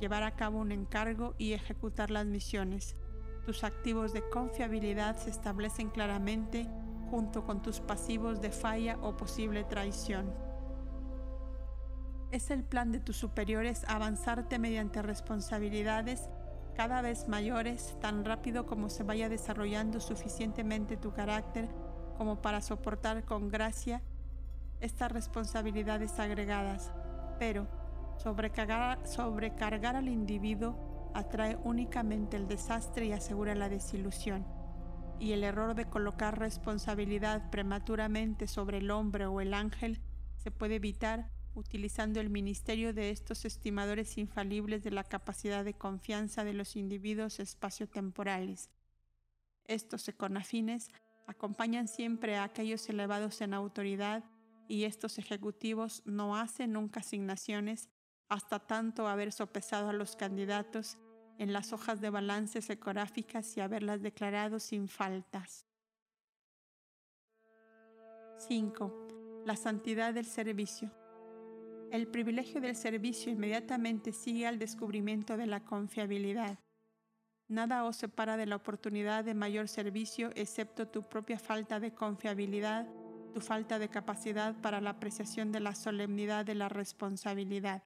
llevar 0.00 0.24
a 0.24 0.34
cabo 0.34 0.58
un 0.58 0.72
encargo 0.72 1.36
y 1.38 1.52
ejecutar 1.52 2.10
las 2.10 2.26
misiones. 2.26 2.96
Tus 3.46 3.62
activos 3.62 4.12
de 4.12 4.28
confiabilidad 4.28 5.16
se 5.16 5.30
establecen 5.30 5.88
claramente 5.88 6.68
junto 7.10 7.44
con 7.44 7.62
tus 7.62 7.78
pasivos 7.78 8.40
de 8.40 8.50
falla 8.50 8.98
o 9.02 9.16
posible 9.16 9.62
traición. 9.62 10.51
Es 12.32 12.50
el 12.50 12.64
plan 12.64 12.92
de 12.92 12.98
tus 12.98 13.18
superiores 13.18 13.84
avanzarte 13.88 14.58
mediante 14.58 15.02
responsabilidades 15.02 16.30
cada 16.74 17.02
vez 17.02 17.28
mayores 17.28 17.94
tan 18.00 18.24
rápido 18.24 18.64
como 18.64 18.88
se 18.88 19.02
vaya 19.02 19.28
desarrollando 19.28 20.00
suficientemente 20.00 20.96
tu 20.96 21.12
carácter 21.12 21.68
como 22.16 22.40
para 22.40 22.62
soportar 22.62 23.26
con 23.26 23.50
gracia 23.50 24.00
estas 24.80 25.12
responsabilidades 25.12 26.18
agregadas. 26.18 26.90
Pero 27.38 27.68
sobrecargar, 28.16 29.06
sobrecargar 29.06 29.96
al 29.96 30.08
individuo 30.08 31.10
atrae 31.12 31.58
únicamente 31.64 32.38
el 32.38 32.48
desastre 32.48 33.04
y 33.04 33.12
asegura 33.12 33.54
la 33.54 33.68
desilusión. 33.68 34.46
Y 35.18 35.32
el 35.32 35.44
error 35.44 35.74
de 35.74 35.84
colocar 35.84 36.38
responsabilidad 36.38 37.50
prematuramente 37.50 38.46
sobre 38.46 38.78
el 38.78 38.90
hombre 38.90 39.26
o 39.26 39.42
el 39.42 39.52
ángel 39.52 40.00
se 40.38 40.50
puede 40.50 40.76
evitar 40.76 41.28
utilizando 41.54 42.20
el 42.20 42.30
ministerio 42.30 42.92
de 42.92 43.10
estos 43.10 43.44
estimadores 43.44 44.18
infalibles 44.18 44.82
de 44.82 44.90
la 44.90 45.04
capacidad 45.04 45.64
de 45.64 45.74
confianza 45.74 46.44
de 46.44 46.54
los 46.54 46.76
individuos 46.76 47.40
espaciotemporales. 47.40 48.70
Estos 49.66 50.08
econafines 50.08 50.88
acompañan 51.26 51.88
siempre 51.88 52.36
a 52.36 52.44
aquellos 52.44 52.88
elevados 52.88 53.40
en 53.40 53.54
autoridad 53.54 54.24
y 54.68 54.84
estos 54.84 55.18
ejecutivos 55.18 56.02
no 56.04 56.36
hacen 56.36 56.72
nunca 56.72 57.00
asignaciones 57.00 57.88
hasta 58.28 58.58
tanto 58.58 59.08
haber 59.08 59.32
sopesado 59.32 59.90
a 59.90 59.92
los 59.92 60.16
candidatos 60.16 60.98
en 61.38 61.52
las 61.52 61.72
hojas 61.72 62.00
de 62.00 62.10
balances 62.10 62.70
ecográficas 62.70 63.56
y 63.56 63.60
haberlas 63.60 64.00
declarado 64.00 64.58
sin 64.58 64.88
faltas. 64.88 65.66
5. 68.38 69.42
La 69.44 69.56
santidad 69.56 70.14
del 70.14 70.26
servicio. 70.26 71.01
El 71.92 72.08
privilegio 72.08 72.58
del 72.62 72.74
servicio 72.74 73.30
inmediatamente 73.30 74.12
sigue 74.12 74.46
al 74.46 74.58
descubrimiento 74.58 75.36
de 75.36 75.44
la 75.44 75.60
confiabilidad. 75.62 76.58
Nada 77.48 77.84
os 77.84 77.96
separa 77.96 78.38
de 78.38 78.46
la 78.46 78.56
oportunidad 78.56 79.24
de 79.24 79.34
mayor 79.34 79.68
servicio 79.68 80.30
excepto 80.34 80.88
tu 80.88 81.06
propia 81.06 81.38
falta 81.38 81.80
de 81.80 81.92
confiabilidad, 81.92 82.88
tu 83.34 83.42
falta 83.42 83.78
de 83.78 83.90
capacidad 83.90 84.58
para 84.62 84.80
la 84.80 84.88
apreciación 84.88 85.52
de 85.52 85.60
la 85.60 85.74
solemnidad 85.74 86.46
de 86.46 86.54
la 86.54 86.70
responsabilidad. 86.70 87.82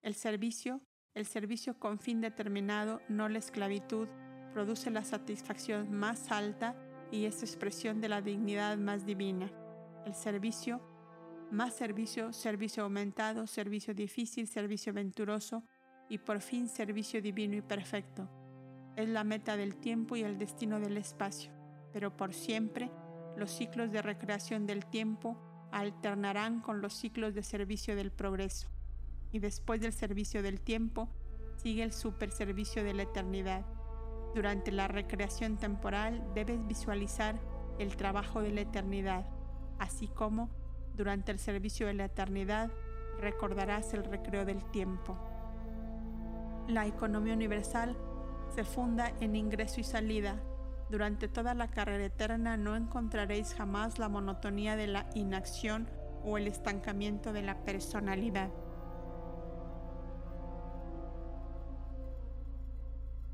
El 0.00 0.14
servicio, 0.14 0.80
el 1.12 1.26
servicio 1.26 1.78
con 1.78 1.98
fin 1.98 2.22
determinado, 2.22 3.02
no 3.10 3.28
la 3.28 3.38
esclavitud, 3.38 4.08
produce 4.54 4.90
la 4.90 5.04
satisfacción 5.04 5.92
más 5.92 6.32
alta 6.32 6.74
y 7.12 7.26
es 7.26 7.42
expresión 7.42 8.00
de 8.00 8.08
la 8.08 8.22
dignidad 8.22 8.78
más 8.78 9.04
divina. 9.04 9.52
El 10.06 10.14
servicio 10.14 10.93
más 11.50 11.74
servicio, 11.74 12.32
servicio 12.32 12.82
aumentado, 12.82 13.46
servicio 13.46 13.94
difícil, 13.94 14.48
servicio 14.48 14.92
venturoso 14.92 15.64
y 16.08 16.18
por 16.18 16.40
fin 16.40 16.68
servicio 16.68 17.22
divino 17.22 17.56
y 17.56 17.62
perfecto. 17.62 18.28
Es 18.96 19.08
la 19.08 19.24
meta 19.24 19.56
del 19.56 19.76
tiempo 19.76 20.16
y 20.16 20.22
el 20.22 20.38
destino 20.38 20.78
del 20.80 20.96
espacio, 20.96 21.50
pero 21.92 22.16
por 22.16 22.32
siempre 22.32 22.90
los 23.36 23.50
ciclos 23.50 23.90
de 23.90 24.02
recreación 24.02 24.66
del 24.66 24.86
tiempo 24.86 25.36
alternarán 25.72 26.60
con 26.60 26.80
los 26.80 26.94
ciclos 26.94 27.34
de 27.34 27.42
servicio 27.42 27.96
del 27.96 28.12
progreso. 28.12 28.68
Y 29.32 29.40
después 29.40 29.80
del 29.80 29.92
servicio 29.92 30.42
del 30.42 30.60
tiempo 30.60 31.08
sigue 31.56 31.82
el 31.82 31.92
superservicio 31.92 32.84
de 32.84 32.94
la 32.94 33.02
eternidad. 33.02 33.66
Durante 34.34 34.70
la 34.70 34.86
recreación 34.86 35.56
temporal 35.56 36.24
debes 36.34 36.64
visualizar 36.66 37.40
el 37.78 37.96
trabajo 37.96 38.40
de 38.40 38.52
la 38.52 38.60
eternidad, 38.60 39.26
así 39.78 40.06
como 40.06 40.50
durante 40.94 41.32
el 41.32 41.38
servicio 41.38 41.86
de 41.86 41.94
la 41.94 42.04
eternidad 42.06 42.70
recordarás 43.20 43.94
el 43.94 44.04
recreo 44.04 44.44
del 44.44 44.64
tiempo. 44.70 45.16
La 46.68 46.86
economía 46.86 47.34
universal 47.34 47.96
se 48.54 48.64
funda 48.64 49.12
en 49.20 49.36
ingreso 49.36 49.80
y 49.80 49.84
salida. 49.84 50.40
Durante 50.90 51.28
toda 51.28 51.54
la 51.54 51.68
carrera 51.68 52.04
eterna 52.04 52.56
no 52.56 52.76
encontraréis 52.76 53.54
jamás 53.54 53.98
la 53.98 54.08
monotonía 54.08 54.76
de 54.76 54.86
la 54.86 55.06
inacción 55.14 55.88
o 56.24 56.38
el 56.38 56.46
estancamiento 56.46 57.32
de 57.32 57.42
la 57.42 57.64
personalidad. 57.64 58.50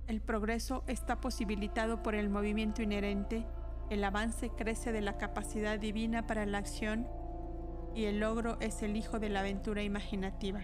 El 0.06 0.20
progreso 0.20 0.82
está 0.88 1.20
posibilitado 1.20 2.02
por 2.02 2.16
el 2.16 2.30
movimiento 2.30 2.82
inherente, 2.82 3.46
el 3.90 4.02
avance 4.02 4.50
crece 4.50 4.90
de 4.90 5.00
la 5.02 5.18
capacidad 5.18 5.78
divina 5.78 6.26
para 6.26 6.46
la 6.46 6.58
acción 6.58 7.06
y 7.94 8.04
el 8.04 8.20
logro 8.20 8.58
es 8.60 8.82
el 8.82 8.96
hijo 8.96 9.18
de 9.18 9.28
la 9.28 9.40
aventura 9.40 9.82
imaginativa. 9.82 10.60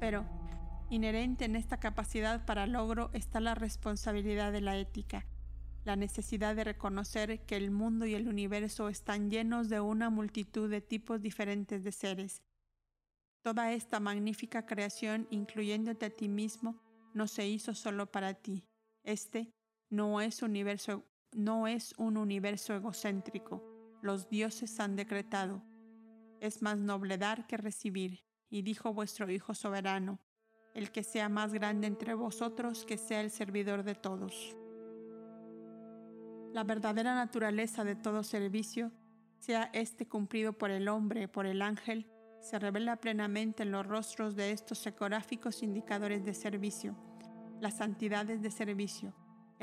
Pero, 0.00 0.26
inherente 0.90 1.44
en 1.44 1.56
esta 1.56 1.78
capacidad 1.78 2.44
para 2.44 2.66
logro 2.66 3.10
está 3.12 3.40
la 3.40 3.54
responsabilidad 3.54 4.52
de 4.52 4.60
la 4.60 4.76
ética, 4.76 5.26
la 5.84 5.96
necesidad 5.96 6.56
de 6.56 6.64
reconocer 6.64 7.44
que 7.46 7.56
el 7.56 7.70
mundo 7.70 8.06
y 8.06 8.14
el 8.14 8.28
universo 8.28 8.88
están 8.88 9.30
llenos 9.30 9.68
de 9.68 9.80
una 9.80 10.10
multitud 10.10 10.70
de 10.70 10.80
tipos 10.80 11.20
diferentes 11.20 11.84
de 11.84 11.92
seres. 11.92 12.42
Toda 13.42 13.72
esta 13.72 14.00
magnífica 14.00 14.66
creación, 14.66 15.26
incluyéndote 15.30 16.06
a 16.06 16.10
ti 16.10 16.28
mismo, 16.28 16.80
no 17.12 17.28
se 17.28 17.46
hizo 17.46 17.74
solo 17.74 18.10
para 18.10 18.34
ti. 18.34 18.64
Este 19.04 19.52
no 19.90 20.20
es, 20.22 20.42
universo, 20.42 21.04
no 21.32 21.68
es 21.68 21.94
un 21.98 22.16
universo 22.16 22.74
egocéntrico 22.74 23.73
los 24.04 24.28
dioses 24.28 24.80
han 24.80 24.96
decretado, 24.96 25.62
es 26.38 26.60
más 26.60 26.76
noble 26.76 27.16
dar 27.16 27.46
que 27.46 27.56
recibir, 27.56 28.22
y 28.50 28.60
dijo 28.60 28.92
vuestro 28.92 29.30
Hijo 29.30 29.54
soberano, 29.54 30.20
el 30.74 30.92
que 30.92 31.02
sea 31.02 31.30
más 31.30 31.54
grande 31.54 31.86
entre 31.86 32.12
vosotros, 32.12 32.84
que 32.84 32.98
sea 32.98 33.22
el 33.22 33.30
servidor 33.30 33.82
de 33.82 33.94
todos. 33.94 34.54
La 36.52 36.64
verdadera 36.64 37.14
naturaleza 37.14 37.82
de 37.82 37.96
todo 37.96 38.22
servicio, 38.22 38.92
sea 39.38 39.70
éste 39.72 40.06
cumplido 40.06 40.52
por 40.52 40.70
el 40.70 40.88
hombre, 40.88 41.26
por 41.26 41.46
el 41.46 41.62
ángel, 41.62 42.06
se 42.40 42.58
revela 42.58 42.96
plenamente 42.96 43.62
en 43.62 43.70
los 43.70 43.86
rostros 43.86 44.36
de 44.36 44.50
estos 44.50 44.86
ecográficos 44.86 45.62
indicadores 45.62 46.26
de 46.26 46.34
servicio, 46.34 46.94
las 47.58 47.78
santidades 47.78 48.42
de 48.42 48.50
servicio, 48.50 49.14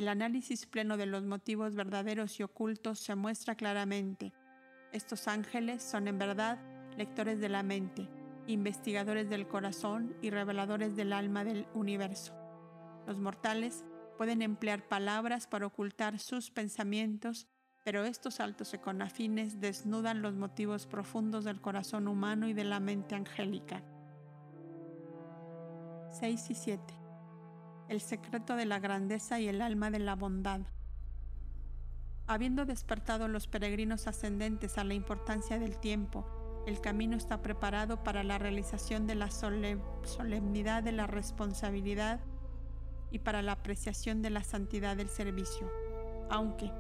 el 0.02 0.10
análisis 0.10 0.66
pleno 0.66 0.98
de 0.98 1.06
los 1.06 1.24
motivos 1.24 1.76
verdaderos 1.76 2.40
y 2.40 2.44
ocultos 2.44 3.00
se 3.00 3.16
muestra 3.16 3.56
claramente. 3.56 4.34
Estos 4.92 5.28
ángeles 5.28 5.82
son 5.82 6.08
en 6.08 6.18
verdad 6.18 6.60
lectores 6.98 7.40
de 7.40 7.50
la 7.50 7.64
mente, 7.64 8.10
investigadores 8.48 9.30
del 9.30 9.48
corazón 9.48 10.16
y 10.22 10.30
reveladores 10.30 10.96
del 10.96 11.14
alma 11.14 11.44
del 11.44 11.66
universo. 11.74 12.36
Los 13.08 13.20
mortales 13.20 13.86
Pueden 14.22 14.44
emplear 14.44 14.88
palabras 14.88 15.48
para 15.48 15.66
ocultar 15.66 16.20
sus 16.20 16.52
pensamientos, 16.52 17.48
pero 17.84 18.04
estos 18.04 18.40
altos 18.40 18.76
econafines 18.76 19.60
desnudan 19.60 20.22
los 20.22 20.36
motivos 20.36 20.86
profundos 20.86 21.44
del 21.44 21.60
corazón 21.60 22.08
humano 22.08 22.48
y 22.48 22.54
de 22.54 22.64
la 22.64 22.80
mente 22.80 23.16
angélica. 23.16 23.82
6 26.12 26.52
y 26.52 26.54
7. 26.54 27.01
El 27.92 28.00
secreto 28.00 28.56
de 28.56 28.66
la 28.66 28.80
grandeza 28.80 29.42
y 29.42 29.50
el 29.50 29.62
alma 29.62 29.92
de 29.92 30.00
la 30.00 30.16
bondad. 30.16 30.62
Habiendo 32.26 32.64
despertado 32.64 33.28
los 33.28 33.48
peregrinos 33.48 34.08
ascendentes 34.08 34.78
a 34.78 34.86
la 34.86 34.94
importancia 34.94 35.60
del 35.60 35.78
tiempo, 35.78 36.26
el 36.66 36.80
camino 36.80 37.18
está 37.18 37.42
preparado 37.42 38.02
para 38.02 38.24
la 38.24 38.38
realización 38.38 39.08
de 39.08 39.16
la 39.16 39.30
solemnidad 39.30 40.84
de 40.84 40.94
la 40.94 41.06
responsabilidad 41.06 42.22
y 43.12 43.20
para 43.20 43.42
la 43.42 43.52
apreciación 43.52 44.22
de 44.22 44.30
la 44.30 44.46
santidad 44.46 44.96
del 44.96 45.10
servicio. 45.10 45.70
Aunque 46.30 46.72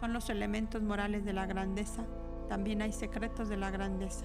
son 0.00 0.14
los 0.14 0.30
elementos 0.30 0.80
morales 0.80 1.26
de 1.26 1.34
la 1.34 1.44
grandeza, 1.44 2.06
también 2.48 2.80
hay 2.80 2.92
secretos 2.92 3.50
de 3.50 3.58
la 3.58 3.70
grandeza. 3.70 4.24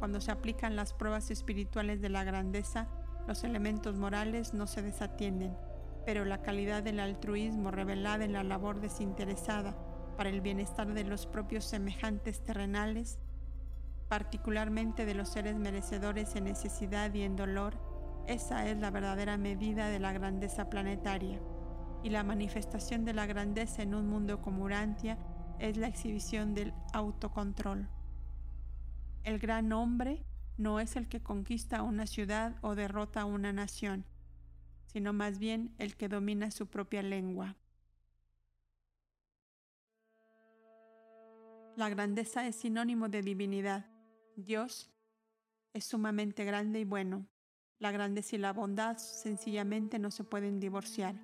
Cuando 0.00 0.20
se 0.20 0.32
aplican 0.32 0.74
las 0.74 0.92
pruebas 0.92 1.30
espirituales 1.30 2.00
de 2.00 2.08
la 2.08 2.24
grandeza, 2.24 2.88
los 3.26 3.44
elementos 3.44 3.96
morales 3.96 4.54
no 4.54 4.66
se 4.66 4.82
desatienden, 4.82 5.56
pero 6.04 6.24
la 6.24 6.42
calidad 6.42 6.82
del 6.82 7.00
altruismo 7.00 7.70
revelada 7.70 8.24
en 8.24 8.32
la 8.32 8.42
labor 8.42 8.80
desinteresada 8.80 9.76
para 10.16 10.30
el 10.30 10.40
bienestar 10.40 10.92
de 10.92 11.04
los 11.04 11.26
propios 11.26 11.64
semejantes 11.64 12.42
terrenales 12.42 13.18
particularmente 14.12 15.06
de 15.06 15.14
los 15.14 15.30
seres 15.30 15.56
merecedores 15.56 16.36
en 16.36 16.44
necesidad 16.44 17.14
y 17.14 17.22
en 17.22 17.34
dolor, 17.34 17.78
esa 18.26 18.68
es 18.68 18.76
la 18.76 18.90
verdadera 18.90 19.38
medida 19.38 19.88
de 19.88 20.00
la 20.00 20.12
grandeza 20.12 20.68
planetaria. 20.68 21.40
Y 22.02 22.10
la 22.10 22.22
manifestación 22.22 23.06
de 23.06 23.14
la 23.14 23.24
grandeza 23.24 23.80
en 23.80 23.94
un 23.94 24.10
mundo 24.10 24.42
como 24.42 24.64
Urantia 24.64 25.16
es 25.58 25.78
la 25.78 25.86
exhibición 25.86 26.52
del 26.52 26.74
autocontrol. 26.92 27.88
El 29.24 29.38
gran 29.38 29.72
hombre 29.72 30.26
no 30.56 30.80
es 30.80 30.96
el 30.96 31.08
que 31.08 31.22
conquista 31.22 31.82
una 31.82 32.06
ciudad 32.06 32.56
o 32.60 32.74
derrota 32.74 33.24
una 33.24 33.52
nación, 33.52 34.04
sino 34.86 35.12
más 35.12 35.38
bien 35.38 35.74
el 35.78 35.96
que 35.96 36.08
domina 36.08 36.50
su 36.50 36.66
propia 36.66 37.02
lengua. 37.02 37.56
La 41.76 41.88
grandeza 41.88 42.46
es 42.46 42.56
sinónimo 42.56 43.08
de 43.08 43.22
divinidad. 43.22 43.86
Dios 44.36 44.90
es 45.72 45.84
sumamente 45.84 46.44
grande 46.44 46.80
y 46.80 46.84
bueno. 46.84 47.26
La 47.78 47.90
grandeza 47.90 48.36
y 48.36 48.38
la 48.38 48.52
bondad 48.52 48.98
sencillamente 48.98 49.98
no 49.98 50.10
se 50.10 50.22
pueden 50.22 50.60
divorciar. 50.60 51.16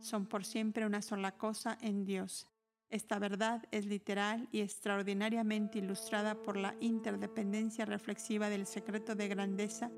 Son 0.00 0.26
por 0.26 0.44
siempre 0.44 0.86
una 0.86 1.02
sola 1.02 1.32
cosa 1.32 1.76
en 1.82 2.04
Dios. 2.04 2.49
Esta 2.90 3.20
verdad 3.20 3.62
es 3.70 3.86
literal 3.86 4.48
y 4.50 4.60
extraordinariamente 4.60 5.78
ilustrada 5.78 6.42
por 6.42 6.56
la 6.56 6.74
interdependencia 6.80 7.84
reflexiva 7.84 8.50
del 8.50 8.66
secreto 8.66 9.14
de 9.14 9.28
grandeza 9.28 9.92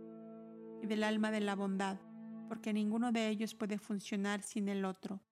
y 0.83 0.87
del 0.87 1.03
alma 1.03 1.31
de 1.31 1.41
la 1.41 1.55
bondad, 1.55 1.99
porque 2.49 2.75
ninguno 2.75 3.11
de 3.11 3.29
ellos 3.29 3.55
puede 3.55 3.79
funcionar 3.79 4.43
sin 4.43 4.69
el 4.69 4.85
otro. 4.85 5.23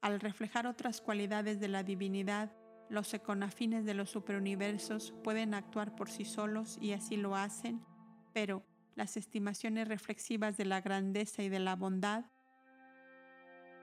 Al 0.00 0.20
reflejar 0.20 0.68
otras 0.68 1.00
cualidades 1.00 1.58
de 1.58 1.66
la 1.66 1.82
divinidad, 1.82 2.54
los 2.88 3.12
econafines 3.14 3.84
de 3.84 3.94
los 3.94 4.10
superuniversos 4.10 5.12
pueden 5.24 5.54
actuar 5.54 5.96
por 5.96 6.10
sí 6.10 6.24
solos 6.24 6.78
y 6.80 6.92
así 6.92 7.16
lo 7.16 7.34
hacen, 7.34 7.84
pero 8.32 8.64
las 8.94 9.16
estimaciones 9.16 9.88
reflexivas 9.88 10.56
de 10.56 10.66
la 10.66 10.80
grandeza 10.80 11.42
y 11.42 11.48
de 11.48 11.58
la 11.58 11.74
bondad 11.74 12.26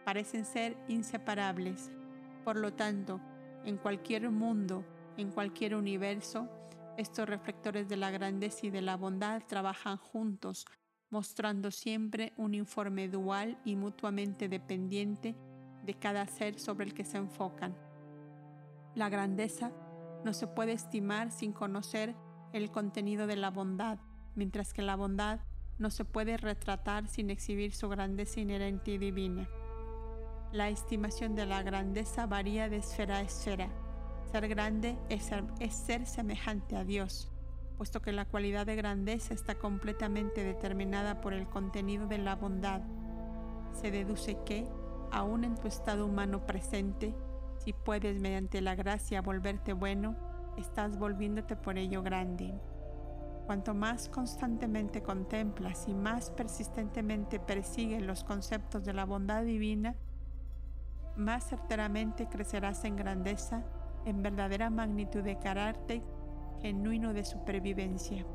parecen 0.06 0.46
ser 0.46 0.78
inseparables. 0.88 1.92
Por 2.46 2.58
lo 2.58 2.74
tanto, 2.74 3.20
en 3.66 3.78
cualquier 3.78 4.30
mundo, 4.30 4.86
en 5.18 5.32
cualquier 5.32 5.76
universo, 5.76 6.48
estos 6.96 7.28
reflectores 7.28 7.90
de 7.90 7.98
la 7.98 8.12
grandeza 8.12 8.68
y 8.68 8.70
de 8.70 8.84
la 8.84 8.96
bondad 8.96 9.42
trabajan 9.48 9.98
juntos, 9.98 10.68
mostrando 11.10 11.72
siempre 11.72 12.34
un 12.38 12.54
informe 12.54 13.10
dual 13.10 13.60
y 13.66 13.76
mutuamente 13.76 14.48
dependiente 14.48 15.36
de 15.84 15.94
cada 15.96 16.28
ser 16.28 16.60
sobre 16.60 16.86
el 16.86 16.94
que 16.94 17.04
se 17.04 17.18
enfocan. 17.18 17.76
La 18.94 19.10
grandeza 19.10 19.72
no 20.24 20.32
se 20.32 20.46
puede 20.46 20.74
estimar 20.74 21.32
sin 21.32 21.52
conocer 21.52 22.16
el 22.54 22.70
contenido 22.70 23.26
de 23.26 23.38
la 23.38 23.50
bondad, 23.50 23.98
mientras 24.36 24.72
que 24.72 24.84
la 24.84 24.96
bondad 24.96 25.40
no 25.80 25.90
se 25.90 26.06
puede 26.06 26.38
retratar 26.38 27.08
sin 27.08 27.32
exhibir 27.32 27.74
su 27.74 27.90
grandeza 27.90 28.40
inherente 28.40 28.92
y 28.92 28.98
divina. 29.00 29.50
La 30.56 30.70
estimación 30.70 31.36
de 31.36 31.46
la 31.46 31.64
grandeza 31.64 32.28
varía 32.28 32.70
de 32.70 32.78
esfera 32.78 33.18
a 33.18 33.22
esfera. 33.22 33.68
Ser 34.32 34.48
grande 34.48 34.98
es 35.10 35.26
ser, 35.76 36.06
semejante 36.06 36.78
a 36.78 36.86
Dios, 36.86 37.30
puesto 37.78 38.02
que 38.02 38.14
la 38.14 38.24
cualidad 38.24 38.66
de 38.66 38.78
grandeza 38.78 39.34
está 39.34 39.56
completamente 39.56 40.46
determinada 40.46 41.20
por 41.20 41.34
el 41.34 41.50
contenido 41.50 42.08
de 42.08 42.20
la 42.20 42.38
bondad. 42.38 42.80
Se 43.74 43.92
deduce 43.92 44.38
que, 44.46 44.66
aun 45.12 45.44
en 45.44 45.56
tu 45.56 45.68
estado 45.68 46.06
humano 46.06 46.46
presente, 46.46 47.14
si 47.58 47.74
puedes 47.74 48.22
mediante 48.22 48.62
la 48.62 48.76
gracia 48.76 49.22
volverte 49.22 49.74
bueno, 49.74 50.16
estás 50.56 50.98
volviéndote 50.98 51.58
por 51.58 51.78
ello 51.78 52.02
grande. 52.02 52.58
Cuanto 53.46 53.74
más 53.74 54.08
constantemente 54.08 55.04
contemplas 55.04 55.86
y 55.90 55.94
más 55.94 56.30
persistentemente 56.32 57.42
persigues 57.42 58.02
los 58.02 58.24
conceptos 58.24 58.86
de 58.86 58.94
la 58.94 59.04
bondad 59.04 59.44
divina, 59.44 59.98
más 61.18 61.48
certeramente 61.48 62.28
crecerás 62.28 62.84
en 62.86 62.96
grandeza, 62.96 63.64
en 64.06 64.22
verdadera 64.22 64.70
magnitud 64.70 65.24
de 65.24 65.38
carácter 65.38 66.02
genuino 66.62 67.14
de 67.14 67.24
supervivencia. 67.26 68.26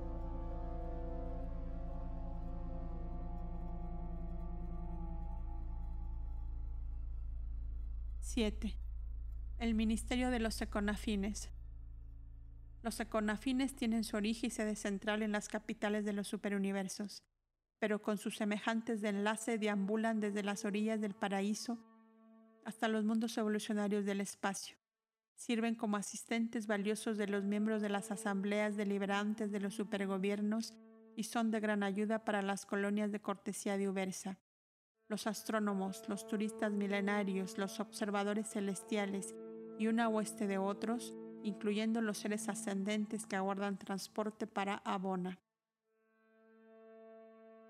Siete. 8.20 8.76
El 9.58 9.74
Ministerio 9.74 10.30
de 10.30 10.38
los 10.38 10.62
Econafines. 10.62 11.50
Los 12.82 12.98
econafines 13.00 13.74
tienen 13.74 14.04
su 14.04 14.16
origen 14.16 14.46
y 14.46 14.50
sede 14.50 14.74
central 14.74 15.22
en 15.22 15.32
las 15.32 15.48
capitales 15.48 16.04
de 16.04 16.14
los 16.14 16.28
superuniversos, 16.28 17.24
pero 17.78 18.00
con 18.00 18.16
sus 18.16 18.36
semejantes 18.36 19.02
de 19.02 19.10
enlace 19.10 19.58
deambulan 19.58 20.20
desde 20.20 20.42
las 20.42 20.64
orillas 20.64 21.00
del 21.00 21.14
paraíso 21.14 21.78
hasta 22.64 22.88
los 22.88 23.04
mundos 23.04 23.36
evolucionarios 23.38 24.04
del 24.04 24.20
espacio. 24.20 24.76
Sirven 25.34 25.74
como 25.74 25.96
asistentes 25.96 26.66
valiosos 26.66 27.16
de 27.16 27.26
los 27.26 27.44
miembros 27.44 27.80
de 27.80 27.88
las 27.88 28.11
asambleas 28.11 28.76
deliberantes 28.76 29.50
de 29.50 29.61
los 29.61 29.74
supergobiernos 29.74 30.74
y 31.16 31.24
son 31.24 31.50
de 31.50 31.61
gran 31.61 31.82
ayuda 31.82 32.24
para 32.24 32.42
las 32.42 32.66
colonias 32.66 33.12
de 33.12 33.20
cortesía 33.20 33.76
diversa. 33.76 34.38
Los 35.08 35.26
astrónomos, 35.26 36.08
los 36.08 36.26
turistas 36.26 36.72
milenarios, 36.72 37.58
los 37.58 37.80
observadores 37.80 38.48
celestiales 38.48 39.34
y 39.78 39.86
una 39.86 40.08
hueste 40.08 40.46
de 40.46 40.58
otros, 40.58 41.14
incluyendo 41.42 42.00
los 42.00 42.18
seres 42.18 42.48
ascendentes 42.48 43.26
que 43.26 43.36
aguardan 43.36 43.78
transporte 43.78 44.46
para 44.46 44.76
Abona. 44.84 45.40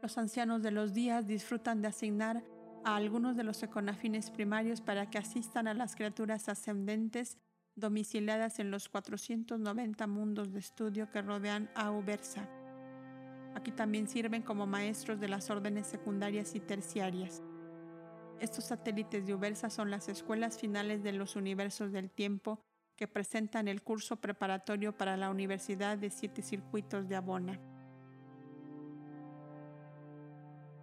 Los 0.03 0.19
ancianos 0.19 0.63
de 0.63 0.71
los 0.71 0.93
días 0.93 1.27
disfrutan 1.27 1.83
de 1.83 1.89
asignar 1.89 2.43
a 2.85 2.97
algunos 2.97 3.37
de 3.37 3.45
los 3.45 3.63
econafines 3.63 4.31
primarios 4.31 4.81
para 4.81 5.11
que 5.11 5.19
asistan 5.19 5.69
a 5.69 5.75
las 5.75 5.95
criaturas 5.95 6.49
ascendentes 6.49 7.39
domiciliadas 7.77 8.59
en 8.59 8.71
los 8.71 8.89
490 8.89 10.07
mundos 10.07 10.53
de 10.53 10.59
estudio 10.59 11.11
que 11.11 11.23
rodean 11.23 11.71
a 11.75 11.91
Ubersa. 11.91 12.49
Aquí 13.55 13.73
también 13.73 14.09
sirven 14.09 14.43
como 14.43 14.67
maestros 14.67 15.21
de 15.21 15.29
las 15.29 15.51
órdenes 15.51 15.87
secundarias 15.87 16.55
y 16.55 16.61
terciarias. 16.61 17.43
Estos 18.39 18.65
satélites 18.65 19.27
de 19.27 19.35
Ubersa 19.35 19.69
son 19.71 19.91
las 19.91 20.09
escuelas 20.09 20.59
finales 20.59 21.03
de 21.03 21.13
los 21.13 21.37
universos 21.37 21.93
del 21.93 22.11
tiempo 22.11 22.61
que 22.97 23.09
presentan 23.09 23.69
el 23.69 23.83
curso 23.83 24.17
preparatorio 24.17 24.97
para 24.97 25.17
la 25.17 25.31
Universidad 25.31 25.99
de 25.99 26.11
Siete 26.11 26.43
Circuitos 26.43 27.09
de 27.09 27.17
Abona. 27.17 27.61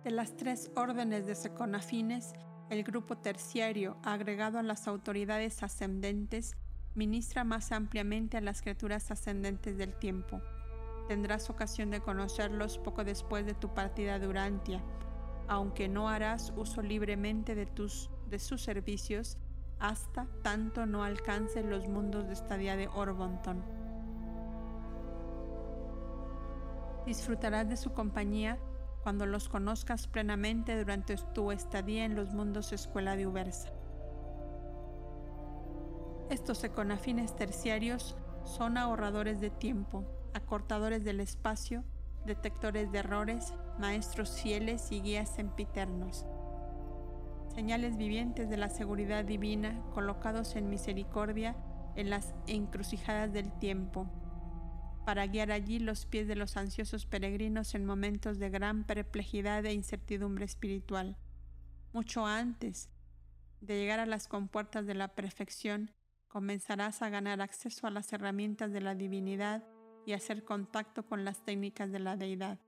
De 0.08 0.14
las 0.14 0.38
tres 0.38 0.72
órdenes 0.78 1.26
de 1.26 1.36
seconafines, 1.36 2.32
el 2.70 2.86
grupo 2.86 3.18
terciario, 3.18 3.98
agregado 4.04 4.58
a 4.58 4.64
las 4.64 4.88
autoridades 4.88 5.64
ascendentes, 5.64 6.56
ministra 6.96 7.44
más 7.44 7.74
ampliamente 7.74 8.38
a 8.38 8.42
las 8.42 8.62
criaturas 8.62 9.12
ascendentes 9.12 9.78
del 9.78 9.94
tiempo. 9.94 10.42
Tendrás 11.10 11.50
ocasión 11.50 11.92
de 11.92 12.00
conocerlos 12.00 12.78
poco 12.78 13.04
después 13.04 13.46
de 13.46 13.54
tu 13.54 13.74
partida 13.74 14.18
de 14.18 14.28
aunque 15.50 15.90
no 15.90 16.08
harás 16.08 16.54
uso 16.56 16.82
libremente 16.82 17.54
de, 17.54 17.66
tus, 17.66 18.10
sus 18.40 18.62
servicios 18.62 19.38
hasta 19.78 20.26
tanto 20.42 20.86
no 20.86 21.04
alcance 21.04 21.64
los 21.64 21.90
mundos 21.90 22.28
de 22.28 22.34
estadía 22.34 22.78
de 22.78 22.88
Orbonton. 22.88 23.62
Disfrutarás 27.06 27.68
de 27.68 27.76
su 27.76 27.92
compañía 27.92 28.58
cuando 29.08 29.26
los 29.26 29.48
conozcas 29.48 30.06
plenamente 30.06 30.78
durante 30.78 31.16
tu 31.34 31.54
estadía 31.54 32.04
en 32.04 32.14
los 32.14 32.34
mundos 32.34 32.74
escuela 32.74 33.16
de 33.16 33.26
Ubersa. 33.26 33.70
Estos 36.30 36.66
econafines 36.66 37.34
terciarios 37.34 38.18
son 38.44 38.78
ahorradores 38.78 39.40
de 39.40 39.50
tiempo, 39.50 40.04
acortadores 40.34 41.06
del 41.06 41.22
espacio, 41.22 41.86
detectores 42.26 42.92
de 42.92 42.98
errores, 43.00 43.54
maestros 43.80 44.42
fieles 44.42 44.92
y 44.92 45.00
guías 45.00 45.30
sempiternos. 45.30 46.26
Señales 47.56 47.96
vivientes 47.96 48.50
de 48.50 48.58
la 48.58 48.68
seguridad 48.68 49.24
divina 49.24 49.82
colocados 49.94 50.58
en 50.58 50.70
misericordia 50.70 51.56
en 51.96 52.10
las 52.10 52.36
encrucijadas 52.46 53.32
del 53.32 53.54
tiempo, 53.54 54.06
para 55.08 55.26
guiar 55.26 55.54
allí 55.54 55.80
los 55.80 56.06
pies 56.06 56.28
de 56.28 56.36
los 56.36 56.58
ansiosos 56.58 57.06
peregrinos 57.06 57.76
en 57.76 57.86
momentos 57.86 58.40
de 58.40 58.50
gran 58.50 58.84
perplejidad 58.84 59.66
e 59.66 59.72
incertidumbre 59.72 60.44
espiritual. 60.44 61.16
Mucho 61.94 62.26
antes 62.26 62.90
de 63.62 63.80
llegar 63.80 64.02
a 64.02 64.06
las 64.06 64.28
compuertas 64.28 64.86
de 64.86 64.96
la 64.96 65.16
perfección, 65.16 65.92
comenzarás 66.28 67.02
a 67.02 67.08
ganar 67.08 67.40
acceso 67.40 67.88
a 67.88 67.90
las 67.90 68.12
herramientas 68.12 68.74
de 68.74 68.82
la 68.82 68.96
divinidad 68.96 69.64
y 70.06 70.12
hacer 70.12 70.44
contacto 70.44 71.06
con 71.06 71.24
las 71.24 71.42
técnicas 71.42 71.90
de 71.90 72.00
la 72.00 72.18
deidad. 72.18 72.60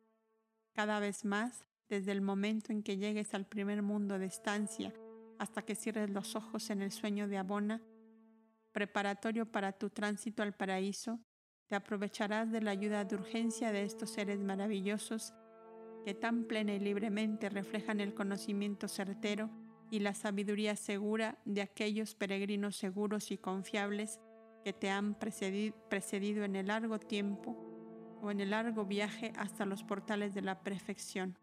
Cada 0.71 1.01
vez 1.01 1.25
más, 1.25 1.65
desde 1.89 2.13
el 2.13 2.21
momento 2.21 2.71
en 2.71 2.83
que 2.83 2.95
llegues 2.95 3.33
al 3.33 3.47
primer 3.47 3.81
mundo 3.81 4.17
de 4.17 4.27
estancia 4.27 4.93
hasta 5.39 5.63
que 5.63 5.75
cierres 5.75 6.09
los 6.09 6.37
ojos 6.37 6.69
en 6.69 6.81
el 6.83 6.93
sueño 6.93 7.27
de 7.27 7.37
Abona, 7.37 7.81
preparatorio 8.71 9.45
para 9.51 9.73
tu 9.73 9.89
tránsito 9.89 10.41
al 10.41 10.53
paraíso, 10.53 11.19
te 11.69 11.75
aprovecharás 11.75 12.51
de 12.51 12.61
la 12.61 12.71
ayuda 12.71 13.05
de 13.05 13.15
urgencia 13.15 13.71
de 13.71 13.83
estos 13.83 14.09
seres 14.09 14.39
maravillosos 14.39 15.35
que 16.03 16.15
tan 16.15 16.45
plena 16.45 16.73
y 16.73 16.79
libremente 16.79 17.47
reflejan 17.47 17.99
el 17.99 18.15
conocimiento 18.15 18.87
certero 18.87 19.51
y 19.91 19.99
la 19.99 20.15
sabiduría 20.15 20.75
segura 20.75 21.37
de 21.45 21.61
aquellos 21.61 22.15
peregrinos 22.15 22.75
seguros 22.75 23.29
y 23.31 23.37
confiables 23.37 24.19
que 24.63 24.73
te 24.73 24.89
han 24.89 25.13
precedido 25.13 26.43
en 26.43 26.55
el 26.55 26.67
largo 26.67 26.99
tiempo 26.99 27.55
o 28.21 28.31
en 28.31 28.39
el 28.39 28.49
largo 28.49 28.85
viaje 28.85 29.31
hasta 29.37 29.65
los 29.65 29.83
portales 29.83 30.33
de 30.33 30.41
la 30.41 30.63
perfección. 30.63 31.37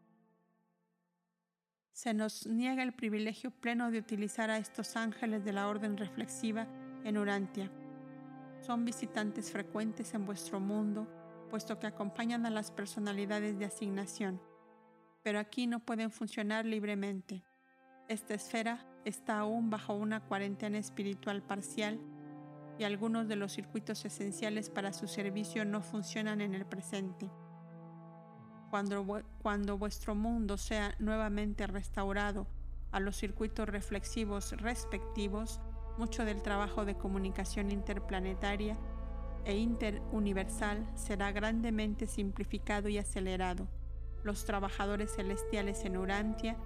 Se 1.92 2.12
nos 2.12 2.46
niega 2.46 2.82
el 2.82 2.92
privilegio 2.92 3.52
pleno 3.52 3.90
de 3.92 3.98
utilizar 3.98 4.50
a 4.50 4.58
estos 4.58 4.96
ángeles 4.96 5.44
de 5.44 5.52
la 5.52 5.68
orden 5.68 5.96
reflexiva 5.96 6.66
en 7.04 7.16
Urantia. 7.16 7.70
Son 8.60 8.84
visitantes 8.84 9.50
frecuentes 9.50 10.14
en 10.14 10.26
vuestro 10.26 10.60
mundo, 10.60 11.06
puesto 11.50 11.78
que 11.78 11.86
acompañan 11.86 12.46
a 12.46 12.50
las 12.50 12.70
personalidades 12.70 13.58
de 13.58 13.66
asignación, 13.66 14.40
pero 15.22 15.38
aquí 15.38 15.66
no 15.66 15.80
pueden 15.80 16.10
funcionar 16.10 16.64
libremente. 16.64 17.44
Esta 18.08 18.34
esfera 18.34 18.86
está 19.04 19.38
aún 19.38 19.70
bajo 19.70 19.94
una 19.94 20.20
cuarentena 20.20 20.78
espiritual 20.78 21.42
parcial 21.42 22.00
y 22.78 22.84
algunos 22.84 23.28
de 23.28 23.36
los 23.36 23.52
circuitos 23.52 24.04
esenciales 24.04 24.70
para 24.70 24.92
su 24.92 25.08
servicio 25.08 25.64
no 25.64 25.80
funcionan 25.82 26.40
en 26.40 26.54
el 26.54 26.66
presente. 26.66 27.30
Cuando, 28.70 29.22
cuando 29.42 29.78
vuestro 29.78 30.14
mundo 30.14 30.56
sea 30.56 30.94
nuevamente 30.98 31.66
restaurado 31.66 32.46
a 32.92 33.00
los 33.00 33.16
circuitos 33.16 33.68
reflexivos 33.68 34.52
respectivos, 34.52 35.60
mucho 35.98 36.24
del 36.24 36.42
trabajo 36.42 36.84
de 36.84 36.96
comunicación 36.96 37.70
interplanetaria 37.70 38.76
e 39.44 39.56
interuniversal 39.56 40.88
será 40.94 41.32
grandemente 41.32 42.06
simplificado 42.06 42.88
y 42.88 42.98
acelerado. 42.98 43.68
Los 44.22 44.44
trabajadores 44.44 45.14
celestiales 45.14 45.84
en 45.84 45.96
Urantia 45.96 46.56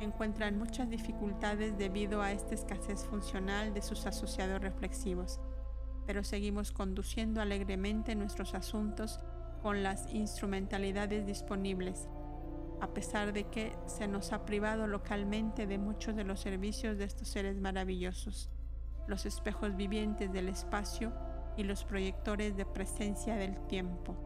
encuentran 0.00 0.58
muchas 0.58 0.90
dificultades 0.90 1.76
debido 1.78 2.22
a 2.22 2.32
esta 2.32 2.54
escasez 2.54 3.04
funcional 3.06 3.74
de 3.74 3.82
sus 3.82 4.06
asociados 4.06 4.60
reflexivos 4.60 5.40
pero 6.08 6.24
seguimos 6.24 6.72
conduciendo 6.72 7.42
alegremente 7.42 8.14
nuestros 8.14 8.54
asuntos 8.54 9.20
con 9.60 9.82
las 9.82 10.10
instrumentalidades 10.14 11.26
disponibles, 11.26 12.08
a 12.80 12.94
pesar 12.94 13.34
de 13.34 13.44
que 13.44 13.76
se 13.84 14.08
nos 14.08 14.32
ha 14.32 14.46
privado 14.46 14.86
localmente 14.86 15.66
de 15.66 15.76
muchos 15.76 16.16
de 16.16 16.24
los 16.24 16.40
servicios 16.40 16.96
de 16.96 17.04
estos 17.04 17.28
seres 17.28 17.60
maravillosos, 17.60 18.48
los 19.08 19.26
espejos 19.26 19.74
vivientes 19.74 20.32
del 20.32 20.48
espacio 20.48 21.12
y 21.56 21.64
los 21.64 21.84
proyectores 21.84 22.56
de 22.56 22.64
presencia 22.64 23.34
del 23.34 23.58
tiempo. 23.66 24.16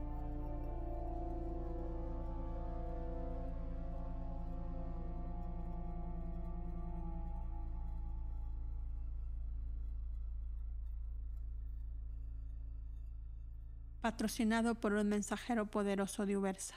patrocinado 14.03 14.75
por 14.75 14.95
un 14.95 15.09
mensajero 15.09 15.67
poderoso 15.67 16.27
de 16.27 16.37
Ubersa. 16.37 16.75